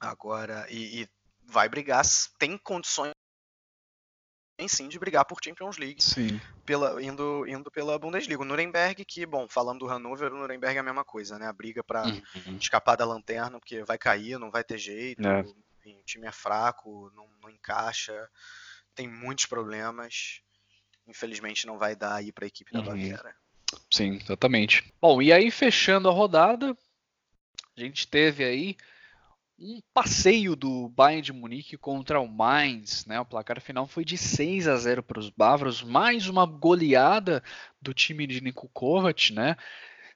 agora, 0.00 0.66
e, 0.70 1.02
e 1.02 1.08
vai 1.44 1.68
brigar, 1.68 2.02
tem 2.38 2.56
condições 2.56 3.12
sim 4.68 4.88
de 4.88 4.98
brigar 4.98 5.24
por 5.24 5.38
Champions 5.42 5.78
League 5.78 6.02
sim. 6.02 6.40
Pela, 6.64 7.02
indo, 7.02 7.46
indo 7.46 7.70
pela 7.70 7.98
Bundesliga. 7.98 8.42
O 8.42 8.44
Nuremberg, 8.44 9.04
que, 9.04 9.26
bom, 9.26 9.48
falando 9.48 9.80
do 9.80 9.86
Hannover, 9.86 10.32
o 10.32 10.38
Nuremberg 10.38 10.76
é 10.76 10.80
a 10.80 10.84
mesma 10.84 11.04
coisa, 11.04 11.38
né? 11.38 11.46
A 11.46 11.52
briga 11.52 11.82
para 11.82 12.04
uhum. 12.04 12.56
escapar 12.60 12.96
da 12.96 13.04
lanterna, 13.04 13.58
porque 13.58 13.82
vai 13.84 13.98
cair, 13.98 14.38
não 14.38 14.50
vai 14.50 14.64
ter 14.64 14.78
jeito, 14.78 15.26
é. 15.26 15.40
o 15.40 16.02
time 16.04 16.26
é 16.26 16.32
fraco, 16.32 17.10
não, 17.14 17.28
não, 17.40 17.50
encaixa, 17.50 18.28
tem 18.94 19.08
muitos 19.08 19.46
problemas. 19.46 20.40
Infelizmente 21.06 21.66
não 21.66 21.78
vai 21.78 21.96
dar 21.96 22.14
aí 22.14 22.30
para 22.30 22.44
a 22.44 22.48
equipe 22.48 22.72
da 22.72 22.78
uhum. 22.80 22.86
Baviera. 22.86 23.34
Sim, 23.90 24.18
exatamente. 24.22 24.92
Bom, 25.00 25.20
e 25.20 25.32
aí 25.32 25.50
fechando 25.50 26.08
a 26.08 26.12
rodada, 26.12 26.76
a 27.76 27.80
gente 27.80 28.06
teve 28.06 28.44
aí 28.44 28.76
um 29.62 29.80
passeio 29.94 30.56
do 30.56 30.88
Bayern 30.88 31.22
de 31.22 31.32
Munique 31.32 31.76
contra 31.76 32.20
o 32.20 32.26
Mainz, 32.26 33.06
né? 33.06 33.20
O 33.20 33.24
placar 33.24 33.60
final 33.60 33.86
foi 33.86 34.04
de 34.04 34.18
6 34.18 34.66
a 34.66 34.76
0 34.76 35.04
para 35.04 35.20
os 35.20 35.30
bávaros, 35.30 35.84
mais 35.84 36.28
uma 36.28 36.44
goleada 36.44 37.40
do 37.80 37.94
time 37.94 38.26
de 38.26 38.40
Niko 38.40 38.68
Kovac, 38.72 39.32
né? 39.32 39.56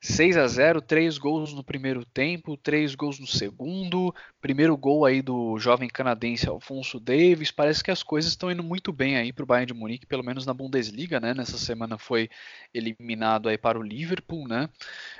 6 0.00 0.36
a 0.36 0.46
0 0.46 0.80
três 0.80 1.18
gols 1.18 1.52
no 1.52 1.64
primeiro 1.64 2.04
tempo, 2.04 2.56
três 2.56 2.94
gols 2.94 3.18
no 3.18 3.26
segundo. 3.26 4.14
Primeiro 4.40 4.76
gol 4.76 5.04
aí 5.04 5.22
do 5.22 5.58
jovem 5.58 5.88
canadense 5.88 6.48
Alfonso 6.48 7.00
Davis. 7.00 7.50
Parece 7.50 7.82
que 7.82 7.90
as 7.90 8.02
coisas 8.02 8.30
estão 8.30 8.50
indo 8.50 8.62
muito 8.62 8.92
bem 8.92 9.16
aí 9.16 9.32
para 9.32 9.42
o 9.42 9.46
Bayern 9.46 9.72
de 9.72 9.74
Munique, 9.74 10.06
pelo 10.06 10.22
menos 10.22 10.46
na 10.46 10.54
Bundesliga, 10.54 11.18
né? 11.18 11.34
Nessa 11.34 11.58
semana 11.58 11.98
foi 11.98 12.28
eliminado 12.72 13.48
aí 13.48 13.58
para 13.58 13.78
o 13.78 13.82
Liverpool, 13.82 14.46
né? 14.46 14.68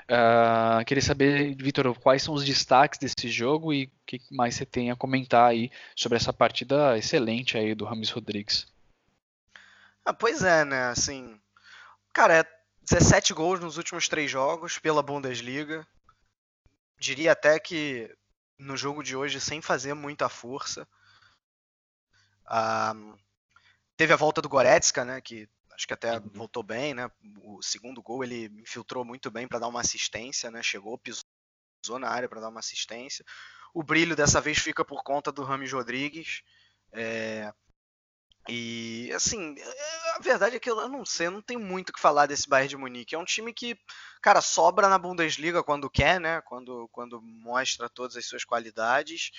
Uh, 0.09 0.85
queria 0.85 1.01
saber, 1.01 1.55
Vitor, 1.55 1.97
quais 1.99 2.23
são 2.23 2.33
os 2.33 2.45
destaques 2.45 2.99
desse 2.99 3.27
jogo 3.29 3.73
e 3.73 3.85
o 3.85 3.89
que 4.05 4.21
mais 4.31 4.55
você 4.55 4.65
tem 4.65 4.91
a 4.91 4.95
comentar 4.95 5.49
aí 5.49 5.71
sobre 5.95 6.15
essa 6.15 6.31
partida 6.31 6.97
excelente 6.97 7.57
aí 7.57 7.75
do 7.75 7.85
Rames 7.85 8.09
Rodrigues. 8.09 8.67
Ah, 10.05 10.13
pois 10.13 10.41
é, 10.41 10.63
né? 10.63 10.85
Assim, 10.85 11.37
cara, 12.13 12.37
é 12.37 12.56
17 12.89 13.33
gols 13.33 13.59
nos 13.59 13.77
últimos 13.77 14.07
três 14.07 14.31
jogos 14.31 14.79
pela 14.79 15.03
Bundesliga. 15.03 15.85
Diria 16.97 17.33
até 17.33 17.59
que 17.59 18.15
no 18.57 18.77
jogo 18.77 19.03
de 19.03 19.15
hoje 19.15 19.41
sem 19.41 19.61
fazer 19.61 19.93
muita 19.93 20.29
força. 20.29 20.87
Um, 22.49 23.17
teve 23.97 24.13
a 24.13 24.17
volta 24.17 24.41
do 24.41 24.47
Goretzka, 24.47 25.03
né, 25.03 25.19
que 25.19 25.49
acho 25.73 25.85
que 25.85 25.93
até 25.93 26.17
uhum. 26.17 26.29
voltou 26.33 26.63
bem, 26.63 26.93
né? 26.93 27.11
O 27.43 27.61
segundo 27.61 28.01
gol 28.01 28.23
ele 28.23 28.45
infiltrou 28.61 29.03
muito 29.03 29.29
bem 29.29 29.47
para 29.47 29.59
dar 29.59 29.67
uma 29.67 29.81
assistência, 29.81 30.49
né? 30.49 30.63
Chegou, 30.63 30.97
pisou 30.97 31.99
na 31.99 32.09
área 32.09 32.29
para 32.29 32.39
dar 32.39 32.49
uma 32.49 32.61
assistência. 32.61 33.23
O 33.73 33.83
brilho 33.83 34.15
dessa 34.15 34.41
vez 34.41 34.57
fica 34.57 34.83
por 34.83 35.03
conta 35.03 35.31
do 35.31 35.43
Rames 35.43 35.71
Rodrigues. 35.71 36.41
É, 36.93 37.53
e 38.49 39.11
assim, 39.13 39.55
é, 39.57 40.15
a 40.15 40.19
verdade 40.19 40.55
é 40.55 40.59
que 40.59 40.69
eu 40.69 40.87
não 40.87 41.05
sei, 41.05 41.27
eu 41.27 41.31
não 41.31 41.41
tenho 41.41 41.59
muito 41.59 41.89
o 41.89 41.93
que 41.93 41.99
falar 41.99 42.25
desse 42.25 42.47
Bayern 42.47 42.69
de 42.69 42.77
Munique. 42.77 43.15
É 43.15 43.17
um 43.17 43.25
time 43.25 43.53
que, 43.53 43.77
cara, 44.21 44.41
sobra 44.41 44.87
na 44.87 44.97
Bundesliga 44.97 45.63
quando 45.63 45.89
quer, 45.89 46.19
né? 46.19 46.41
Quando, 46.41 46.87
quando 46.91 47.21
mostra 47.21 47.89
todas 47.89 48.15
as 48.15 48.25
suas 48.25 48.45
qualidades, 48.45 49.31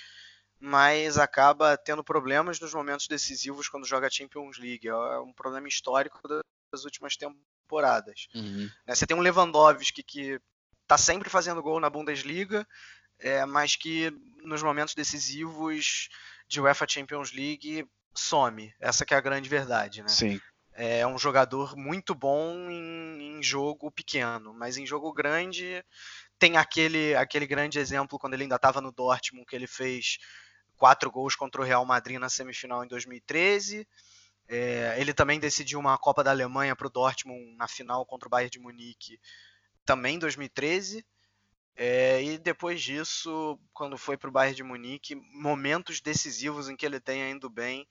mas 0.60 1.18
acaba 1.18 1.76
tendo 1.76 2.04
problemas 2.04 2.60
nos 2.60 2.74
momentos 2.74 3.06
decisivos 3.06 3.68
quando 3.68 3.86
joga 3.86 4.10
Champions 4.10 4.58
League. 4.58 4.88
É 4.88 5.18
um 5.18 5.32
problema 5.32 5.68
histórico 5.68 6.20
das 6.26 6.84
últimas 6.84 7.16
temporadas. 7.16 8.28
Uhum. 8.34 8.70
Né, 8.86 8.94
você 8.94 9.06
tem 9.06 9.16
um 9.16 9.20
Lewandowski 9.20 10.02
que 10.02 10.40
tá 10.86 10.98
sempre 10.98 11.30
fazendo 11.30 11.62
gol 11.62 11.80
na 11.80 11.90
Bundesliga, 11.90 12.66
é, 13.18 13.44
mas 13.44 13.76
que 13.76 14.10
nos 14.42 14.62
momentos 14.62 14.94
decisivos 14.94 16.08
de 16.48 16.60
UEFA 16.60 16.86
Champions 16.88 17.32
League 17.32 17.86
some. 18.18 18.74
Essa 18.80 19.04
que 19.04 19.14
é 19.14 19.16
a 19.16 19.20
grande 19.20 19.48
verdade, 19.48 20.02
né? 20.02 20.08
Sim. 20.08 20.40
É 20.74 21.06
um 21.06 21.18
jogador 21.18 21.76
muito 21.76 22.14
bom 22.14 22.70
em, 22.70 23.38
em 23.38 23.42
jogo 23.42 23.90
pequeno, 23.90 24.54
mas 24.54 24.76
em 24.76 24.86
jogo 24.86 25.12
grande 25.12 25.84
tem 26.38 26.56
aquele, 26.56 27.16
aquele 27.16 27.46
grande 27.46 27.80
exemplo 27.80 28.18
quando 28.18 28.34
ele 28.34 28.44
ainda 28.44 28.54
estava 28.54 28.80
no 28.80 28.92
Dortmund, 28.92 29.44
que 29.46 29.56
ele 29.56 29.66
fez 29.66 30.18
quatro 30.76 31.10
gols 31.10 31.34
contra 31.34 31.60
o 31.60 31.64
Real 31.64 31.84
Madrid 31.84 32.18
na 32.18 32.28
semifinal 32.28 32.84
em 32.84 32.88
2013. 32.88 33.86
É, 34.48 34.94
ele 34.98 35.12
também 35.12 35.38
decidiu 35.38 35.78
uma 35.78 35.98
Copa 35.98 36.24
da 36.24 36.30
Alemanha 36.30 36.74
para 36.74 36.86
o 36.86 36.90
Dortmund 36.90 37.56
na 37.56 37.68
final 37.68 38.06
contra 38.06 38.28
o 38.28 38.30
Bayern 38.30 38.50
de 38.50 38.58
Munique, 38.58 39.20
também 39.84 40.14
em 40.16 40.18
2013. 40.18 41.04
É, 41.80 42.20
e 42.20 42.38
depois 42.38 42.82
disso, 42.82 43.56
quando 43.72 43.96
foi 43.96 44.16
para 44.16 44.28
o 44.28 44.32
Bayern 44.32 44.56
de 44.56 44.64
Munique, 44.64 45.14
momentos 45.14 46.00
decisivos 46.00 46.68
em 46.68 46.74
que 46.74 46.84
ele 46.84 46.98
tem 46.98 47.30
indo 47.30 47.48
bem. 47.48 47.86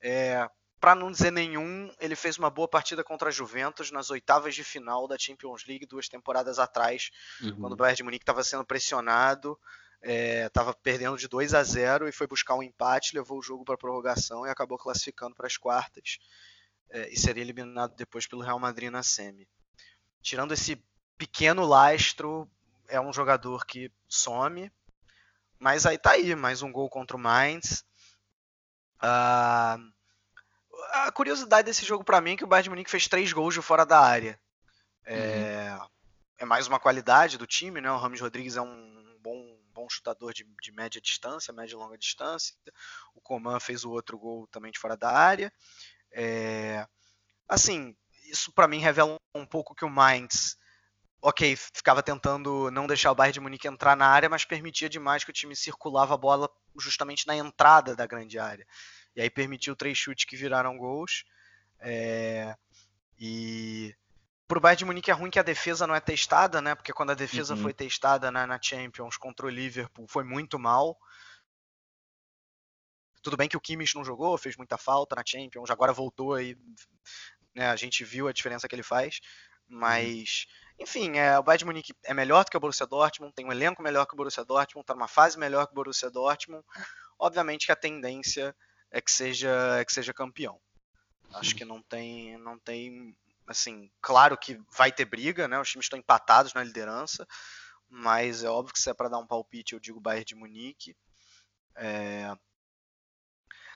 É, 0.00 0.48
para 0.80 0.94
não 0.94 1.12
dizer 1.12 1.30
nenhum, 1.30 1.92
ele 2.00 2.16
fez 2.16 2.38
uma 2.38 2.48
boa 2.48 2.66
partida 2.66 3.04
contra 3.04 3.28
a 3.28 3.32
Juventus 3.32 3.90
nas 3.90 4.10
oitavas 4.10 4.54
de 4.54 4.64
final 4.64 5.06
da 5.06 5.18
Champions 5.18 5.66
League 5.66 5.84
duas 5.84 6.08
temporadas 6.08 6.58
atrás, 6.58 7.10
uhum. 7.42 7.60
quando 7.60 7.72
o 7.74 7.76
Bayern 7.76 7.96
de 7.98 8.02
Munique 8.02 8.22
estava 8.22 8.42
sendo 8.42 8.64
pressionado, 8.64 9.58
estava 10.02 10.70
é, 10.70 10.74
perdendo 10.82 11.18
de 11.18 11.28
2 11.28 11.52
a 11.52 11.62
0 11.62 12.08
e 12.08 12.12
foi 12.12 12.26
buscar 12.26 12.54
um 12.54 12.62
empate, 12.62 13.14
levou 13.14 13.38
o 13.38 13.42
jogo 13.42 13.62
para 13.62 13.76
prorrogação 13.76 14.46
e 14.46 14.50
acabou 14.50 14.78
classificando 14.78 15.34
para 15.34 15.46
as 15.46 15.58
quartas 15.58 16.18
é, 16.88 17.12
e 17.12 17.16
seria 17.18 17.42
eliminado 17.42 17.94
depois 17.94 18.26
pelo 18.26 18.40
Real 18.40 18.58
Madrid 18.58 18.90
na 18.90 19.02
semi. 19.02 19.46
Tirando 20.22 20.54
esse 20.54 20.82
pequeno 21.18 21.66
lastro, 21.66 22.48
é 22.88 23.00
um 23.00 23.12
jogador 23.12 23.64
que 23.66 23.92
some, 24.08 24.72
mas 25.58 25.86
aí 25.86 25.98
tá 25.98 26.12
aí, 26.12 26.34
mais 26.34 26.62
um 26.62 26.72
gol 26.72 26.88
contra 26.88 27.16
o 27.16 27.20
Mainz. 27.20 27.84
Uh, 29.02 29.92
a 30.92 31.12
curiosidade 31.12 31.66
desse 31.66 31.84
jogo 31.84 32.04
para 32.04 32.20
mim 32.20 32.32
é 32.32 32.36
que 32.36 32.44
o 32.44 32.46
Bayern 32.46 32.64
de 32.64 32.70
Munique 32.70 32.90
fez 32.90 33.06
três 33.06 33.32
gols 33.32 33.54
de 33.54 33.62
fora 33.62 33.84
da 33.84 34.00
área. 34.00 34.40
É, 35.04 35.76
uhum. 35.78 35.88
é 36.38 36.44
mais 36.44 36.66
uma 36.66 36.78
qualidade 36.78 37.38
do 37.38 37.46
time, 37.46 37.80
né? 37.80 37.90
O 37.90 37.96
Ramos 37.96 38.20
Rodrigues 38.20 38.56
é 38.56 38.62
um 38.62 39.18
bom, 39.20 39.58
bom 39.72 39.88
chutador 39.88 40.32
de, 40.32 40.44
de 40.62 40.72
média 40.72 41.00
distância, 41.00 41.52
média 41.52 41.74
e 41.74 41.76
longa 41.76 41.98
distância. 41.98 42.54
O 43.14 43.20
Coman 43.20 43.60
fez 43.60 43.84
o 43.84 43.90
outro 43.90 44.18
gol 44.18 44.46
também 44.48 44.70
de 44.70 44.78
fora 44.78 44.96
da 44.96 45.10
área. 45.10 45.52
É, 46.12 46.86
assim, 47.48 47.96
isso 48.24 48.52
para 48.52 48.68
mim 48.68 48.78
revela 48.78 49.16
um 49.34 49.46
pouco 49.46 49.74
que 49.74 49.84
o 49.84 49.90
Mainz 49.90 50.56
ok, 51.20 51.56
ficava 51.56 52.02
tentando 52.02 52.70
não 52.70 52.86
deixar 52.86 53.10
o 53.10 53.14
Bayern 53.14 53.34
de 53.34 53.40
Munique 53.40 53.66
entrar 53.66 53.96
na 53.96 54.06
área, 54.06 54.28
mas 54.28 54.44
permitia 54.44 54.88
demais 54.88 55.24
que 55.24 55.30
o 55.30 55.34
time 55.34 55.54
circulava 55.54 56.14
a 56.14 56.18
bola 56.18 56.48
justamente 56.78 57.26
na 57.26 57.36
entrada 57.36 57.96
da 57.96 58.06
grande 58.06 58.38
área. 58.38 58.66
E 59.16 59.20
aí 59.20 59.28
permitiu 59.28 59.74
três 59.74 59.98
chutes 59.98 60.24
que 60.24 60.36
viraram 60.36 60.78
gols. 60.78 61.24
É... 61.80 62.56
E 63.18 63.94
pro 64.46 64.60
Bayern 64.60 64.78
de 64.78 64.84
Munique 64.84 65.10
é 65.10 65.14
ruim 65.14 65.30
que 65.30 65.40
a 65.40 65.42
defesa 65.42 65.86
não 65.86 65.94
é 65.94 66.00
testada, 66.00 66.62
né? 66.62 66.74
Porque 66.74 66.92
quando 66.92 67.10
a 67.10 67.14
defesa 67.14 67.54
uhum. 67.54 67.62
foi 67.62 67.74
testada 67.74 68.30
na, 68.30 68.46
na, 68.46 68.58
Champions 68.62 69.16
contra 69.16 69.46
o 69.46 69.50
Liverpool 69.50 70.06
foi 70.06 70.22
muito 70.22 70.56
mal. 70.56 70.96
Tudo 73.20 73.36
bem 73.36 73.48
que 73.48 73.56
o 73.56 73.60
Kimmich 73.60 73.96
não 73.96 74.04
jogou, 74.04 74.38
fez 74.38 74.56
muita 74.56 74.78
falta 74.78 75.16
na 75.16 75.24
Champions, 75.26 75.68
agora 75.68 75.92
voltou 75.92 76.34
aí, 76.34 76.56
né? 77.52 77.68
A 77.68 77.76
gente 77.76 78.04
viu 78.04 78.28
a 78.28 78.32
diferença 78.32 78.68
que 78.68 78.74
ele 78.76 78.84
faz, 78.84 79.20
uhum. 79.68 79.80
mas 79.80 80.46
uhum 80.46 80.67
enfim, 80.78 81.18
é, 81.18 81.38
o 81.38 81.42
Bayern 81.42 81.58
de 81.58 81.64
Munique 81.64 81.94
é 82.04 82.14
melhor 82.14 82.44
do 82.44 82.50
que 82.50 82.56
o 82.56 82.60
Borussia 82.60 82.86
Dortmund, 82.86 83.34
tem 83.34 83.44
um 83.44 83.52
elenco 83.52 83.82
melhor 83.82 84.06
que 84.06 84.14
o 84.14 84.16
Borussia 84.16 84.44
Dortmund, 84.44 84.84
está 84.84 84.94
numa 84.94 85.08
fase 85.08 85.38
melhor 85.38 85.66
que 85.66 85.72
o 85.72 85.74
Borussia 85.74 86.10
Dortmund. 86.10 86.64
Obviamente 87.18 87.66
que 87.66 87.72
a 87.72 87.76
tendência 87.76 88.54
é 88.90 89.00
que 89.00 89.10
seja, 89.10 89.50
é 89.78 89.84
que 89.84 89.92
seja 89.92 90.14
campeão. 90.14 90.60
Acho 91.34 91.54
que 91.54 91.64
não 91.64 91.82
tem, 91.82 92.38
não 92.38 92.58
tem, 92.58 93.14
assim, 93.46 93.90
claro 94.00 94.36
que 94.38 94.58
vai 94.76 94.90
ter 94.90 95.04
briga, 95.04 95.46
né? 95.46 95.60
Os 95.60 95.68
times 95.68 95.84
estão 95.84 95.98
empatados 95.98 96.54
na 96.54 96.62
liderança, 96.62 97.26
mas 97.88 98.44
é 98.44 98.48
óbvio 98.48 98.72
que 98.72 98.80
se 98.80 98.88
é 98.88 98.94
para 98.94 99.08
dar 99.08 99.18
um 99.18 99.26
palpite, 99.26 99.74
eu 99.74 99.80
digo 99.80 100.00
Bayern 100.00 100.24
de 100.24 100.34
Munique. 100.34 100.96
É... 101.76 102.34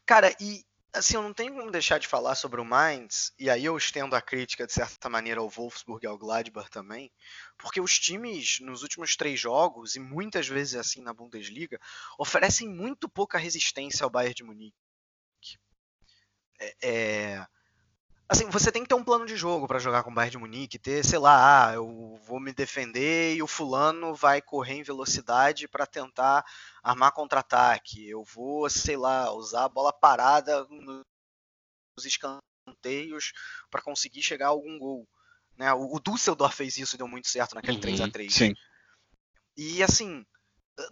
Cara, 0.07 0.34
e 0.40 0.64
assim, 0.93 1.16
eu 1.16 1.22
não 1.22 1.32
tenho 1.32 1.55
como 1.55 1.70
deixar 1.70 1.99
de 1.99 2.07
falar 2.07 2.34
sobre 2.34 2.61
o 2.61 2.64
Mainz, 2.64 3.32
e 3.38 3.49
aí 3.49 3.64
eu 3.64 3.76
estendo 3.76 4.14
a 4.14 4.20
crítica, 4.20 4.66
de 4.66 4.72
certa 4.72 5.09
maneira, 5.09 5.40
ao 5.40 5.49
Wolfsburg 5.49 6.05
e 6.05 6.09
ao 6.09 6.18
Gladbach 6.18 6.70
também, 6.70 7.11
porque 7.59 7.80
os 7.80 7.99
times, 7.99 8.59
nos 8.61 8.82
últimos 8.82 9.16
três 9.16 9.40
jogos, 9.40 9.97
e 9.97 10.01
muitas 10.01 10.47
vezes 10.47 10.74
assim 10.74 11.01
na 11.01 11.14
Bundesliga, 11.14 11.80
oferecem 12.18 12.68
muito 12.68 13.09
pouca 13.09 13.38
resistência 13.38 14.05
ao 14.05 14.11
Bayern 14.11 14.34
de 14.34 14.45
Munique. 14.45 14.76
É, 16.61 16.76
é, 16.82 17.47
assim, 18.33 18.49
você 18.49 18.72
tem 18.72 18.83
que 18.83 18.89
ter 18.89 18.95
um 18.95 19.05
plano 19.05 19.26
de 19.26 19.37
jogo 19.37 19.68
para 19.68 19.78
jogar 19.78 20.03
com 20.03 20.11
o 20.11 20.14
Bayern 20.14 20.33
de 20.33 20.39
Munique, 20.39 20.78
ter, 20.78 21.05
sei 21.05 21.18
lá, 21.18 21.68
ah, 21.68 21.74
eu 21.74 22.18
vou 22.24 22.41
me 22.41 22.53
defender 22.53 23.37
e 23.37 23.43
o 23.43 23.47
fulano 23.47 24.14
vai 24.14 24.41
correr 24.41 24.74
em 24.74 24.83
velocidade 24.83 25.68
para 25.68 25.87
tentar 25.87 26.45
armar 26.83 27.12
contra-ataque. 27.12 28.09
Eu 28.09 28.24
vou, 28.24 28.68
sei 28.68 28.97
lá, 28.97 29.30
usar 29.33 29.64
a 29.64 29.68
bola 29.68 29.93
parada 29.93 30.66
nos 30.68 32.05
escanteios 32.05 33.33
para 33.70 33.83
conseguir 33.83 34.22
chegar 34.22 34.47
a 34.47 34.51
algum 34.51 34.78
gol. 34.78 35.07
Né? 35.57 35.72
O, 35.74 35.97
o 35.97 36.01
Dusseldorf 36.01 36.57
fez 36.57 36.76
isso 36.78 36.97
e 36.97 36.99
deu 36.99 37.07
muito 37.07 37.28
certo 37.28 37.55
naquele 37.55 37.76
uhum, 37.76 37.83
3 37.83 38.01
a 38.01 38.09
3 38.09 38.35
Sim. 38.35 38.55
E 39.57 39.83
assim, 39.83 40.24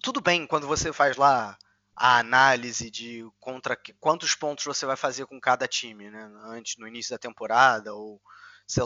tudo 0.02 0.20
bem 0.20 0.46
quando 0.46 0.66
você 0.66 0.92
faz 0.92 1.16
lá 1.16 1.56
a 2.02 2.18
análise 2.18 2.90
de 2.90 3.30
contra 3.38 3.78
quantos 3.98 4.34
pontos 4.34 4.64
você 4.64 4.86
vai 4.86 4.96
fazer 4.96 5.26
com 5.26 5.38
cada 5.38 5.68
time, 5.68 6.10
né? 6.10 6.32
Antes, 6.44 6.78
no 6.78 6.88
início 6.88 7.10
da 7.10 7.18
temporada 7.18 7.92
ou 7.92 8.18
sei 8.66 8.82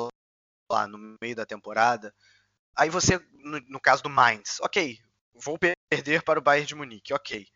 lá, 0.68 0.88
no 0.88 1.16
meio 1.22 1.36
da 1.36 1.46
temporada. 1.46 2.12
Aí 2.74 2.90
você, 2.90 3.24
no, 3.34 3.60
no 3.68 3.80
caso 3.80 4.02
do 4.02 4.10
Mainz, 4.10 4.58
ok, 4.60 4.98
vou 5.32 5.56
perder 5.56 6.24
para 6.24 6.40
o 6.40 6.42
Bayern 6.42 6.66
de 6.66 6.74
Munique, 6.74 7.14
ok. 7.14 7.46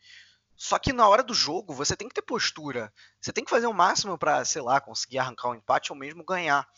Só 0.55 0.79
que 0.79 0.93
na 0.93 1.09
hora 1.09 1.25
do 1.25 1.35
jogo 1.35 1.75
você 1.75 1.97
tem 1.97 2.09
que 2.09 2.15
ter 2.15 2.23
postura. 2.23 2.93
Você 3.21 3.33
tem 3.33 3.43
que 3.43 3.51
fazer 3.51 3.67
o 3.67 3.75
máximo 3.75 4.17
para, 4.17 4.45
sei 4.45 4.63
lá, 4.63 4.81
conseguir 4.81 5.19
arrancar 5.19 5.49
um 5.49 5.57
empate 5.57 5.93
ou 5.93 5.99
mesmo 5.99 6.25
ganhar. 6.25 6.69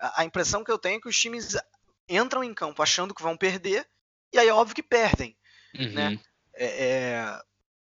A, 0.00 0.24
impressão 0.24 0.64
que 0.64 0.72
eu 0.72 0.78
tenho 0.78 0.96
é 0.96 1.00
que 1.00 1.08
os 1.08 1.16
times 1.16 1.56
entram 2.08 2.42
em 2.42 2.52
campo 2.52 2.82
achando 2.82 3.14
que 3.14 3.22
vão 3.22 3.36
perder 3.36 3.88
e 4.32 4.38
aí 4.38 4.48
é 4.48 4.52
óbvio 4.52 4.74
que 4.74 4.82
perdem, 4.82 5.38
né? 5.72 5.84
uhum. 5.84 5.94
né? 5.94 6.20
É, 6.58 6.84
é, 6.86 7.42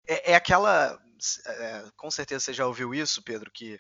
é, 0.08 0.32
é 0.32 0.36
aquela. 0.36 1.00
É, 1.48 1.84
com 1.96 2.12
certeza 2.12 2.46
você 2.46 2.54
já 2.54 2.66
ouviu 2.68 2.94
isso, 2.94 3.24
Pedro, 3.24 3.50
que 3.52 3.80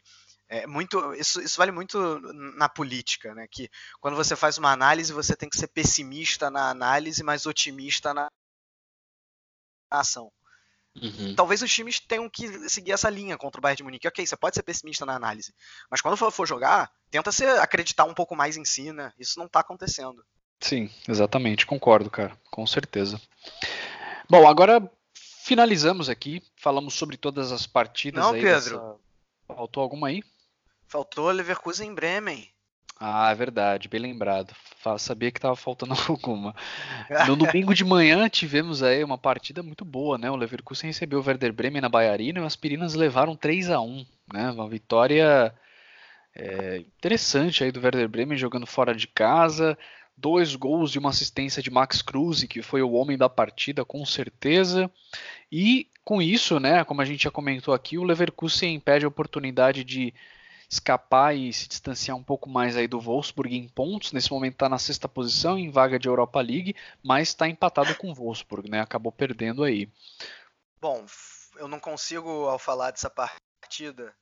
é 0.50 0.66
muito, 0.66 1.14
isso, 1.14 1.42
isso, 1.42 1.58
vale 1.58 1.72
muito 1.72 2.20
na 2.56 2.70
política, 2.70 3.34
né? 3.36 3.48
Que 3.50 3.70
quando 4.00 4.16
você 4.16 4.36
faz 4.36 4.58
uma 4.58 4.72
análise, 4.72 5.14
você 5.14 5.36
tem 5.36 5.50
que 5.50 5.58
ser 5.58 5.68
pessimista 5.68 6.50
na 6.50 6.70
análise, 6.70 7.22
mas 7.22 7.46
otimista 7.46 8.14
na 8.14 8.28
ação. 9.92 10.32
Uhum. 11.02 11.36
Talvez 11.36 11.62
os 11.62 11.72
times 11.72 12.00
tenham 12.00 12.30
que 12.30 12.70
seguir 12.70 12.92
essa 12.92 13.10
linha 13.10 13.38
contra 13.38 13.60
o 13.60 13.62
Bayern 13.62 13.78
de 13.78 13.84
Munique. 13.84 14.08
Ok, 14.08 14.26
você 14.26 14.36
pode 14.36 14.56
ser 14.56 14.64
pessimista 14.64 15.06
na 15.06 15.16
análise, 15.16 15.54
mas 15.92 16.02
quando 16.02 16.18
for, 16.18 16.32
for 16.32 16.48
jogar, 16.48 16.92
tenta 17.12 17.32
se 17.32 17.46
acreditar 17.46 18.06
um 18.06 18.14
pouco 18.14 18.36
mais 18.36 18.58
em 18.58 18.66
si, 18.66 18.92
né? 18.92 19.12
Isso 19.20 19.38
não 19.38 19.46
está 19.46 19.60
acontecendo. 19.60 20.26
Sim, 20.60 20.90
exatamente, 21.08 21.68
concordo, 21.68 22.10
cara, 22.10 22.36
com 22.50 22.66
certeza. 22.66 23.22
Bom, 24.30 24.48
agora 24.48 24.92
finalizamos 25.48 26.10
aqui, 26.10 26.44
falamos 26.56 26.94
sobre 26.94 27.16
todas 27.18 27.52
as 27.52 27.66
partidas. 27.66 28.24
Não, 28.24 28.34
Pedro. 28.34 28.50
Dessa... 28.52 28.96
Faltou 29.48 29.82
alguma 29.82 30.10
aí? 30.10 30.22
Faltou 30.88 31.32
Leverkusen 31.32 31.94
Bremen. 31.96 32.50
Ah, 33.00 33.32
é 33.32 33.36
verdade, 33.36 33.88
bem 33.88 34.02
lembrado. 34.02 34.54
Sabia 34.98 35.32
que 35.32 35.38
estava 35.38 35.56
faltando 35.56 35.94
alguma. 36.10 36.54
No 37.28 37.36
domingo 37.36 37.74
de 37.74 37.86
manhã 37.86 38.28
tivemos 38.28 38.84
aí 38.84 39.04
uma 39.04 39.18
partida 39.18 39.64
muito 39.64 39.86
boa, 39.86 40.18
né? 40.18 40.30
O 40.30 40.36
Leverkusen 40.36 40.90
recebeu 40.90 41.20
o 41.20 41.24
Werder 41.26 41.54
Bremen 41.54 41.82
na 41.82 41.90
Baiarina 41.90 42.40
e 42.40 42.44
as 42.44 42.56
Pirinas 42.56 42.94
levaram 42.94 43.36
3 43.36 43.70
a 43.70 43.80
1 43.80 44.06
né? 44.34 44.52
Uma 44.52 44.68
vitória 44.68 45.54
é, 46.36 46.78
interessante 46.78 47.64
aí 47.64 47.72
do 47.72 47.80
Werder 47.80 48.10
Bremen 48.10 48.38
jogando 48.38 48.68
fora 48.68 48.94
de 48.94 49.08
casa, 49.08 49.78
dois 50.18 50.56
gols 50.56 50.96
e 50.96 50.98
uma 50.98 51.12
assistência 51.12 51.62
de 51.62 51.70
Max 51.70 52.02
Cruz, 52.02 52.44
que 52.44 52.62
foi 52.62 52.82
o 52.82 52.92
homem 52.94 53.18
da 53.18 53.30
partida 53.30 53.86
com 53.86 54.04
certeza. 54.06 54.92
E 55.52 55.88
com 56.04 56.22
isso, 56.22 56.60
né, 56.60 56.84
como 56.84 57.02
a 57.02 57.06
gente 57.06 57.24
já 57.24 57.32
comentou 57.32 57.74
aqui, 57.74 57.98
o 57.98 58.04
Leverkusen 58.04 58.76
impede 58.76 59.06
a 59.06 59.10
oportunidade 59.10 59.84
de 59.84 60.14
escapar 60.70 61.36
e 61.36 61.54
se 61.54 61.68
distanciar 61.68 62.18
um 62.18 62.24
pouco 62.24 62.50
mais 62.50 62.76
aí 62.76 62.88
do 62.88 63.00
Wolfsburg 63.00 63.56
em 63.56 63.68
pontos. 63.70 64.12
Nesse 64.12 64.32
momento 64.32 64.54
está 64.54 64.68
na 64.68 64.78
sexta 64.78 65.08
posição, 65.08 65.58
em 65.58 65.70
vaga 65.70 65.98
de 65.98 66.08
Europa 66.08 66.42
League, 66.42 66.76
mas 67.02 67.30
está 67.30 67.48
empatado 67.48 67.96
com 67.96 68.10
o 68.10 68.14
Wolfsburg, 68.14 68.70
né? 68.70 68.82
Acabou 68.82 69.12
perdendo 69.12 69.64
aí. 69.64 69.90
Bom, 70.82 71.06
eu 71.58 71.68
não 71.68 71.80
consigo, 71.80 72.30
ao 72.48 72.60
falar 72.60 72.92
dessa 72.92 73.10
partida, 73.10 74.14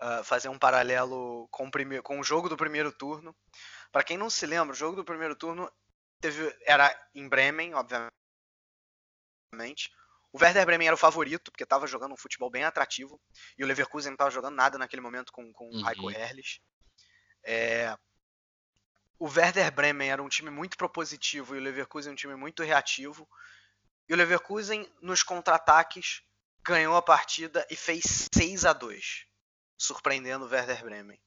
uh, 0.00 0.24
fazer 0.24 0.48
um 0.48 0.58
paralelo 0.58 1.48
com 1.50 1.66
o, 1.66 1.70
primeiro, 1.70 2.02
com 2.02 2.18
o 2.18 2.24
jogo 2.24 2.48
do 2.48 2.56
primeiro 2.56 2.92
turno. 2.92 3.34
Para 3.92 4.04
quem 4.04 4.16
não 4.16 4.30
se 4.30 4.46
lembra, 4.46 4.72
o 4.72 4.76
jogo 4.76 4.96
do 4.96 5.04
primeiro 5.04 5.36
turno 5.36 5.70
teve, 6.20 6.54
era 6.66 6.94
em 7.14 7.28
Bremen, 7.28 7.74
obviamente. 7.74 8.12
O 10.32 10.42
Werder 10.42 10.66
Bremen 10.66 10.88
era 10.88 10.96
o 10.96 10.98
favorito, 10.98 11.52
porque 11.52 11.62
estava 11.62 11.86
jogando 11.86 12.12
um 12.12 12.16
futebol 12.16 12.50
bem 12.50 12.64
atrativo. 12.64 13.20
E 13.56 13.62
o 13.62 13.66
Leverkusen 13.66 14.10
não 14.10 14.14
estava 14.14 14.30
jogando 14.30 14.56
nada 14.56 14.76
naquele 14.76 15.00
momento 15.00 15.32
com, 15.32 15.52
com 15.52 15.66
uhum. 15.66 15.88
Heiko 15.88 16.10
Herrlich. 16.10 16.60
É, 17.44 17.96
o 19.18 19.28
Werder 19.28 19.72
Bremen 19.72 20.10
era 20.10 20.22
um 20.22 20.28
time 20.28 20.50
muito 20.50 20.76
propositivo 20.76 21.54
e 21.54 21.58
o 21.58 21.62
Leverkusen 21.62 22.12
um 22.12 22.16
time 22.16 22.34
muito 22.34 22.64
reativo. 22.64 23.28
E 24.08 24.12
o 24.12 24.16
Leverkusen, 24.16 24.92
nos 25.00 25.22
contra-ataques, 25.22 26.22
ganhou 26.64 26.96
a 26.96 27.02
partida 27.02 27.64
e 27.70 27.76
fez 27.76 28.28
6 28.34 28.64
a 28.64 28.72
2 28.72 29.26
surpreendendo 29.76 30.44
o 30.44 30.48
Werder 30.48 30.82
Bremen 30.84 31.20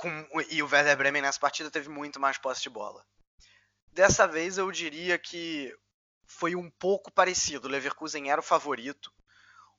com, 0.00 0.26
e 0.50 0.62
o 0.62 0.66
Werder 0.66 0.96
Bremen 0.96 1.20
nessa 1.20 1.38
partida 1.38 1.70
teve 1.70 1.90
muito 1.90 2.18
mais 2.18 2.38
posse 2.38 2.62
de 2.62 2.70
bola. 2.70 3.04
Dessa 3.92 4.26
vez 4.26 4.56
eu 4.56 4.70
diria 4.72 5.18
que 5.18 5.76
foi 6.26 6.56
um 6.56 6.70
pouco 6.70 7.12
parecido. 7.12 7.68
O 7.68 7.70
Leverkusen 7.70 8.30
era 8.30 8.40
o 8.40 8.44
favorito. 8.44 9.12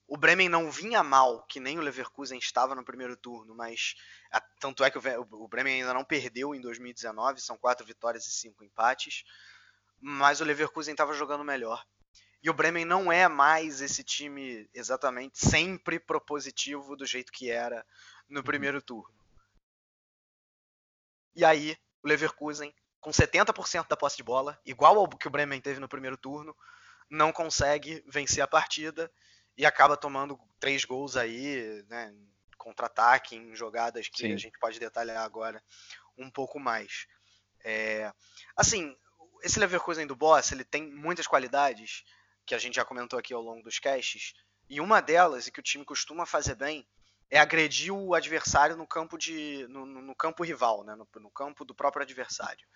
O 0.07 0.17
Bremen 0.17 0.47
não 0.47 0.69
vinha 0.69 1.01
mal, 1.01 1.43
que 1.47 1.59
nem 1.59 1.79
o 1.79 1.81
Leverkusen 1.81 2.37
estava 2.37 2.75
no 2.75 2.83
primeiro 2.83 3.17
turno, 3.17 3.55
mas 3.55 3.95
a, 4.31 4.39
tanto 4.59 4.83
é 4.83 4.91
que 4.91 4.97
o, 4.97 5.01
o, 5.31 5.47
Bremen 5.47 5.81
ainda 5.81 5.93
não 5.93 6.03
perdeu 6.03 6.53
em 6.53 6.61
2019, 6.61 7.41
são 7.41 7.57
quatro 7.57 7.85
vitórias 7.85 8.27
e 8.27 8.31
cinco 8.31 8.63
empates, 8.63 9.23
mas 9.99 10.41
o 10.41 10.43
Leverkusen 10.43 10.91
estava 10.91 11.13
jogando 11.13 11.43
melhor. 11.43 11.83
E 12.43 12.49
o 12.49 12.53
Bremen 12.53 12.85
não 12.85 13.11
é 13.11 13.27
mais 13.27 13.81
esse 13.81 14.03
time 14.03 14.67
exatamente 14.73 15.37
sempre 15.37 15.99
propositivo 15.99 16.95
do 16.95 17.05
jeito 17.05 17.31
que 17.31 17.51
era 17.51 17.85
no 18.27 18.39
uhum. 18.39 18.43
primeiro 18.43 18.81
turno. 18.81 19.13
E 21.35 21.45
aí, 21.45 21.77
o 22.03 22.07
Leverkusen, 22.07 22.73
com 22.99 23.11
70% 23.11 23.87
da 23.87 23.95
posse 23.95 24.17
de 24.17 24.23
bola, 24.23 24.59
igual 24.65 24.97
ao 24.97 25.07
que 25.07 25.27
o 25.27 25.31
Bremen 25.31 25.61
teve 25.61 25.79
no 25.79 25.87
primeiro 25.87 26.17
turno, 26.17 26.55
não 27.09 27.31
consegue 27.31 28.03
vencer 28.07 28.43
a 28.43 28.47
partida 28.47 29.11
e 29.55 29.65
acaba 29.65 29.95
tomando 29.95 30.39
três 30.59 30.83
gols 30.83 31.15
aí, 31.15 31.83
né, 31.87 32.13
contra-ataque, 32.57 33.35
em 33.35 33.55
jogadas 33.55 34.07
que 34.07 34.23
Sim. 34.23 34.33
a 34.33 34.37
gente 34.37 34.57
pode 34.59 34.79
detalhar 34.79 35.23
agora 35.23 35.63
um 36.17 36.29
pouco 36.29 36.59
mais. 36.59 37.07
É, 37.63 38.11
assim, 38.55 38.95
esse 39.43 39.59
Leverkusen 39.59 40.07
do 40.07 40.15
Boss, 40.15 40.51
ele 40.51 40.63
tem 40.63 40.89
muitas 40.91 41.27
qualidades 41.27 42.03
que 42.45 42.55
a 42.55 42.57
gente 42.57 42.75
já 42.75 42.85
comentou 42.85 43.17
aqui 43.17 43.33
ao 43.33 43.41
longo 43.41 43.63
dos 43.63 43.79
casts, 43.79 44.33
e 44.69 44.79
uma 44.79 45.01
delas, 45.01 45.47
e 45.47 45.51
que 45.51 45.59
o 45.59 45.63
time 45.63 45.83
costuma 45.83 46.25
fazer 46.25 46.55
bem, 46.55 46.87
é 47.29 47.39
agredir 47.39 47.93
o 47.93 48.13
adversário 48.13 48.75
no 48.75 48.85
campo 48.85 49.17
de 49.17 49.65
no, 49.69 49.85
no 49.85 50.15
campo 50.15 50.43
rival, 50.43 50.83
né? 50.83 50.95
no, 50.95 51.07
no, 51.15 51.31
campo 51.31 51.63
do 51.63 51.73
próprio 51.73 52.03
adversário 52.03 52.67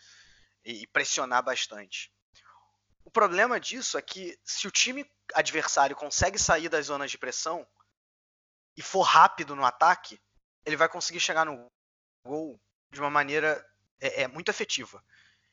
e, 0.63 0.83
e, 0.83 0.87
pressionar 0.87 1.43
bastante. 1.43 2.09
O 3.03 3.11
problema 3.11 3.59
disso 3.59 3.97
é 3.97 4.01
que 4.01 4.39
se 4.43 4.65
o 4.67 4.71
time 4.71 5.05
adversário 5.33 5.95
consegue 5.95 6.39
sair 6.39 6.69
das 6.69 6.85
zonas 6.85 7.11
de 7.11 7.17
pressão 7.17 7.67
e 8.77 8.81
for 8.81 9.01
rápido 9.01 9.55
no 9.55 9.65
ataque, 9.65 10.19
ele 10.65 10.77
vai 10.77 10.87
conseguir 10.87 11.19
chegar 11.19 11.45
no 11.45 11.69
gol 12.25 12.59
de 12.91 12.99
uma 12.99 13.09
maneira 13.09 13.63
é, 13.99 14.23
é 14.23 14.27
muito 14.27 14.49
efetiva. 14.49 15.03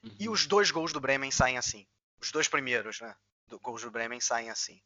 Uhum. 0.02 0.16
E 0.18 0.28
os 0.28 0.46
dois 0.46 0.70
gols 0.70 0.92
do 0.92 1.00
Bremen 1.00 1.30
saem 1.30 1.58
assim. 1.58 1.86
Os 2.20 2.30
dois 2.30 2.48
primeiros, 2.48 3.00
né? 3.00 3.14
Do, 3.46 3.58
gols 3.58 3.82
do 3.82 3.90
Bremen 3.90 4.20
saem 4.20 4.50
assim. 4.50 4.80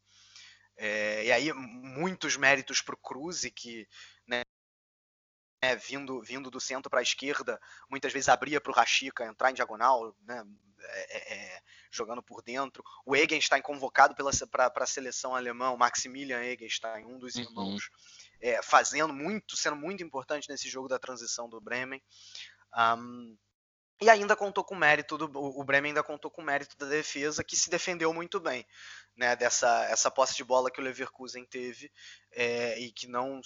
É, 0.77 1.25
e 1.25 1.33
aí, 1.33 1.53
muitos 1.53 2.37
méritos 2.37 2.83
para 2.83 2.95
o 2.95 2.99
Cruze, 2.99 3.51
que 3.51 3.89
né, 4.27 4.43
é, 5.63 5.75
vindo, 5.75 6.21
vindo 6.23 6.51
do 6.51 6.61
centro 6.61 6.91
para 6.91 7.01
a 7.01 7.03
esquerda, 7.03 7.61
muitas 7.89 8.13
vezes 8.13 8.29
abria 8.29 8.61
para 8.61 8.71
o 8.71 8.75
Rashica 8.75 9.25
entrar 9.25 9.51
em 9.51 9.55
diagonal, 9.55 10.15
né, 10.21 10.45
é, 10.79 11.17
é, 11.17 11.35
é 11.35 11.63
jogando 11.91 12.23
por 12.23 12.43
dentro. 12.43 12.85
O 13.05 13.17
Egenstein 13.17 13.63
convocado 13.63 14.15
para 14.15 14.73
a 14.75 14.87
seleção 14.87 15.35
alemã, 15.35 15.71
o 15.71 15.79
Maximilian 15.79 16.43
Egenstein, 16.43 17.07
um 17.07 17.19
dos 17.19 17.35
uhum. 17.37 17.43
irmãos, 17.43 17.91
é, 18.41 18.63
fazendo 18.63 19.15
muito, 19.15 19.57
sendo 19.57 19.77
muito 19.77 20.03
importante 20.03 20.49
nesse 20.49 20.69
jogo 20.69 20.89
da 20.89 20.99
transição 20.99 21.49
do 21.49 21.61
Bremen. 21.61 22.03
Um, 22.77 23.37
e 24.01 24.11
ainda 24.11 24.37
contou 24.37 24.63
com 24.63 24.75
mérito 24.75 25.17
do, 25.17 25.31
o 25.35 25.65
Bremen 25.65 25.91
ainda 25.91 26.03
contou 26.03 26.31
com 26.31 26.43
mérito 26.43 26.77
da 26.77 26.87
defesa 26.87 27.43
que 27.43 27.57
se 27.57 27.71
defendeu 27.71 28.13
muito 28.13 28.39
bem, 28.39 28.67
né, 29.17 29.35
dessa 29.35 29.85
essa 29.87 30.11
posse 30.11 30.37
de 30.37 30.45
bola 30.45 30.71
que 30.71 30.81
o 30.81 30.85
Leverkusen 30.85 31.45
teve 31.45 31.91
é, 32.33 32.79
e 32.79 32.93
que 32.93 33.07
não 33.07 33.41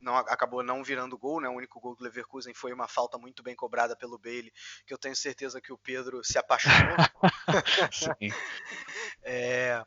não 0.00 0.16
acabou 0.16 0.62
não 0.62 0.84
virando 0.84 1.18
gol, 1.18 1.40
né? 1.40 1.48
O 1.48 1.54
único 1.54 1.80
gol 1.80 1.96
do 1.96 2.04
Leverkusen 2.04 2.54
foi 2.54 2.72
uma 2.72 2.86
falta 2.86 3.18
muito 3.18 3.42
bem 3.42 3.56
cobrada 3.56 3.96
pelo 3.96 4.18
Bailey, 4.18 4.52
que 4.86 4.92
eu 4.92 4.98
tenho 4.98 5.16
certeza 5.16 5.60
que 5.60 5.72
o 5.72 5.78
Pedro 5.78 6.22
se 6.22 6.38
apaixonou. 6.38 6.96
Sim. 7.92 8.30
é, 9.24 9.82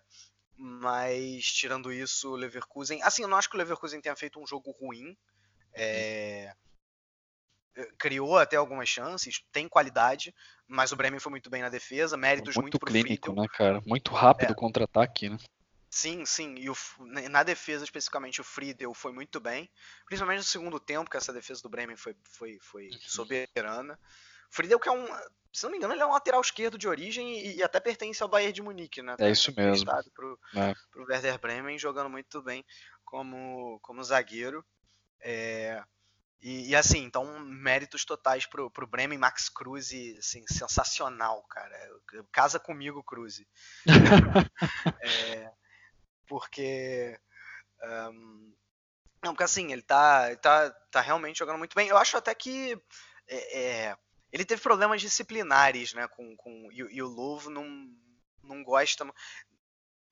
mas 0.57 1.45
tirando 1.45 1.91
isso, 1.91 2.31
o 2.31 2.35
Leverkusen, 2.35 3.01
assim, 3.03 3.21
eu 3.21 3.27
não 3.27 3.37
acho 3.37 3.49
que 3.49 3.55
o 3.55 3.57
Leverkusen 3.57 4.01
tenha 4.01 4.15
feito 4.15 4.39
um 4.39 4.47
jogo 4.47 4.71
ruim. 4.71 5.15
É, 5.73 5.83
eh, 5.83 6.28
criou 7.99 8.37
até 8.37 8.55
algumas 8.55 8.87
chances, 8.87 9.43
tem 9.51 9.67
qualidade, 9.67 10.33
mas 10.67 10.91
o 10.91 10.95
Bremen 10.95 11.19
foi 11.19 11.29
muito 11.29 11.49
bem 11.49 11.61
na 11.61 11.69
defesa, 11.69 12.15
méritos 12.15 12.55
muito, 12.55 12.75
muito 12.75 12.79
clínico, 12.79 13.33
né, 13.33 13.45
cara? 13.51 13.81
Muito 13.85 14.13
rápido 14.13 14.51
o 14.51 14.53
é. 14.53 14.55
contra-ataque, 14.55 15.29
né? 15.29 15.37
Sim, 15.89 16.23
sim. 16.23 16.55
E 16.57 16.69
o, 16.69 16.75
na 17.29 17.43
defesa, 17.43 17.83
especificamente, 17.83 18.39
o 18.39 18.43
Friedel 18.43 18.93
foi 18.93 19.11
muito 19.11 19.39
bem. 19.39 19.69
Principalmente 20.05 20.37
no 20.37 20.43
segundo 20.43 20.79
tempo, 20.79 21.09
que 21.09 21.17
essa 21.17 21.33
defesa 21.33 21.63
do 21.63 21.69
Bremen 21.69 21.97
foi, 21.97 22.15
foi, 22.23 22.59
foi 22.61 22.89
uhum. 22.89 22.99
soberana. 23.01 23.99
Friedel, 24.51 24.79
que 24.79 24.87
é 24.87 24.91
um. 24.91 25.05
Se 25.51 25.63
não 25.63 25.71
me 25.71 25.77
engano, 25.77 25.93
ele 25.93 26.01
é 26.03 26.05
um 26.05 26.11
lateral 26.11 26.41
esquerdo 26.41 26.77
de 26.77 26.87
origem 26.87 27.39
e, 27.39 27.57
e 27.57 27.63
até 27.63 27.79
pertence 27.79 28.21
ao 28.21 28.29
Bayern 28.29 28.53
de 28.53 28.61
Munique, 28.61 29.01
né? 29.01 29.15
É 29.19 29.31
isso 29.31 29.51
mesmo. 29.57 29.89
Pro, 30.13 30.39
é. 30.55 30.75
pro 30.91 31.05
Werder 31.05 31.39
Bremen, 31.39 31.79
jogando 31.79 32.09
muito 32.09 32.39
bem 32.43 32.63
como, 33.03 33.79
como 33.81 34.03
zagueiro. 34.03 34.63
É, 35.19 35.83
e, 36.41 36.69
e, 36.69 36.75
assim, 36.75 36.99
então, 37.03 37.39
méritos 37.39 38.05
totais 38.05 38.45
pro, 38.45 38.71
pro 38.71 38.87
Bremen, 38.87 39.17
Max 39.17 39.49
Cruz, 39.49 39.91
assim, 40.17 40.45
sensacional, 40.47 41.43
cara. 41.49 41.75
Casa 42.31 42.59
comigo, 42.59 43.03
Cruz. 43.03 43.41
é, 45.01 45.51
porque. 46.25 47.19
Um, 47.83 48.53
não, 49.23 49.33
porque 49.33 49.43
assim, 49.43 49.73
ele 49.73 49.81
tá, 49.81 50.27
ele 50.27 50.37
tá, 50.37 50.69
tá 50.89 51.01
realmente 51.01 51.39
jogando 51.39 51.57
muito 51.57 51.75
bem. 51.75 51.89
Eu 51.89 51.97
acho 51.97 52.15
até 52.15 52.33
que 52.33 52.81
é, 53.27 53.59
é, 53.59 53.97
ele 54.31 54.45
teve 54.45 54.61
problemas 54.61 55.01
disciplinares, 55.01 55.93
né? 55.93 56.07
Com, 56.07 56.37
com, 56.37 56.69
e, 56.71 56.77
e 56.77 57.01
o 57.01 57.07
Louvre 57.07 57.53
não, 57.53 57.65
não 58.41 58.63
gosta. 58.63 59.05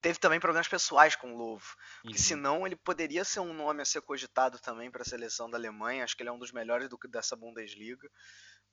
Teve 0.07 0.19
também 0.19 0.39
problemas 0.39 0.69
pessoais 0.69 1.17
com 1.17 1.33
o 1.33 1.37
Louvre. 1.37 1.67
Porque 2.01 2.15
uhum. 2.15 2.23
senão 2.23 2.65
ele 2.65 2.77
poderia 2.77 3.25
ser 3.25 3.41
um 3.41 3.53
nome 3.53 3.81
a 3.81 3.85
ser 3.85 4.01
cogitado 4.01 4.57
também 4.57 4.89
para 4.89 5.01
a 5.01 5.05
seleção 5.05 5.49
da 5.49 5.57
Alemanha. 5.57 6.05
Acho 6.05 6.15
que 6.15 6.23
ele 6.23 6.29
é 6.29 6.31
um 6.31 6.39
dos 6.39 6.53
melhores 6.53 6.87
do, 6.87 6.97
dessa 7.09 7.35
Bundesliga. 7.35 8.09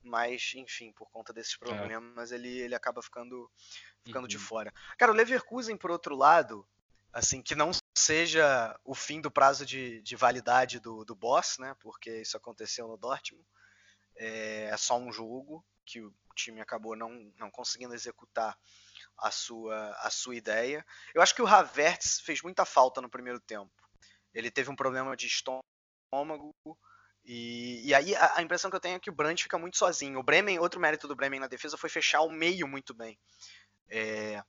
Mas, 0.01 0.53
enfim, 0.55 0.93
por 0.93 1.11
conta 1.11 1.33
desses 1.33 1.55
é. 1.55 1.57
problemas, 1.57 2.31
é. 2.31 2.35
ele, 2.35 2.57
ele 2.59 2.73
acaba 2.73 3.01
ficando, 3.01 3.51
ficando 4.05 4.23
uhum. 4.23 4.29
de 4.29 4.37
fora. 4.37 4.73
Cara, 4.97 5.11
o 5.11 5.15
Leverkusen, 5.15 5.75
por 5.75 5.91
outro 5.91 6.15
lado, 6.15 6.65
assim, 7.11 7.41
que 7.41 7.53
não 7.53 7.71
seja 7.97 8.79
o 8.85 8.95
fim 8.95 9.19
do 9.19 9.29
prazo 9.29 9.65
de, 9.65 10.01
de 10.03 10.15
validade 10.15 10.79
do, 10.79 11.03
do 11.03 11.13
boss, 11.13 11.57
né? 11.57 11.75
Porque 11.81 12.21
isso 12.21 12.37
aconteceu 12.37 12.87
no 12.87 12.95
Dortmund. 12.95 13.45
É, 14.15 14.69
é 14.71 14.77
só 14.77 14.97
um 14.97 15.11
jogo 15.11 15.65
que 15.85 15.99
o 15.99 16.13
time 16.33 16.61
acabou 16.61 16.95
não, 16.95 17.29
não 17.37 17.51
conseguindo 17.51 17.93
executar 17.93 18.57
a 19.17 19.31
sua, 19.31 19.91
a 19.99 20.09
sua 20.09 20.35
ideia. 20.35 20.85
Eu 21.13 21.21
acho 21.21 21.33
que 21.33 21.41
o 21.41 21.47
Havertz 21.47 22.19
fez 22.19 22.41
muita 22.41 22.65
falta 22.65 23.01
no 23.01 23.09
primeiro 23.09 23.39
tempo. 23.39 23.71
Ele 24.33 24.51
teve 24.51 24.69
um 24.69 24.75
problema 24.75 25.15
de 25.15 25.27
estômago. 25.27 26.55
E, 27.23 27.87
e 27.87 27.93
aí 27.93 28.15
a, 28.15 28.37
a, 28.37 28.41
impressão 28.41 28.69
que 28.69 28.75
eu 28.75 28.81
tenho 28.81 28.95
é 28.95 28.99
que 28.99 29.09
o 29.09 29.15
Brandt 29.15 29.43
fica 29.43 29.57
muito 29.57 29.77
sozinho. 29.77 30.19
O 30.19 30.23
Bremen, 30.23 30.59
outro 30.59 30.79
mérito 30.79 31.07
do 31.07 31.15
Bremen 31.15 31.39
na 31.39 31.47
defesa 31.47 31.77
foi 31.77 31.89
fechar 31.89 32.21
o 32.21 32.31
meio 32.31 32.67
muito 32.67 32.93
bem. 32.93 33.17
É, 33.89 34.43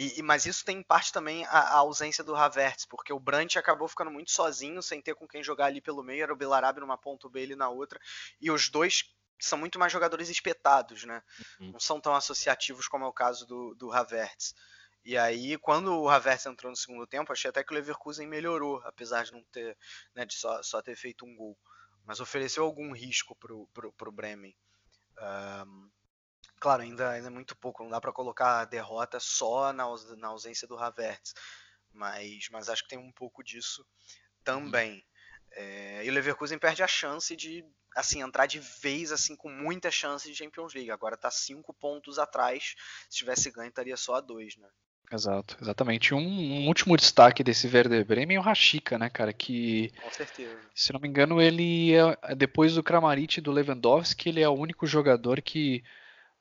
e, 0.00 0.22
mas 0.22 0.46
isso 0.46 0.64
tem 0.64 0.78
em 0.78 0.82
parte 0.82 1.12
também 1.12 1.44
a, 1.46 1.58
a, 1.58 1.76
ausência 1.78 2.22
do 2.22 2.36
Havertz, 2.36 2.86
porque 2.86 3.12
o 3.12 3.18
Brandt 3.18 3.58
acabou 3.58 3.88
ficando 3.88 4.12
muito 4.12 4.30
sozinho, 4.30 4.80
sem 4.80 5.02
ter 5.02 5.16
com 5.16 5.26
quem 5.26 5.42
jogar 5.42 5.66
ali 5.66 5.80
pelo 5.80 6.04
meio, 6.04 6.22
era 6.22 6.32
o 6.32 6.36
Belarabe 6.36 6.78
numa 6.78 6.96
ponta, 6.96 7.26
o 7.26 7.30
Bailey 7.30 7.56
na 7.56 7.68
outra, 7.68 7.98
e 8.40 8.48
os 8.48 8.68
dois 8.68 9.02
são 9.40 9.58
muito 9.58 9.78
mais 9.78 9.92
jogadores 9.92 10.28
espetados, 10.28 11.04
né? 11.04 11.22
Uhum. 11.60 11.72
Não 11.72 11.80
são 11.80 12.00
tão 12.00 12.14
associativos 12.14 12.88
como 12.88 13.04
é 13.04 13.08
o 13.08 13.12
caso 13.12 13.46
do, 13.46 13.74
do 13.74 13.92
Havertz. 13.92 14.54
E 15.04 15.16
aí, 15.16 15.56
quando 15.58 15.94
o 15.94 16.08
Havertz 16.08 16.46
entrou 16.46 16.70
no 16.70 16.76
segundo 16.76 17.06
tempo, 17.06 17.32
achei 17.32 17.48
até 17.48 17.62
que 17.64 17.72
o 17.72 17.74
Leverkusen 17.74 18.26
melhorou, 18.26 18.82
apesar 18.84 19.24
de 19.24 19.32
não 19.32 19.42
ter, 19.44 19.76
né, 20.14 20.26
de 20.26 20.34
só, 20.34 20.62
só 20.62 20.82
ter 20.82 20.96
feito 20.96 21.24
um 21.24 21.34
gol. 21.34 21.56
Mas 22.04 22.20
ofereceu 22.20 22.64
algum 22.64 22.92
risco 22.92 23.34
pro, 23.36 23.66
pro, 23.72 23.92
pro 23.92 24.12
Bremen. 24.12 24.54
Um, 25.66 25.90
Claro, 26.60 26.82
ainda, 26.82 27.10
ainda 27.10 27.28
é 27.28 27.30
muito 27.30 27.56
pouco, 27.56 27.82
não 27.82 27.90
dá 27.90 28.00
para 28.00 28.12
colocar 28.12 28.60
a 28.60 28.64
derrota 28.64 29.20
só 29.20 29.72
na, 29.72 29.84
na 30.16 30.28
ausência 30.28 30.66
do 30.66 30.76
Havertz, 30.76 31.32
mas, 31.92 32.48
mas 32.50 32.68
acho 32.68 32.82
que 32.82 32.88
tem 32.88 32.98
um 32.98 33.12
pouco 33.12 33.44
disso 33.44 33.86
também. 34.42 35.04
É, 35.52 36.04
e 36.04 36.10
o 36.10 36.12
Leverkusen 36.12 36.58
perde 36.58 36.82
a 36.82 36.88
chance 36.88 37.34
de 37.36 37.64
assim 37.98 38.22
entrar 38.22 38.46
de 38.46 38.60
vez 38.60 39.10
assim 39.10 39.34
com 39.34 39.50
muita 39.50 39.90
chance 39.90 40.28
de 40.30 40.36
Champions 40.36 40.72
League. 40.72 40.90
Agora 40.90 41.16
está 41.16 41.30
cinco 41.30 41.74
pontos 41.74 42.18
atrás. 42.18 42.74
Se 43.10 43.18
tivesse 43.18 43.50
ganho, 43.50 43.68
estaria 43.68 43.96
só 43.96 44.14
a 44.14 44.20
dois, 44.20 44.56
né? 44.56 44.68
Exato, 45.10 45.56
exatamente. 45.60 46.14
Um, 46.14 46.18
um, 46.18 46.68
último 46.68 46.96
destaque 46.96 47.42
desse 47.42 47.66
Werder 47.66 48.04
Bremen 48.04 48.36
é 48.36 48.40
o 48.40 48.42
Rashica, 48.42 48.98
né, 48.98 49.08
cara? 49.08 49.32
Que, 49.32 49.90
Com 50.02 50.10
certeza. 50.10 50.58
se 50.74 50.92
não 50.92 51.00
me 51.00 51.08
engano, 51.08 51.40
ele 51.40 51.94
é, 51.94 52.34
depois 52.34 52.74
do 52.74 52.82
Kramaric 52.82 53.38
e 53.38 53.42
do 53.42 53.50
Lewandowski, 53.50 54.28
ele 54.28 54.42
é 54.42 54.48
o 54.48 54.52
único 54.52 54.86
jogador 54.86 55.40
que 55.40 55.82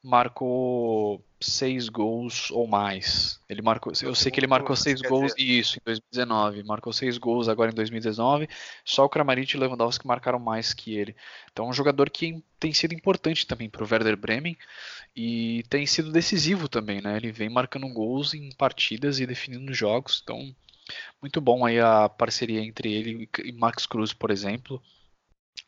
marcou 0.03 1.25
seis 1.39 1.87
gols 1.89 2.49
ou 2.51 2.67
mais. 2.67 3.39
Ele 3.47 3.61
marcou, 3.61 3.93
eu 4.01 4.15
sei 4.15 4.31
que 4.31 4.39
ele 4.39 4.47
marcou 4.47 4.75
seis 4.75 5.01
gols 5.01 5.33
isso 5.37 5.77
em 5.77 5.81
2019, 5.85 6.63
marcou 6.63 6.91
seis 6.91 7.17
gols 7.17 7.47
agora 7.47 7.71
em 7.71 7.75
2019. 7.75 8.49
Só 8.83 9.05
o 9.05 9.09
Kramaric 9.09 9.53
e 9.53 9.57
o 9.57 9.59
Lewandowski 9.59 10.07
marcaram 10.07 10.39
mais 10.39 10.73
que 10.73 10.95
ele. 10.95 11.15
Então 11.51 11.65
é 11.65 11.69
um 11.69 11.73
jogador 11.73 12.09
que 12.09 12.43
tem 12.59 12.73
sido 12.73 12.93
importante 12.93 13.45
também 13.45 13.69
para 13.69 13.83
o 13.83 13.87
Werder 13.89 14.17
Bremen 14.17 14.57
e 15.15 15.63
tem 15.69 15.85
sido 15.85 16.11
decisivo 16.11 16.67
também, 16.67 17.01
né? 17.01 17.17
Ele 17.17 17.31
vem 17.31 17.49
marcando 17.49 17.87
gols 17.89 18.33
em 18.33 18.49
partidas 18.55 19.19
e 19.19 19.27
definindo 19.27 19.73
jogos. 19.73 20.21
Então 20.23 20.55
muito 21.21 21.39
bom 21.41 21.65
aí 21.65 21.79
a 21.79 22.09
parceria 22.09 22.61
entre 22.61 22.93
ele 22.93 23.29
e 23.43 23.51
Max 23.51 23.85
Cruz, 23.85 24.13
por 24.13 24.31
exemplo, 24.31 24.81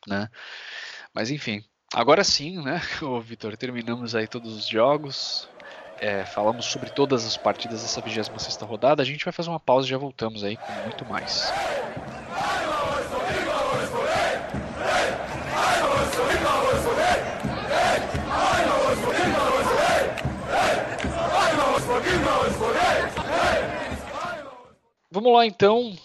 né? 0.08 0.30
Mas 1.14 1.30
enfim, 1.30 1.64
Agora 1.94 2.24
sim, 2.24 2.62
né, 2.62 2.80
Vitor, 3.26 3.58
terminamos 3.58 4.14
aí 4.14 4.28
todos 4.28 4.56
os 4.56 4.68
jogos. 4.68 5.50
É, 6.02 6.24
falamos 6.24 6.66
sobre 6.66 6.90
todas 6.90 7.26
as 7.26 7.36
partidas 7.36 7.82
dessa 7.82 8.00
26 8.00 8.58
rodada. 8.62 9.02
A 9.02 9.06
gente 9.06 9.26
vai 9.26 9.34
fazer 9.34 9.50
uma 9.50 9.60
pausa 9.60 9.86
e 9.86 9.90
já 9.90 9.98
voltamos 9.98 10.44
aí 10.44 10.56
com 10.56 10.72
muito 10.84 11.06
mais. 11.06 11.52
Vamos 25.12 25.34
lá 25.34 25.46
então, 25.46 25.98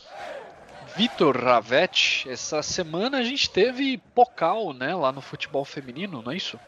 Vitor 0.97 1.37
Ravetti, 1.37 2.29
essa 2.29 2.63
semana 2.63 3.19
a 3.19 3.23
gente 3.23 3.51
teve 3.51 3.99
Pocal, 4.15 4.73
né, 4.73 4.95
lá 4.95 5.13
no 5.13 5.21
futebol 5.21 5.65
feminino, 5.65 6.23
não 6.23 6.33
é 6.33 6.37
isso? 6.37 6.59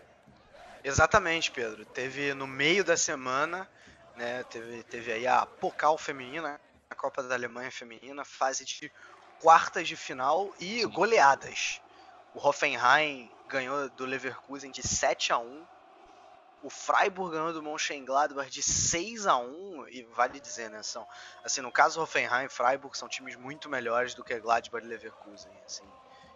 Exatamente, 0.87 1.51
Pedro. 1.51 1.85
Teve 1.87 2.33
no 2.33 2.47
meio 2.47 2.85
da 2.85 2.97
semana, 2.97 3.69
né, 4.15 4.45
teve, 4.45 4.85
teve 4.85 5.13
aí 5.13 5.27
a 5.27 5.45
Pocal 5.45 5.99
feminina, 5.99 6.61
a 6.89 6.95
Copa 6.95 7.25
da 7.25 7.35
Alemanha 7.35 7.73
feminina, 7.73 8.25
fase 8.25 8.65
de 8.65 8.93
quartas 9.43 9.89
de 9.89 9.97
final 9.97 10.55
e 10.61 10.83
Sim. 10.83 10.89
goleadas. 10.91 11.81
O 12.33 12.39
Hoffenheim 12.39 13.29
ganhou 13.49 13.91
do 13.91 14.07
Leverkusen 14.07 14.71
de 14.71 14.87
7 14.87 15.33
a 15.33 15.39
1 15.39 15.67
o 16.63 16.71
Freiburg 16.71 17.33
ganhou 17.33 17.53
do 17.53 17.63
Mönchengladbach 17.63 18.49
de 18.49 18.63
6 18.63 19.27
a 19.27 19.37
1 19.37 19.89
e 19.89 20.03
vale 20.15 20.41
dizer, 20.41 20.71
né, 20.71 20.83
são, 20.85 21.07
assim, 21.45 21.61
no 21.61 21.73
caso 21.73 22.01
Hoffenheim 22.01 22.47
e 22.47 22.49
Freiburg 22.49 22.97
são 22.97 23.09
times 23.09 23.37
muito 23.37 23.69
melhores 23.69 24.15
do 24.15 24.25
que 24.25 24.39
Gladbach 24.39 24.85
e 24.85 24.89
Leverkusen, 24.89 25.53
assim, 25.65 25.85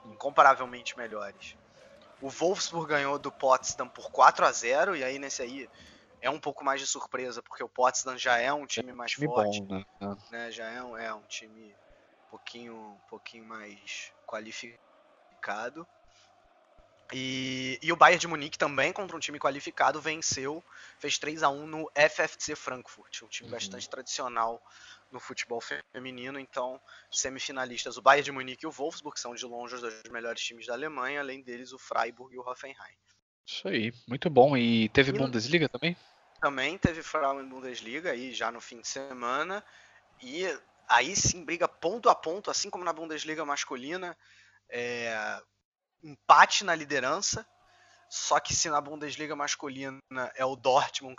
incomparavelmente 0.05 0.97
melhores. 0.97 1.57
O 2.21 2.29
Wolfsburg 2.29 2.89
ganhou 2.89 3.19
do 3.19 3.33
Potsdam 3.33 3.89
por 3.89 4.11
4 4.11 4.45
a 4.45 4.53
0 4.53 4.97
e 4.97 5.03
aí 5.03 5.19
nesse 5.19 5.43
aí 5.43 5.69
é 6.21 6.29
um 6.29 6.39
pouco 6.39 6.63
mais 6.63 6.81
de 6.81 6.87
surpresa, 6.87 7.43
porque 7.43 7.65
o 7.65 7.69
Potsdam 7.69 8.17
já 8.17 8.37
é 8.39 8.53
um 8.53 8.67
time 8.67 8.93
mais 8.93 9.13
time 9.13 9.27
forte, 9.27 9.63
bom, 9.63 9.83
né? 10.01 10.17
né? 10.31 10.51
Já 10.51 10.69
é 10.69 10.83
um, 10.83 10.97
é 10.97 11.15
um 11.15 11.23
time 11.23 11.75
um 12.27 12.31
pouquinho, 12.31 12.75
um 12.75 13.09
pouquinho 13.09 13.45
mais 13.45 14.13
qualificado. 14.27 15.87
E, 17.13 17.79
e, 17.83 17.93
o 17.93 17.97
Bayern 17.97 18.21
de 18.21 18.29
Munique 18.29 18.57
também, 18.57 18.93
contra 18.93 19.17
um 19.17 19.21
time 19.21 19.39
qualificado, 19.39 20.01
venceu, 20.01 20.63
fez 20.99 21.19
3 21.19 21.43
a 21.43 21.49
1 21.49 21.67
no 21.67 21.91
FFC 21.93 22.55
Frankfurt, 22.55 23.23
um 23.23 23.27
time 23.27 23.49
uhum. 23.49 23.57
bastante 23.57 23.89
tradicional 23.89 24.63
no 25.11 25.21
futebol 25.21 25.61
feminino. 25.93 26.39
Então, 26.39 26.81
semifinalistas, 27.11 27.97
o 27.97 28.03
Bayern 28.03 28.25
de 28.25 28.33
Munique 28.33 28.65
e 28.65 28.69
o 28.69 28.71
Wolfsburg 28.71 29.19
são 29.19 29.35
de 29.35 29.45
longe 29.45 29.75
os 29.75 29.81
dois 29.81 30.03
melhores 30.11 30.43
times 30.43 30.67
da 30.67 30.75
Alemanha, 30.75 31.21
além 31.21 31.43
deles 31.43 31.73
o 31.73 31.79
Freiburg 31.79 32.35
e 32.35 32.39
o 32.39 32.49
Hoffenheim. 32.49 32.97
Isso 33.47 33.67
aí, 33.67 33.93
muito 34.07 34.31
bom. 34.31 34.57
E 34.57 34.89
teve 34.91 35.11
e 35.11 35.13
Bundesliga 35.13 35.69
também? 35.69 35.97
Também 36.41 36.79
teve 36.79 37.03
Frauen 37.03 37.47
Bundesliga 37.49 38.13
aí 38.13 38.33
já 38.33 38.51
no 38.51 38.61
fim 38.61 38.81
de 38.81 38.89
semana. 38.89 39.65
E 40.23 40.47
aí 40.89 41.15
sim 41.17 41.45
briga 41.45 41.69
ponto 41.69 42.09
a 42.09 42.15
ponto, 42.15 42.51
assim 42.51 42.71
como 42.71 42.85
na 42.85 42.93
Bundesliga 42.93 43.45
masculina. 43.45 44.17
É, 44.69 45.41
empate 46.03 46.65
na 46.65 46.75
liderança. 46.75 47.47
Só 48.09 48.41
que 48.41 48.55
se 48.55 48.69
na 48.69 48.81
Bundesliga 48.81 49.37
masculina 49.37 50.01
é 50.35 50.45
o 50.45 50.57
Dortmund 50.57 51.17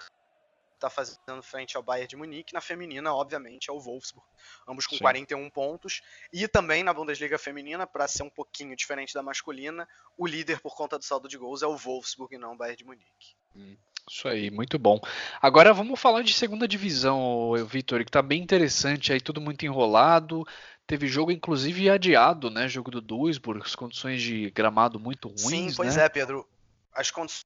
está 0.81 0.89
fazendo 0.89 1.43
frente 1.43 1.77
ao 1.77 1.83
Bayern 1.83 2.07
de 2.07 2.15
Munique. 2.15 2.53
Na 2.53 2.61
feminina, 2.61 3.13
obviamente, 3.13 3.69
é 3.69 3.73
o 3.73 3.79
Wolfsburg, 3.79 4.27
ambos 4.67 4.87
com 4.87 4.95
Sim. 4.95 5.03
41 5.03 5.49
pontos. 5.49 6.01
E 6.33 6.47
também 6.47 6.83
na 6.83 6.93
Bundesliga 6.93 7.37
feminina, 7.37 7.85
para 7.85 8.07
ser 8.07 8.23
um 8.23 8.29
pouquinho 8.29 8.75
diferente 8.75 9.13
da 9.13 9.21
masculina, 9.21 9.87
o 10.17 10.25
líder 10.25 10.59
por 10.59 10.75
conta 10.75 10.97
do 10.97 11.05
saldo 11.05 11.27
de 11.27 11.37
gols 11.37 11.61
é 11.61 11.67
o 11.67 11.77
Wolfsburg 11.77 12.35
e 12.35 12.37
não 12.37 12.53
o 12.53 12.57
Bayern 12.57 12.77
de 12.77 12.85
Munique. 12.85 13.35
Hum. 13.55 13.77
Isso 14.09 14.27
aí, 14.27 14.49
muito 14.49 14.79
bom. 14.79 14.99
Agora 15.39 15.73
vamos 15.73 15.99
falar 15.99 16.23
de 16.23 16.33
segunda 16.33 16.67
divisão, 16.67 17.53
Vitor, 17.67 17.99
que 17.99 18.09
está 18.09 18.21
bem 18.21 18.41
interessante 18.41 19.13
aí, 19.13 19.21
tudo 19.21 19.39
muito 19.39 19.63
enrolado. 19.63 20.43
Teve 20.87 21.07
jogo, 21.07 21.31
inclusive, 21.31 21.89
adiado, 21.89 22.49
né? 22.49 22.67
Jogo 22.67 22.89
do 22.89 22.99
Duisburg, 22.99 23.61
as 23.63 23.75
condições 23.75 24.21
de 24.21 24.49
gramado 24.49 24.99
muito 24.99 25.27
ruins. 25.27 25.41
Sim, 25.41 25.73
pois 25.75 25.95
né? 25.95 26.05
é, 26.05 26.09
Pedro. 26.09 26.47
As 26.93 27.11
condições 27.11 27.45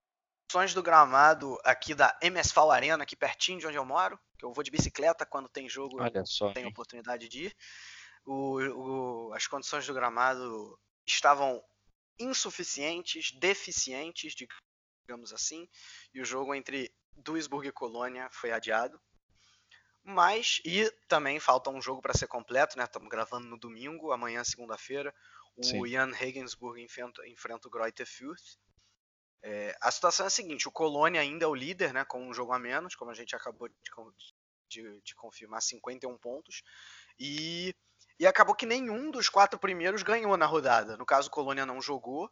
do 0.73 0.83
gramado 0.83 1.57
aqui 1.63 1.93
da 1.93 2.17
MSV 2.21 2.59
Arena, 2.71 3.03
aqui 3.03 3.15
pertinho 3.15 3.59
de 3.59 3.67
onde 3.67 3.77
eu 3.77 3.85
moro, 3.85 4.19
que 4.37 4.45
eu 4.45 4.53
vou 4.53 4.63
de 4.63 4.71
bicicleta 4.71 5.25
quando 5.25 5.49
tem 5.49 5.67
jogo, 5.67 5.97
só, 6.25 6.53
tenho 6.53 6.69
oportunidade 6.69 7.27
de 7.27 7.45
ir. 7.45 7.55
O, 8.25 8.59
o, 8.59 9.33
as 9.33 9.47
condições 9.47 9.85
do 9.85 9.93
gramado 9.93 10.79
estavam 11.05 11.63
insuficientes, 12.19 13.31
deficientes, 13.33 14.33
digamos 14.35 15.33
assim, 15.33 15.67
e 16.13 16.21
o 16.21 16.25
jogo 16.25 16.55
entre 16.55 16.93
Duisburg 17.15 17.67
e 17.67 17.71
Colônia 17.71 18.29
foi 18.31 18.51
adiado. 18.51 18.99
Mas, 20.03 20.61
e 20.63 20.89
também 21.07 21.39
falta 21.39 21.69
um 21.71 21.81
jogo 21.81 22.01
para 22.01 22.13
ser 22.13 22.27
completo, 22.27 22.77
né? 22.77 22.83
Estamos 22.83 23.09
gravando 23.09 23.47
no 23.47 23.57
domingo, 23.57 24.11
amanhã, 24.11 24.43
segunda-feira. 24.43 25.13
O. 25.57 25.87
Jan 25.87 26.11
Regensburg 26.11 26.81
enfrenta, 26.81 27.27
enfrenta 27.27 27.67
o 27.67 27.71
Greuther 27.71 28.05
Fürth. 28.05 28.59
É, 29.47 29.77
a 29.79 29.91
situação 29.91 30.25
é 30.25 30.27
a 30.27 30.31
seguinte: 30.31 30.67
o 30.67 30.71
Colônia 30.71 31.21
ainda 31.21 31.45
é 31.45 31.47
o 31.47 31.53
líder, 31.53 31.93
né? 31.93 32.03
Com 32.03 32.27
um 32.27 32.33
jogo 32.33 32.51
a 32.51 32.57
menos, 32.57 32.95
como 32.95 33.11
a 33.11 33.13
gente 33.13 33.35
acabou 33.35 33.69
de, 33.69 33.75
de, 34.67 35.01
de 35.01 35.15
confirmar, 35.15 35.61
51 35.61 36.17
pontos. 36.17 36.63
E, 37.19 37.71
e 38.19 38.25
acabou 38.25 38.55
que 38.55 38.65
nenhum 38.65 39.11
dos 39.11 39.29
quatro 39.29 39.59
primeiros 39.59 40.01
ganhou 40.01 40.35
na 40.35 40.47
rodada. 40.47 40.97
No 40.97 41.05
caso, 41.05 41.27
o 41.27 41.31
Colônia 41.31 41.63
não 41.63 41.79
jogou. 41.79 42.27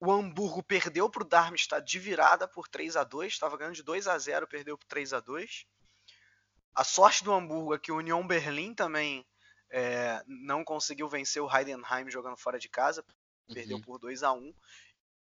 O 0.00 0.10
Hamburgo 0.10 0.60
perdeu 0.60 1.08
para 1.08 1.22
o 1.22 1.28
Darmstadt 1.28 1.88
de 1.88 1.98
virada 2.00 2.48
por 2.48 2.66
3 2.66 2.96
a 2.96 3.04
2 3.04 3.32
estava 3.32 3.56
ganhando 3.56 3.74
de 3.74 3.82
2 3.82 4.06
a 4.06 4.16
0 4.16 4.46
perdeu 4.46 4.78
por 4.78 4.86
3 4.86 5.12
a 5.12 5.18
2 5.18 5.66
A 6.72 6.84
sorte 6.84 7.24
do 7.24 7.32
Hamburgo 7.32 7.74
é 7.74 7.80
que 7.80 7.90
o 7.90 7.96
Union 7.96 8.24
Berlim 8.24 8.74
também 8.74 9.26
é, 9.70 10.22
não 10.26 10.62
conseguiu 10.64 11.08
vencer 11.08 11.42
o 11.42 11.52
Heidenheim 11.52 12.08
jogando 12.08 12.36
fora 12.36 12.60
de 12.60 12.68
casa, 12.68 13.04
perdeu 13.52 13.78
uhum. 13.78 13.82
por 13.82 13.98
2 13.98 14.22
a 14.22 14.32
1 14.32 14.54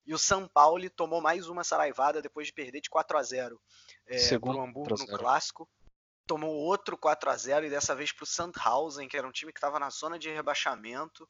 E 0.09 0.15
o 0.15 0.19
São 0.19 0.49
Paulo 0.49 0.89
tomou 0.89 1.21
mais 1.21 1.49
uma 1.49 1.63
saraivada 1.63 2.23
depois 2.23 2.47
de 2.47 2.53
perder 2.55 2.81
de 2.81 2.89
4 2.89 3.19
a 3.19 3.23
0 3.23 3.61
é, 4.07 4.39
para 4.39 4.57
o 4.57 4.63
Hamburgo 4.63 4.97
no 4.99 5.07
clássico. 5.19 5.69
Tomou 6.27 6.51
outro 6.51 6.97
4 6.97 7.29
a 7.29 7.37
0 7.37 7.67
e 7.67 7.71
dessa 7.71 7.95
vez 7.95 8.11
para 8.11 8.25
o 8.25 8.27
Sandhausen, 8.27 9.07
que 9.07 9.19
era 9.19 9.29
um 9.29 9.31
time 9.31 9.53
que 9.53 9.59
estava 9.59 9.79
na 9.79 9.91
zona 9.91 10.19
de 10.19 10.31
rebaixamento 10.31 11.29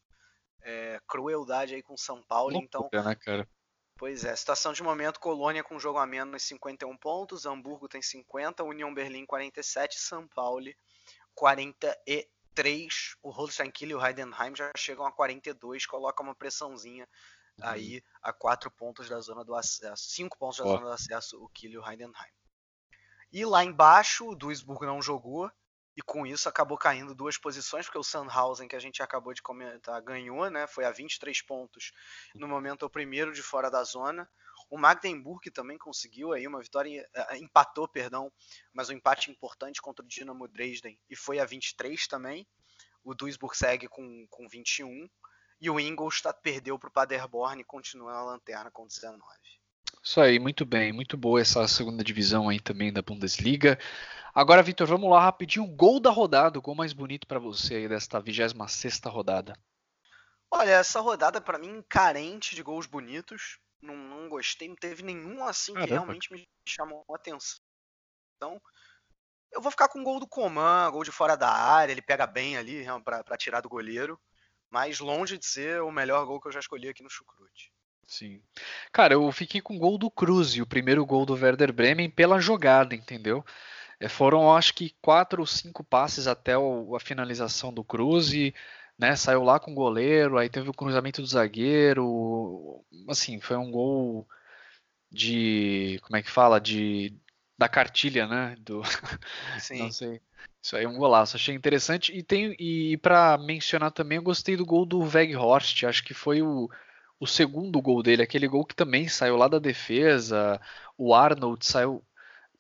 é, 0.62 1.00
crueldade 1.08 1.74
aí 1.74 1.82
com 1.82 1.96
São 1.96 2.22
Paulo. 2.22 2.56
então, 2.56 2.88
né, 2.92 3.16
cara? 3.16 3.48
Pois 3.96 4.24
é, 4.24 4.36
situação 4.36 4.72
de 4.72 4.80
momento, 4.80 5.18
Colônia 5.18 5.64
com 5.64 5.76
jogo 5.76 5.98
a 5.98 6.06
menos 6.06 6.44
51 6.44 6.96
pontos, 6.98 7.46
Hamburgo 7.46 7.88
tem 7.88 8.00
50, 8.00 8.62
União 8.62 8.94
Berlim 8.94 9.26
47, 9.26 9.98
São 9.98 10.28
Paulo 10.28 10.70
43. 11.34 13.16
O 13.24 13.30
Holstein 13.30 13.72
Kiel 13.72 13.90
e 13.90 13.94
o 13.96 14.06
Heidenheim 14.06 14.54
já 14.54 14.70
chegam 14.76 15.04
a 15.04 15.10
42, 15.10 15.84
coloca 15.84 16.22
uma 16.22 16.36
pressãozinha. 16.36 17.08
Aí 17.60 18.02
a 18.22 18.32
4 18.32 18.70
pontos 18.70 19.08
da 19.08 19.20
zona 19.20 19.44
do 19.44 19.54
acesso, 19.54 20.10
5 20.10 20.38
pontos 20.38 20.58
da 20.58 20.64
oh. 20.64 20.68
zona 20.68 20.86
do 20.86 20.92
acesso, 20.92 21.42
o 21.42 21.48
Kiel 21.48 21.72
e 21.72 21.78
o 21.78 21.88
Heidenheim. 21.88 22.32
E 23.32 23.44
lá 23.44 23.64
embaixo, 23.64 24.26
o 24.26 24.34
Duisburg 24.34 24.86
não 24.86 25.02
jogou, 25.02 25.50
e 25.98 26.00
com 26.00 26.24
isso 26.24 26.48
acabou 26.48 26.78
caindo 26.78 27.12
duas 27.12 27.36
posições, 27.36 27.86
porque 27.86 27.98
o 27.98 28.04
Sandhausen, 28.04 28.68
que 28.68 28.76
a 28.76 28.78
gente 28.78 29.02
acabou 29.02 29.34
de 29.34 29.42
comentar, 29.42 30.00
ganhou, 30.00 30.48
né? 30.48 30.64
Foi 30.68 30.84
a 30.84 30.92
23 30.92 31.42
pontos. 31.42 31.90
No 32.36 32.46
momento 32.46 32.84
é 32.84 32.86
o 32.86 32.90
primeiro 32.90 33.32
de 33.32 33.42
fora 33.42 33.68
da 33.68 33.82
zona. 33.82 34.30
O 34.70 34.78
Magdeburg 34.78 35.50
também 35.50 35.76
conseguiu 35.76 36.32
aí 36.32 36.46
uma 36.46 36.62
vitória, 36.62 37.04
uh, 37.16 37.34
empatou, 37.34 37.88
perdão, 37.88 38.30
mas 38.72 38.90
um 38.90 38.92
empate 38.92 39.28
importante 39.28 39.82
contra 39.82 40.04
o 40.04 40.08
Dinamo 40.08 40.46
Dresden 40.46 40.96
e 41.10 41.16
foi 41.16 41.40
a 41.40 41.44
23 41.44 42.06
também. 42.06 42.46
O 43.02 43.12
Duisburg 43.12 43.56
segue 43.56 43.88
com, 43.88 44.24
com 44.30 44.48
21 44.48 45.08
e 45.60 45.68
o 45.68 45.80
Ingolstadt 45.80 46.40
perdeu 46.42 46.78
para 46.78 46.88
o 46.88 46.92
Paderborn 46.92 47.60
e 47.60 47.64
continua 47.64 48.12
na 48.12 48.22
lanterna 48.22 48.70
com 48.70 48.86
19. 48.86 49.22
Isso 50.02 50.20
aí, 50.20 50.38
muito 50.38 50.64
bem, 50.64 50.92
muito 50.92 51.16
boa 51.16 51.40
essa 51.40 51.66
segunda 51.66 52.04
divisão 52.04 52.48
aí 52.48 52.60
também 52.60 52.92
da 52.92 53.02
Bundesliga. 53.02 53.78
Agora, 54.34 54.62
Vitor, 54.62 54.86
vamos 54.86 55.10
lá 55.10 55.20
rapidinho. 55.20 55.66
Gol 55.66 55.98
da 55.98 56.10
rodada, 56.10 56.58
o 56.58 56.62
gol 56.62 56.74
mais 56.74 56.92
bonito 56.92 57.26
para 57.26 57.38
você 57.38 57.74
aí 57.74 57.88
desta 57.88 58.20
26 58.20 59.00
rodada. 59.06 59.58
Olha, 60.50 60.70
essa 60.70 61.00
rodada 61.00 61.40
para 61.40 61.58
mim 61.58 61.82
carente 61.88 62.54
de 62.54 62.62
gols 62.62 62.86
bonitos. 62.86 63.58
Não, 63.82 63.96
não, 63.96 64.28
gostei, 64.28 64.68
não 64.68 64.76
teve 64.76 65.02
nenhum 65.02 65.44
assim 65.44 65.72
Caramba. 65.72 65.86
que 65.86 65.92
realmente 65.92 66.32
me 66.32 66.48
chamou 66.66 67.04
a 67.10 67.16
atenção. 67.16 67.60
Então, 68.36 68.60
eu 69.52 69.60
vou 69.60 69.70
ficar 69.70 69.88
com 69.88 70.00
o 70.00 70.04
gol 70.04 70.20
do 70.20 70.26
Coman, 70.26 70.90
gol 70.90 71.04
de 71.04 71.12
fora 71.12 71.36
da 71.36 71.50
área, 71.50 71.92
ele 71.92 72.02
pega 72.02 72.26
bem 72.26 72.56
ali 72.56 72.84
para 73.04 73.36
tirar 73.36 73.60
do 73.60 73.68
goleiro. 73.68 74.18
Mas 74.70 75.00
longe 75.00 75.38
de 75.38 75.46
ser 75.46 75.82
o 75.82 75.90
melhor 75.90 76.24
gol 76.26 76.40
que 76.40 76.48
eu 76.48 76.52
já 76.52 76.60
escolhi 76.60 76.88
aqui 76.88 77.02
no 77.02 77.10
Chucrute. 77.10 77.72
Sim. 78.06 78.42
Cara, 78.90 79.14
eu 79.14 79.30
fiquei 79.32 79.60
com 79.60 79.76
o 79.76 79.78
gol 79.78 79.98
do 79.98 80.10
Cruz, 80.10 80.56
o 80.58 80.66
primeiro 80.66 81.04
gol 81.04 81.26
do 81.26 81.34
Werder 81.34 81.72
Bremen 81.72 82.10
pela 82.10 82.40
jogada, 82.40 82.94
entendeu? 82.94 83.44
É, 84.00 84.08
foram, 84.08 84.54
acho 84.54 84.74
que, 84.74 84.94
quatro 85.02 85.40
ou 85.42 85.46
cinco 85.46 85.84
passes 85.84 86.26
até 86.26 86.54
a 86.54 87.00
finalização 87.00 87.72
do 87.72 87.84
Cruz 87.84 88.32
e 88.32 88.54
né, 88.98 89.14
saiu 89.14 89.42
lá 89.42 89.60
com 89.60 89.72
o 89.72 89.74
goleiro, 89.74 90.38
aí 90.38 90.48
teve 90.48 90.68
o 90.70 90.74
cruzamento 90.74 91.20
do 91.20 91.28
zagueiro, 91.28 92.84
assim, 93.08 93.40
foi 93.40 93.56
um 93.56 93.70
gol 93.70 94.26
de, 95.10 96.00
como 96.02 96.16
é 96.16 96.22
que 96.22 96.30
fala, 96.30 96.60
de 96.60 97.14
da 97.58 97.68
cartilha, 97.68 98.26
né, 98.26 98.56
do 98.60 98.82
Sim. 99.58 99.78
não 99.78 99.90
sei. 99.90 100.20
Isso 100.62 100.76
aí 100.76 100.84
é 100.84 100.88
um 100.88 100.96
golaço, 100.96 101.36
achei 101.36 101.54
interessante 101.54 102.16
e 102.16 102.22
tem 102.22 102.54
e 102.58 102.96
para 102.98 103.36
mencionar 103.38 103.90
também, 103.90 104.16
eu 104.16 104.22
gostei 104.22 104.56
do 104.56 104.64
gol 104.64 104.86
do 104.86 105.00
Weghorst, 105.00 105.84
acho 105.84 106.04
que 106.04 106.14
foi 106.14 106.42
o, 106.42 106.70
o 107.18 107.26
segundo 107.26 107.80
gol 107.80 108.02
dele, 108.02 108.22
aquele 108.22 108.46
gol 108.46 108.64
que 108.64 108.74
também 108.74 109.08
saiu 109.08 109.36
lá 109.36 109.48
da 109.48 109.58
defesa, 109.58 110.60
o 110.96 111.14
Arnold 111.14 111.64
saiu 111.66 112.02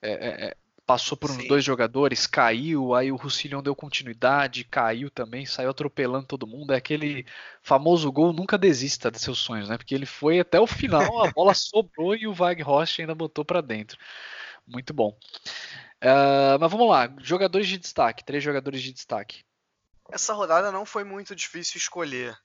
é, 0.02 0.10
é, 0.10 0.44
é 0.46 0.56
passou 0.88 1.18
por 1.18 1.30
uns 1.30 1.36
Sim. 1.36 1.48
dois 1.48 1.62
jogadores, 1.62 2.26
caiu, 2.26 2.94
aí 2.94 3.12
o 3.12 3.16
Roussillon 3.16 3.62
deu 3.62 3.76
continuidade, 3.76 4.64
caiu 4.64 5.10
também, 5.10 5.44
saiu 5.44 5.68
atropelando 5.68 6.26
todo 6.26 6.46
mundo. 6.46 6.72
É 6.72 6.76
aquele 6.76 7.26
famoso 7.60 8.10
gol, 8.10 8.32
nunca 8.32 8.56
desista 8.56 9.10
dos 9.10 9.20
seus 9.20 9.38
sonhos, 9.38 9.68
né? 9.68 9.76
Porque 9.76 9.94
ele 9.94 10.06
foi 10.06 10.40
até 10.40 10.58
o 10.58 10.66
final, 10.66 11.22
a 11.22 11.30
bola 11.30 11.52
sobrou 11.52 12.16
e 12.16 12.26
o 12.26 12.34
Weghorst 12.34 12.98
ainda 13.00 13.14
botou 13.14 13.44
para 13.44 13.60
dentro. 13.60 13.98
Muito 14.68 14.92
bom. 14.94 15.18
Uh, 16.02 16.58
mas 16.60 16.70
vamos 16.70 16.88
lá, 16.88 17.12
jogadores 17.20 17.66
de 17.66 17.78
destaque, 17.78 18.24
três 18.24 18.42
jogadores 18.44 18.82
de 18.82 18.92
destaque. 18.92 19.42
Essa 20.10 20.32
rodada 20.32 20.70
não 20.70 20.86
foi 20.86 21.04
muito 21.04 21.34
difícil 21.34 21.78
escolher. 21.78 22.38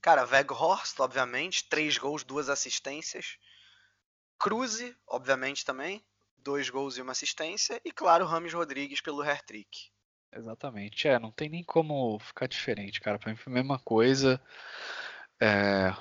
Cara, 0.00 0.24
Weghorst, 0.24 0.98
obviamente, 1.00 1.68
três 1.68 1.98
gols, 1.98 2.22
duas 2.22 2.48
assistências. 2.48 3.36
Cruze, 4.38 4.96
obviamente 5.06 5.64
também 5.64 6.02
dois 6.42 6.70
gols 6.70 6.96
e 6.96 7.02
uma 7.02 7.12
assistência, 7.12 7.80
e 7.84 7.92
claro, 7.92 8.24
Rames 8.24 8.52
Rodrigues 8.52 9.00
pelo 9.00 9.22
hair-trick. 9.22 9.90
Exatamente, 10.32 11.08
é, 11.08 11.18
não 11.18 11.30
tem 11.30 11.48
nem 11.48 11.64
como 11.64 12.18
ficar 12.20 12.46
diferente, 12.46 13.00
cara. 13.00 13.18
Pra 13.18 13.30
mim 13.30 13.36
foi 13.36 13.52
a 13.52 13.54
mesma 13.54 13.78
coisa. 13.78 14.40
É, 15.40 15.92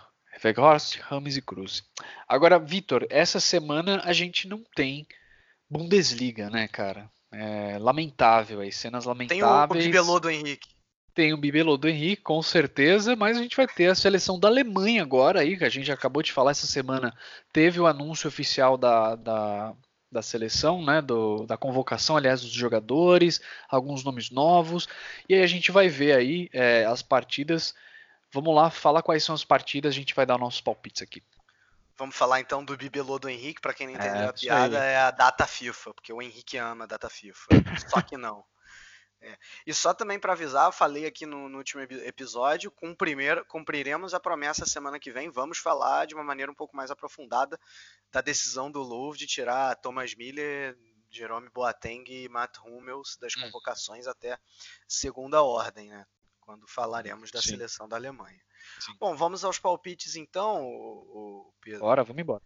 Weghorst, 0.44 1.00
Rames 1.00 1.36
e 1.36 1.42
Cruz. 1.42 1.84
Agora, 2.28 2.60
Vitor, 2.60 3.08
essa 3.10 3.40
semana 3.40 4.02
a 4.04 4.14
gente 4.14 4.48
não 4.48 4.64
tem 4.76 5.08
Bundesliga, 5.70 6.50
né, 6.50 6.68
cara? 6.68 7.10
É 7.32 7.78
lamentável 7.80 8.62
aí, 8.62 8.72
cenas 8.72 9.06
lamentáveis. 9.06 9.84
Tem 9.84 9.92
o, 9.92 10.00
o 10.00 10.02
bibelô 10.02 10.20
do 10.20 10.30
Henrique. 10.30 10.70
Tem 11.14 11.34
o 11.34 11.38
bibelô 11.38 11.78
do 11.78 11.88
Henrique, 11.88 12.22
com 12.22 12.42
certeza, 12.42 13.16
mas 13.16 13.38
a 13.38 13.42
gente 13.42 13.56
vai 13.56 13.68
ter 13.68 13.88
a 13.88 13.96
seleção 13.96 14.40
da 14.40 14.48
Alemanha 14.48 15.02
agora 15.02 15.42
aí, 15.42 15.58
que 15.58 15.66
a 15.66 15.70
gente 15.70 15.92
acabou 15.92 16.24
de 16.24 16.32
falar 16.32 16.52
essa 16.52 16.66
semana. 16.66 17.14
Teve 17.52 17.80
o 17.80 17.88
anúncio 17.88 18.28
oficial 18.28 18.78
da, 18.78 19.16
da 19.16 19.76
da 20.12 20.22
seleção, 20.22 20.84
né, 20.84 21.02
do, 21.02 21.46
da 21.46 21.56
convocação, 21.56 22.18
aliás, 22.18 22.42
dos 22.42 22.52
jogadores, 22.52 23.40
alguns 23.70 24.04
nomes 24.04 24.32
novos, 24.32 24.88
e 25.28 25.36
aí 25.36 25.44
a 25.44 25.48
gente 25.48 25.72
vai 25.72 25.88
ver 25.88 26.14
aí 26.14 26.50
é, 26.52 26.86
as 26.86 27.02
partidas. 27.02 27.76
Vamos 28.32 28.56
lá, 28.56 28.70
fala 28.70 29.04
quais 29.04 29.24
são 29.24 29.36
as 29.36 29.44
partidas, 29.44 29.94
a 29.94 29.96
gente 29.96 30.16
vai 30.16 30.26
dar 30.26 30.38
nossos 30.38 30.62
palpites 30.62 31.02
aqui. 31.02 31.22
Vamos 32.00 32.16
falar 32.16 32.40
então 32.40 32.64
do 32.64 32.78
bibelô 32.78 33.20
do 33.20 33.28
Henrique, 33.28 33.60
para 33.60 33.74
quem 33.74 33.86
não 33.86 33.94
entendeu 33.94 34.22
é, 34.22 34.26
a 34.28 34.34
piada, 34.34 34.84
é 34.86 34.98
a 34.98 35.12
data 35.12 35.46
FIFA, 35.46 35.94
porque 35.94 36.14
o 36.14 36.22
Henrique 36.22 36.58
ama 36.58 36.86
a 36.86 36.88
data 36.88 37.10
FIFA, 37.10 37.48
só 37.90 38.02
que 38.02 38.18
não. 38.18 38.44
É. 39.22 39.38
E 39.68 39.74
só 39.74 39.94
também 39.94 40.18
para 40.18 40.32
avisar, 40.32 40.68
eu 40.68 40.72
falei 40.72 41.06
aqui 41.06 41.26
no, 41.26 41.50
no, 41.50 41.58
último 41.58 41.82
episódio, 41.82 42.72
cumprir, 42.72 43.44
cumpriremos 43.50 44.14
a 44.14 44.20
promessa 44.20 44.66
semana 44.66 44.98
que 44.98 45.12
vem. 45.12 45.30
Vamos 45.30 45.58
falar 45.58 46.08
de 46.08 46.16
uma 46.16 46.24
maneira 46.24 46.50
um 46.50 46.56
pouco 46.56 46.74
mais 46.74 46.90
aprofundada 46.90 47.60
da 48.10 48.22
decisão 48.22 48.72
do 48.72 48.82
Louvre 48.82 49.20
de 49.20 49.28
tirar 49.28 49.76
Thomas 49.76 50.16
Miller 50.16 50.78
Jerome 51.12 51.50
Boateng 51.50 52.06
e 52.08 52.30
Matt 52.30 52.60
Hummels 52.60 53.18
das 53.20 53.36
hum. 53.36 53.42
convocações 53.42 54.08
hum. 54.08 54.12
até 54.12 54.40
segunda 54.88 55.44
ordem, 55.44 55.90
né? 55.90 56.06
Quando 56.50 56.68
falaremos 56.68 57.30
da 57.30 57.44
Sim. 57.44 57.50
seleção 57.50 57.88
da 57.88 57.96
Alemanha. 57.96 58.42
Sim. 58.80 58.96
Bom, 59.00 59.16
vamos 59.16 59.44
aos 59.44 59.60
palpites 59.60 60.16
então, 60.16 60.66
o, 60.66 61.54
Pedro. 61.62 61.82
Bora, 61.82 62.04
vamos 62.04 62.20
embora. 62.20 62.42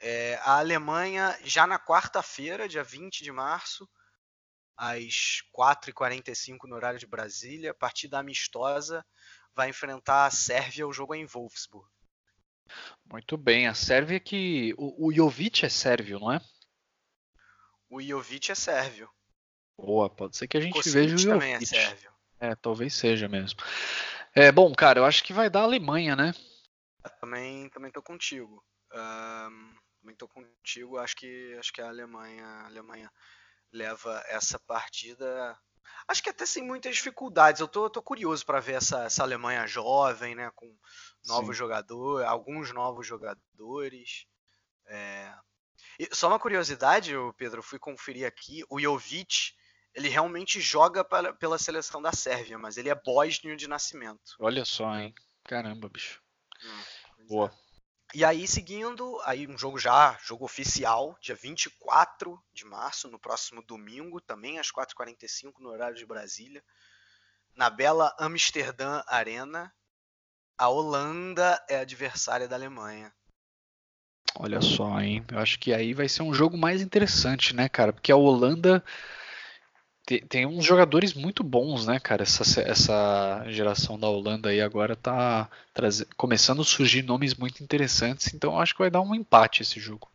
É, 0.00 0.36
a 0.36 0.56
Alemanha, 0.56 1.38
já 1.44 1.66
na 1.66 1.78
quarta-feira, 1.78 2.66
dia 2.66 2.82
20 2.82 3.22
de 3.22 3.30
março, 3.30 3.86
às 4.74 5.42
4h45 5.54 6.60
no 6.64 6.76
horário 6.76 6.98
de 6.98 7.06
Brasília, 7.06 7.74
partida 7.74 8.18
amistosa, 8.18 9.04
vai 9.54 9.68
enfrentar 9.68 10.24
a 10.24 10.30
Sérvia, 10.30 10.88
o 10.88 10.92
jogo 10.94 11.14
é 11.14 11.18
em 11.18 11.26
Wolfsburg. 11.26 11.86
Muito 13.04 13.36
bem, 13.36 13.68
a 13.68 13.74
Sérvia 13.74 14.18
que. 14.18 14.74
O, 14.78 15.08
o 15.08 15.12
Jovic 15.12 15.66
é 15.66 15.68
sérvio, 15.68 16.18
não 16.18 16.32
é? 16.32 16.40
O 17.90 18.00
Jovic 18.00 18.50
é 18.50 18.54
sérvio. 18.54 19.10
Boa, 19.76 20.08
pode 20.08 20.38
ser 20.38 20.48
que 20.48 20.56
a 20.56 20.60
gente 20.60 20.88
veja 20.88 21.14
o 21.14 21.18
Jovic. 21.18 21.38
também 21.38 21.52
é 21.52 21.60
sérvio. 21.60 22.15
É, 22.38 22.54
talvez 22.54 22.94
seja 22.94 23.28
mesmo. 23.28 23.60
É, 24.34 24.52
bom, 24.52 24.74
cara, 24.74 25.00
eu 25.00 25.04
acho 25.04 25.24
que 25.24 25.32
vai 25.32 25.48
dar 25.48 25.60
a 25.60 25.64
Alemanha, 25.64 26.14
né? 26.14 26.34
Também, 27.20 27.68
também 27.70 27.90
tô 27.90 28.02
contigo. 28.02 28.62
Um, 28.92 29.74
também 30.00 30.16
tô 30.16 30.28
contigo. 30.28 30.98
Acho 30.98 31.16
que, 31.16 31.56
acho 31.58 31.72
que 31.72 31.80
a 31.80 31.88
Alemanha, 31.88 32.44
a 32.44 32.66
Alemanha 32.66 33.10
leva 33.72 34.22
essa 34.28 34.58
partida. 34.58 35.58
Acho 36.06 36.22
que 36.22 36.30
até 36.30 36.44
sem 36.44 36.62
muitas 36.62 36.94
dificuldades. 36.96 37.60
Eu 37.60 37.68
tô, 37.68 37.88
tô 37.88 38.02
curioso 38.02 38.44
para 38.44 38.60
ver 38.60 38.74
essa, 38.74 39.04
essa 39.04 39.22
Alemanha 39.22 39.66
jovem, 39.66 40.34
né? 40.34 40.50
Com 40.54 40.76
novos 41.26 41.56
jogadores, 41.56 42.26
alguns 42.28 42.72
novos 42.72 43.06
jogadores. 43.06 44.26
É... 44.86 45.32
Só 46.12 46.28
uma 46.28 46.38
curiosidade, 46.38 47.12
Pedro, 47.36 47.62
fui 47.62 47.78
conferir 47.78 48.26
aqui, 48.26 48.62
o 48.68 48.78
Jovic, 48.78 49.54
ele 49.96 50.10
realmente 50.10 50.60
joga 50.60 51.02
para, 51.02 51.32
pela 51.32 51.58
seleção 51.58 52.02
da 52.02 52.12
Sérvia, 52.12 52.58
mas 52.58 52.76
ele 52.76 52.90
é 52.90 52.94
bósnio 52.94 53.56
de 53.56 53.66
nascimento. 53.66 54.36
Olha 54.38 54.64
só, 54.64 54.94
hein? 54.94 55.14
Caramba, 55.42 55.88
bicho. 55.88 56.22
Hum, 56.62 57.26
Boa. 57.26 57.50
É. 57.50 57.66
E 58.14 58.24
aí, 58.24 58.46
seguindo, 58.46 59.18
aí 59.24 59.48
um 59.48 59.58
jogo 59.58 59.78
já, 59.78 60.16
jogo 60.22 60.44
oficial, 60.44 61.16
dia 61.20 61.34
24 61.34 62.38
de 62.52 62.64
março, 62.64 63.08
no 63.08 63.18
próximo 63.18 63.62
domingo, 63.62 64.20
também 64.20 64.58
às 64.58 64.70
4h45, 64.70 65.54
no 65.58 65.70
horário 65.70 65.96
de 65.96 66.06
Brasília, 66.06 66.62
na 67.54 67.70
bela 67.70 68.14
Amsterdã 68.18 69.02
Arena, 69.06 69.72
a 70.58 70.68
Holanda 70.68 71.62
é 71.68 71.78
adversária 71.78 72.46
da 72.46 72.54
Alemanha. 72.54 73.12
Olha 74.38 74.60
só, 74.60 75.00
hein? 75.00 75.24
Eu 75.32 75.38
acho 75.38 75.58
que 75.58 75.72
aí 75.72 75.94
vai 75.94 76.08
ser 76.08 76.22
um 76.22 76.34
jogo 76.34 76.56
mais 76.56 76.82
interessante, 76.82 77.54
né, 77.54 77.68
cara? 77.68 77.92
Porque 77.92 78.12
a 78.12 78.16
Holanda 78.16 78.84
tem, 80.06 80.20
tem 80.20 80.46
uns 80.46 80.64
jogadores 80.64 81.12
muito 81.12 81.42
bons, 81.42 81.84
né, 81.84 81.98
cara? 81.98 82.22
Essa, 82.22 82.60
essa 82.62 83.44
geração 83.48 83.98
da 83.98 84.08
Holanda 84.08 84.50
aí 84.50 84.60
agora 84.60 84.94
tá 84.94 85.50
começando 86.16 86.62
a 86.62 86.64
surgir 86.64 87.02
nomes 87.02 87.34
muito 87.34 87.62
interessantes, 87.62 88.32
então 88.32 88.58
acho 88.58 88.72
que 88.72 88.78
vai 88.78 88.90
dar 88.90 89.00
um 89.00 89.14
empate 89.14 89.62
esse 89.62 89.80
jogo. 89.80 90.08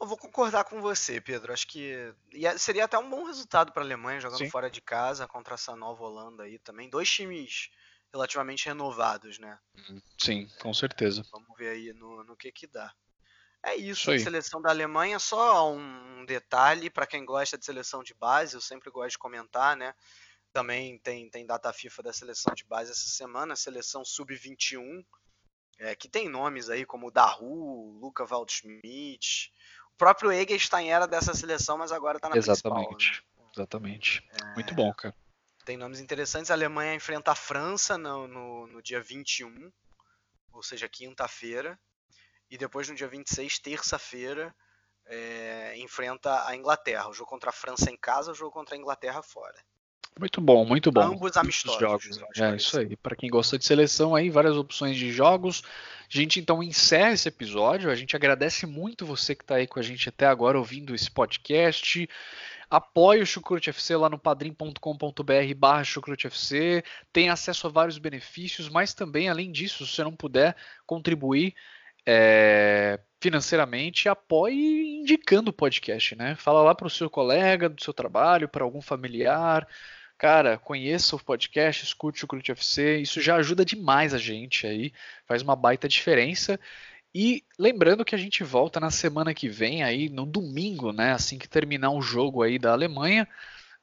Eu 0.00 0.06
vou 0.06 0.16
concordar 0.16 0.64
com 0.64 0.80
você, 0.80 1.20
Pedro. 1.20 1.52
Acho 1.52 1.66
que 1.68 2.12
seria 2.58 2.84
até 2.84 2.98
um 2.98 3.08
bom 3.08 3.24
resultado 3.24 3.72
para 3.72 3.82
a 3.82 3.84
Alemanha 3.86 4.20
jogando 4.20 4.38
Sim. 4.38 4.50
fora 4.50 4.70
de 4.70 4.80
casa 4.80 5.26
contra 5.26 5.54
essa 5.54 5.76
nova 5.76 6.02
Holanda 6.02 6.42
aí 6.42 6.58
também. 6.58 6.88
Dois 6.88 7.10
times 7.10 7.70
relativamente 8.12 8.66
renovados, 8.66 9.38
né? 9.38 9.58
Sim, 10.18 10.48
com 10.60 10.72
certeza. 10.72 11.22
Vamos 11.30 11.48
ver 11.58 11.68
aí 11.68 11.92
no, 11.92 12.24
no 12.24 12.36
que 12.36 12.50
que 12.52 12.66
dá. 12.66 12.92
É 13.66 13.74
isso, 13.74 14.12
isso 14.12 14.24
seleção 14.24 14.62
da 14.62 14.70
Alemanha. 14.70 15.18
Só 15.18 15.72
um 15.72 16.24
detalhe 16.24 16.88
para 16.88 17.06
quem 17.06 17.24
gosta 17.24 17.58
de 17.58 17.64
seleção 17.64 18.02
de 18.02 18.14
base, 18.14 18.54
eu 18.54 18.60
sempre 18.60 18.90
gosto 18.90 19.10
de 19.12 19.18
comentar, 19.18 19.76
né? 19.76 19.94
Também 20.52 20.98
tem, 20.98 21.28
tem 21.28 21.44
data 21.44 21.72
FIFA 21.72 22.04
da 22.04 22.12
seleção 22.12 22.54
de 22.54 22.64
base 22.64 22.92
essa 22.92 23.08
semana, 23.08 23.56
seleção 23.56 24.04
sub-21, 24.04 25.04
é, 25.78 25.94
que 25.94 26.08
tem 26.08 26.28
nomes 26.28 26.70
aí 26.70 26.86
como 26.86 27.10
Daru, 27.10 27.98
Luca 28.00 28.24
Waldschmidt. 28.24 29.52
O 29.94 29.96
próprio 29.98 30.32
Egerstein 30.32 30.90
era 30.90 31.06
dessa 31.06 31.34
seleção, 31.34 31.76
mas 31.76 31.92
agora 31.92 32.18
está 32.18 32.28
na 32.28 32.36
Exatamente. 32.36 32.86
Principal, 32.96 33.44
né? 33.44 33.50
Exatamente. 33.54 34.28
É... 34.30 34.54
Muito 34.54 34.74
bom, 34.74 34.92
cara 34.94 35.14
tem 35.66 35.76
nomes 35.76 36.00
interessantes. 36.00 36.50
A 36.50 36.54
Alemanha 36.54 36.94
enfrenta 36.94 37.32
a 37.32 37.34
França 37.34 37.98
no, 37.98 38.28
no, 38.28 38.66
no 38.68 38.80
dia 38.80 39.02
21, 39.02 39.70
ou 40.52 40.62
seja, 40.62 40.88
quinta-feira. 40.88 41.78
E 42.50 42.56
depois, 42.56 42.88
no 42.88 42.94
dia 42.94 43.08
26, 43.08 43.58
terça-feira, 43.58 44.54
é, 45.06 45.74
enfrenta 45.78 46.46
a 46.46 46.56
Inglaterra. 46.56 47.08
O 47.08 47.12
jogo 47.12 47.30
contra 47.30 47.50
a 47.50 47.52
França 47.52 47.90
em 47.90 47.96
casa, 47.96 48.32
o 48.32 48.34
jogo 48.34 48.52
contra 48.52 48.74
a 48.74 48.78
Inglaterra 48.78 49.22
fora. 49.22 49.56
Muito 50.18 50.40
bom, 50.40 50.64
muito 50.64 50.90
bom. 50.90 51.02
Ambos 51.02 51.36
amistosos. 51.36 51.78
Jogos. 51.78 52.40
É 52.40 52.56
isso 52.56 52.78
aí. 52.78 52.96
Para 52.96 53.14
quem 53.14 53.28
gosta 53.28 53.58
de 53.58 53.66
seleção 53.66 54.14
aí, 54.14 54.30
várias 54.30 54.56
opções 54.56 54.96
de 54.96 55.12
jogos. 55.12 55.62
A 56.10 56.16
gente 56.16 56.40
então 56.40 56.62
encerra 56.62 57.12
esse 57.12 57.28
episódio. 57.28 57.90
A 57.90 57.94
gente 57.94 58.16
agradece 58.16 58.64
muito 58.64 59.04
você 59.04 59.34
que 59.34 59.42
está 59.42 59.56
aí 59.56 59.66
com 59.66 59.78
a 59.78 59.82
gente 59.82 60.08
até 60.08 60.26
agora 60.26 60.58
ouvindo 60.58 60.94
esse 60.94 61.10
podcast. 61.10 62.08
Apoie 62.70 63.20
o 63.20 63.26
Chucrute 63.26 63.68
FC 63.68 63.94
lá 63.94 64.08
no 64.08 64.18
padrim.com.br 64.18 65.54
barra 65.54 65.82
FC. 65.82 66.82
Tem 67.12 67.28
acesso 67.28 67.66
a 67.66 67.70
vários 67.70 67.98
benefícios, 67.98 68.70
mas 68.70 68.94
também, 68.94 69.28
além 69.28 69.52
disso, 69.52 69.86
se 69.86 69.94
você 69.94 70.02
não 70.02 70.16
puder 70.16 70.56
contribuir 70.86 71.54
é, 72.06 73.00
financeiramente, 73.20 74.08
apoie 74.08 75.00
indicando 75.00 75.50
o 75.50 75.52
podcast, 75.52 76.14
né? 76.14 76.36
Fala 76.36 76.62
lá 76.62 76.74
para 76.74 76.86
o 76.86 76.90
seu 76.90 77.10
colega 77.10 77.68
do 77.68 77.82
seu 77.82 77.92
trabalho, 77.92 78.48
para 78.48 78.62
algum 78.62 78.80
familiar. 78.80 79.66
Cara, 80.16 80.56
conheça 80.56 81.16
o 81.16 81.22
podcast, 81.22 81.84
escute 81.84 82.24
o 82.24 82.28
Crute 82.28 82.52
FC, 82.52 82.98
isso 82.98 83.20
já 83.20 83.36
ajuda 83.36 83.64
demais 83.64 84.14
a 84.14 84.18
gente 84.18 84.66
aí, 84.66 84.92
faz 85.26 85.42
uma 85.42 85.56
baita 85.56 85.88
diferença. 85.88 86.58
E 87.14 87.44
lembrando 87.58 88.04
que 88.04 88.14
a 88.14 88.18
gente 88.18 88.44
volta 88.44 88.78
na 88.78 88.90
semana 88.90 89.34
que 89.34 89.48
vem 89.48 89.82
aí 89.82 90.08
no 90.08 90.24
domingo, 90.24 90.92
né? 90.92 91.12
Assim 91.12 91.38
que 91.38 91.48
terminar 91.48 91.90
o 91.90 92.00
jogo 92.00 92.42
aí 92.42 92.58
da 92.58 92.72
Alemanha, 92.72 93.26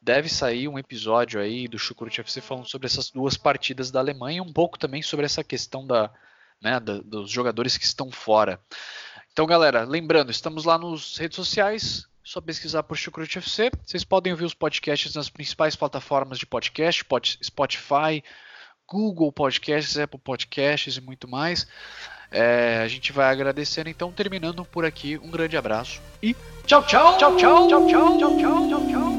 deve 0.01 0.29
sair 0.29 0.67
um 0.67 0.79
episódio 0.79 1.39
aí 1.41 1.67
do 1.67 1.79
Chucrute 1.79 2.21
FC 2.21 2.41
falando 2.41 2.69
sobre 2.69 2.87
essas 2.87 3.09
duas 3.09 3.35
partidas 3.37 3.91
da 3.91 3.99
Alemanha, 3.99 4.43
um 4.43 4.53
pouco 4.53 4.77
também 4.77 5.01
sobre 5.01 5.25
essa 5.25 5.43
questão 5.43 5.85
da, 5.85 6.11
né, 6.63 6.79
dos 6.79 7.29
jogadores 7.29 7.77
que 7.77 7.83
estão 7.83 8.09
fora. 8.09 8.59
Então, 9.31 9.45
galera, 9.45 9.83
lembrando, 9.83 10.31
estamos 10.31 10.63
lá 10.63 10.77
nas 10.77 11.17
redes 11.17 11.35
sociais, 11.35 12.07
só 12.23 12.39
pesquisar 12.39 12.83
por 12.83 12.97
Chucrute 12.97 13.39
FC. 13.39 13.69
Vocês 13.83 14.03
podem 14.03 14.31
ouvir 14.31 14.45
os 14.45 14.53
podcasts 14.53 15.13
nas 15.13 15.29
principais 15.29 15.75
plataformas 15.75 16.39
de 16.39 16.45
podcast, 16.45 17.05
Spotify, 17.43 18.23
Google 18.87 19.31
Podcasts, 19.31 19.97
Apple 19.97 20.19
Podcasts 20.19 20.95
e 20.95 21.01
muito 21.01 21.27
mais. 21.27 21.67
É, 22.31 22.79
a 22.83 22.87
gente 22.87 23.11
vai 23.11 23.31
agradecendo, 23.31 23.89
então, 23.89 24.11
terminando 24.11 24.63
por 24.65 24.85
aqui. 24.85 25.17
Um 25.17 25.29
grande 25.29 25.57
abraço 25.57 26.01
e 26.21 26.35
tchau, 26.65 26.85
tchau, 26.85 27.17
tchau, 27.17 27.35
tchau, 27.37 27.67
tchau, 27.67 27.87
tchau, 27.87 28.17
tchau, 28.17 28.37
tchau, 28.37 28.87
tchau. 28.87 29.12